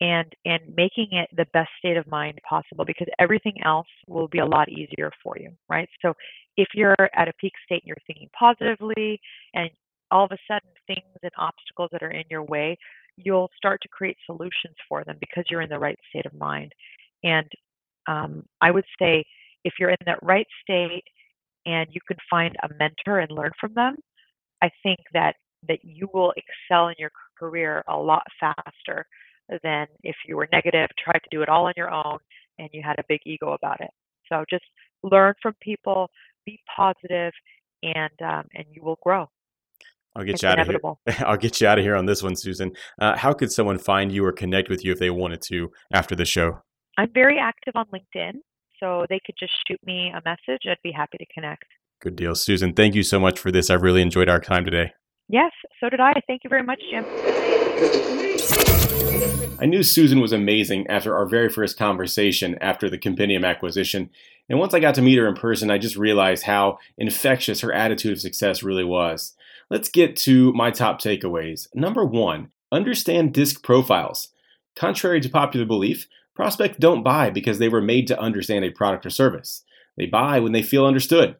and 0.00 0.32
and 0.44 0.60
making 0.76 1.08
it 1.12 1.28
the 1.36 1.46
best 1.52 1.70
state 1.78 1.96
of 1.96 2.06
mind 2.06 2.38
possible 2.48 2.84
because 2.84 3.08
everything 3.18 3.56
else 3.64 3.86
will 4.06 4.28
be 4.28 4.38
a 4.38 4.46
lot 4.46 4.68
easier 4.68 5.10
for 5.22 5.36
you 5.38 5.50
right? 5.68 5.88
So 6.02 6.14
if 6.56 6.68
you're 6.74 6.96
at 7.14 7.28
a 7.28 7.32
peak 7.40 7.52
state 7.64 7.82
and 7.82 7.88
you're 7.88 7.96
thinking 8.06 8.30
positively 8.38 9.20
and 9.54 9.70
all 10.10 10.24
of 10.24 10.32
a 10.32 10.38
sudden 10.48 10.70
things 10.86 11.16
and 11.22 11.32
obstacles 11.38 11.90
that 11.92 12.02
are 12.02 12.10
in 12.10 12.24
your 12.30 12.44
way 12.44 12.76
you'll 13.16 13.50
start 13.56 13.80
to 13.82 13.88
create 13.88 14.16
solutions 14.26 14.76
for 14.88 15.02
them 15.04 15.16
because 15.20 15.44
you're 15.50 15.60
in 15.62 15.68
the 15.68 15.78
right 15.78 15.98
state 16.10 16.24
of 16.26 16.34
mind. 16.34 16.72
And 17.24 17.50
um, 18.08 18.44
i 18.60 18.70
would 18.70 18.84
say 19.00 19.24
if 19.64 19.74
you're 19.78 19.90
in 19.90 19.96
that 20.06 20.22
right 20.22 20.46
state 20.62 21.04
and 21.66 21.86
you 21.92 22.00
can 22.06 22.16
find 22.28 22.56
a 22.62 22.68
mentor 22.78 23.20
and 23.20 23.30
learn 23.30 23.52
from 23.60 23.74
them 23.74 23.96
i 24.62 24.70
think 24.82 24.98
that 25.12 25.34
that 25.68 25.78
you 25.82 26.08
will 26.12 26.32
excel 26.36 26.88
in 26.88 26.94
your 26.98 27.10
career 27.38 27.84
a 27.88 27.96
lot 27.96 28.22
faster 28.40 29.04
than 29.62 29.86
if 30.02 30.16
you 30.26 30.36
were 30.36 30.48
negative, 30.52 30.88
tried 31.02 31.20
to 31.20 31.28
do 31.30 31.42
it 31.42 31.48
all 31.48 31.66
on 31.66 31.74
your 31.76 31.90
own, 31.90 32.18
and 32.58 32.68
you 32.72 32.82
had 32.84 32.98
a 32.98 33.04
big 33.08 33.20
ego 33.26 33.52
about 33.52 33.80
it. 33.80 33.90
So 34.28 34.44
just 34.48 34.64
learn 35.02 35.34
from 35.42 35.54
people, 35.60 36.10
be 36.46 36.60
positive, 36.74 37.32
and 37.82 38.12
um, 38.22 38.44
and 38.54 38.64
you 38.70 38.82
will 38.82 38.98
grow. 39.02 39.28
I'll 40.16 40.24
get 40.24 40.34
it's 40.34 40.42
you 40.42 40.48
out 40.48 40.58
inevitable. 40.58 41.00
of 41.06 41.14
here. 41.16 41.26
I'll 41.26 41.36
get 41.36 41.60
you 41.60 41.68
out 41.68 41.78
of 41.78 41.84
here 41.84 41.96
on 41.96 42.06
this 42.06 42.22
one, 42.22 42.36
Susan. 42.36 42.72
Uh, 43.00 43.16
how 43.16 43.32
could 43.32 43.52
someone 43.52 43.78
find 43.78 44.10
you 44.10 44.24
or 44.24 44.32
connect 44.32 44.68
with 44.68 44.84
you 44.84 44.92
if 44.92 44.98
they 44.98 45.10
wanted 45.10 45.42
to 45.42 45.70
after 45.92 46.16
the 46.16 46.24
show? 46.24 46.60
I'm 46.96 47.12
very 47.12 47.38
active 47.38 47.74
on 47.76 47.86
LinkedIn, 47.94 48.34
so 48.80 49.06
they 49.08 49.20
could 49.24 49.36
just 49.38 49.52
shoot 49.66 49.78
me 49.86 50.10
a 50.10 50.20
message. 50.24 50.62
I'd 50.66 50.76
be 50.82 50.92
happy 50.92 51.18
to 51.18 51.26
connect. 51.32 51.64
Good 52.00 52.16
deal, 52.16 52.34
Susan. 52.34 52.72
Thank 52.72 52.94
you 52.94 53.02
so 53.02 53.18
much 53.20 53.38
for 53.38 53.50
this. 53.50 53.70
I've 53.70 53.82
really 53.82 54.02
enjoyed 54.02 54.28
our 54.28 54.40
time 54.40 54.64
today. 54.64 54.92
Yes, 55.28 55.52
so 55.78 55.90
did 55.90 56.00
I. 56.00 56.14
Thank 56.26 56.44
you 56.44 56.50
very 56.50 56.62
much, 56.62 56.80
Jim. 56.90 57.04
I 59.60 59.66
knew 59.66 59.82
Susan 59.82 60.20
was 60.20 60.32
amazing 60.32 60.86
after 60.86 61.16
our 61.16 61.26
very 61.26 61.48
first 61.48 61.76
conversation 61.76 62.56
after 62.60 62.88
the 62.88 62.96
Compendium 62.96 63.44
acquisition, 63.44 64.08
and 64.48 64.58
once 64.58 64.72
I 64.72 64.80
got 64.80 64.94
to 64.94 65.02
meet 65.02 65.18
her 65.18 65.26
in 65.26 65.34
person, 65.34 65.70
I 65.70 65.78
just 65.78 65.96
realized 65.96 66.44
how 66.44 66.78
infectious 66.96 67.60
her 67.60 67.72
attitude 67.72 68.12
of 68.12 68.20
success 68.20 68.62
really 68.62 68.84
was. 68.84 69.34
Let's 69.68 69.88
get 69.88 70.16
to 70.18 70.52
my 70.54 70.70
top 70.70 71.00
takeaways. 71.00 71.66
Number 71.74 72.04
one, 72.04 72.50
understand 72.72 73.34
disc 73.34 73.62
profiles. 73.62 74.28
Contrary 74.74 75.20
to 75.20 75.28
popular 75.28 75.66
belief, 75.66 76.08
prospects 76.34 76.78
don't 76.78 77.02
buy 77.02 77.28
because 77.28 77.58
they 77.58 77.68
were 77.68 77.82
made 77.82 78.06
to 78.06 78.18
understand 78.18 78.64
a 78.64 78.70
product 78.70 79.04
or 79.04 79.10
service. 79.10 79.64
They 79.96 80.06
buy 80.06 80.40
when 80.40 80.52
they 80.52 80.62
feel 80.62 80.86
understood. 80.86 81.36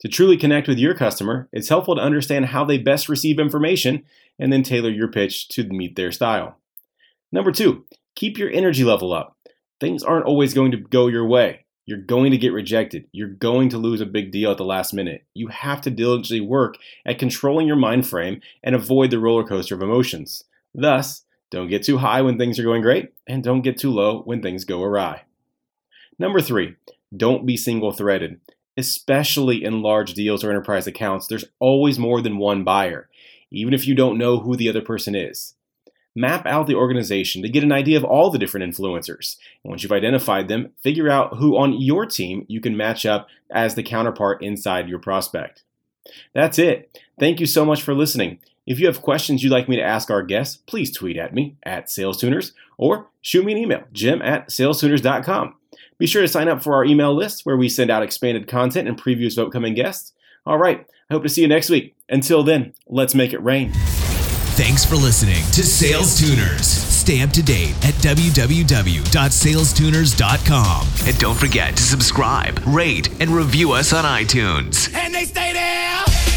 To 0.00 0.08
truly 0.08 0.38
connect 0.38 0.66
with 0.66 0.78
your 0.78 0.94
customer, 0.94 1.48
it's 1.52 1.68
helpful 1.68 1.94
to 1.94 2.02
understand 2.02 2.46
how 2.46 2.64
they 2.64 2.78
best 2.78 3.08
receive 3.08 3.38
information 3.38 4.04
and 4.38 4.52
then 4.52 4.62
tailor 4.62 4.90
your 4.90 5.08
pitch 5.08 5.48
to 5.50 5.64
meet 5.64 5.94
their 5.94 6.10
style. 6.10 6.56
Number 7.30 7.52
two, 7.52 7.84
keep 8.14 8.38
your 8.38 8.50
energy 8.50 8.82
level 8.82 9.12
up. 9.12 9.36
Things 9.78 10.02
aren't 10.02 10.24
always 10.24 10.54
going 10.54 10.70
to 10.70 10.78
go 10.78 11.06
your 11.06 11.26
way. 11.26 11.66
You're 11.84 11.98
going 11.98 12.30
to 12.30 12.38
get 12.38 12.52
rejected. 12.52 13.06
You're 13.12 13.28
going 13.28 13.68
to 13.70 13.78
lose 13.78 14.00
a 14.00 14.06
big 14.06 14.30
deal 14.30 14.50
at 14.50 14.56
the 14.56 14.64
last 14.64 14.94
minute. 14.94 15.24
You 15.34 15.48
have 15.48 15.82
to 15.82 15.90
diligently 15.90 16.40
work 16.40 16.76
at 17.04 17.18
controlling 17.18 17.66
your 17.66 17.76
mind 17.76 18.06
frame 18.06 18.40
and 18.62 18.74
avoid 18.74 19.10
the 19.10 19.18
roller 19.18 19.44
coaster 19.44 19.74
of 19.74 19.82
emotions. 19.82 20.44
Thus, 20.74 21.24
don't 21.50 21.68
get 21.68 21.82
too 21.82 21.98
high 21.98 22.22
when 22.22 22.38
things 22.38 22.58
are 22.58 22.64
going 22.64 22.82
great, 22.82 23.12
and 23.26 23.42
don't 23.42 23.62
get 23.62 23.76
too 23.76 23.90
low 23.90 24.22
when 24.22 24.40
things 24.40 24.64
go 24.64 24.82
awry. 24.82 25.22
Number 26.18 26.40
three, 26.40 26.76
don't 27.14 27.44
be 27.44 27.56
single 27.56 27.92
threaded 27.92 28.40
especially 28.76 29.64
in 29.64 29.82
large 29.82 30.14
deals 30.14 30.42
or 30.42 30.50
enterprise 30.50 30.86
accounts, 30.86 31.26
there's 31.26 31.44
always 31.58 31.98
more 31.98 32.20
than 32.20 32.38
one 32.38 32.64
buyer, 32.64 33.08
even 33.50 33.74
if 33.74 33.86
you 33.86 33.94
don't 33.94 34.18
know 34.18 34.38
who 34.38 34.56
the 34.56 34.68
other 34.68 34.80
person 34.80 35.14
is. 35.14 35.54
Map 36.16 36.44
out 36.44 36.66
the 36.66 36.74
organization 36.74 37.40
to 37.42 37.48
get 37.48 37.62
an 37.62 37.70
idea 37.70 37.96
of 37.96 38.04
all 38.04 38.30
the 38.30 38.38
different 38.38 38.74
influencers. 38.74 39.36
And 39.62 39.70
once 39.70 39.82
you've 39.82 39.92
identified 39.92 40.48
them, 40.48 40.72
figure 40.82 41.08
out 41.08 41.36
who 41.36 41.56
on 41.56 41.80
your 41.80 42.04
team 42.04 42.46
you 42.48 42.60
can 42.60 42.76
match 42.76 43.06
up 43.06 43.28
as 43.50 43.74
the 43.74 43.82
counterpart 43.82 44.42
inside 44.42 44.88
your 44.88 44.98
prospect. 44.98 45.62
That's 46.34 46.58
it. 46.58 46.98
Thank 47.18 47.38
you 47.38 47.46
so 47.46 47.64
much 47.64 47.82
for 47.82 47.94
listening. 47.94 48.40
If 48.66 48.80
you 48.80 48.86
have 48.86 49.02
questions 49.02 49.42
you'd 49.42 49.52
like 49.52 49.68
me 49.68 49.76
to 49.76 49.82
ask 49.82 50.10
our 50.10 50.22
guests, 50.22 50.56
please 50.56 50.92
tweet 50.92 51.16
at 51.16 51.34
me 51.34 51.56
at 51.62 51.86
SalesTuners 51.86 52.52
or 52.76 53.06
shoot 53.20 53.44
me 53.44 53.52
an 53.52 53.58
email, 53.58 53.84
jim 53.92 54.20
at 54.22 54.48
salestuners.com. 54.48 55.54
Be 56.00 56.06
sure 56.06 56.22
to 56.22 56.28
sign 56.28 56.48
up 56.48 56.62
for 56.62 56.74
our 56.74 56.84
email 56.84 57.14
list 57.14 57.44
where 57.44 57.58
we 57.58 57.68
send 57.68 57.90
out 57.90 58.02
expanded 58.02 58.48
content 58.48 58.88
and 58.88 58.98
previews 58.98 59.36
of 59.36 59.48
upcoming 59.48 59.74
guests. 59.74 60.14
All 60.46 60.56
right, 60.56 60.86
I 61.10 61.14
hope 61.14 61.24
to 61.24 61.28
see 61.28 61.42
you 61.42 61.48
next 61.48 61.68
week. 61.68 61.94
Until 62.08 62.42
then, 62.42 62.72
let's 62.88 63.14
make 63.14 63.34
it 63.34 63.42
rain. 63.42 63.72
Thanks 64.56 64.82
for 64.82 64.96
listening 64.96 65.44
to 65.52 65.62
Sales 65.62 66.18
Tuners. 66.18 66.66
Stay 66.66 67.20
up 67.20 67.28
to 67.30 67.42
date 67.42 67.72
at 67.84 67.92
www.salestuners.com. 67.96 70.86
And 71.06 71.18
don't 71.18 71.38
forget 71.38 71.76
to 71.76 71.82
subscribe, 71.82 72.58
rate, 72.66 73.10
and 73.20 73.28
review 73.30 73.72
us 73.72 73.92
on 73.92 74.06
iTunes. 74.06 74.90
And 74.94 75.14
they 75.14 75.24
stay 75.24 75.52
there! 75.52 76.29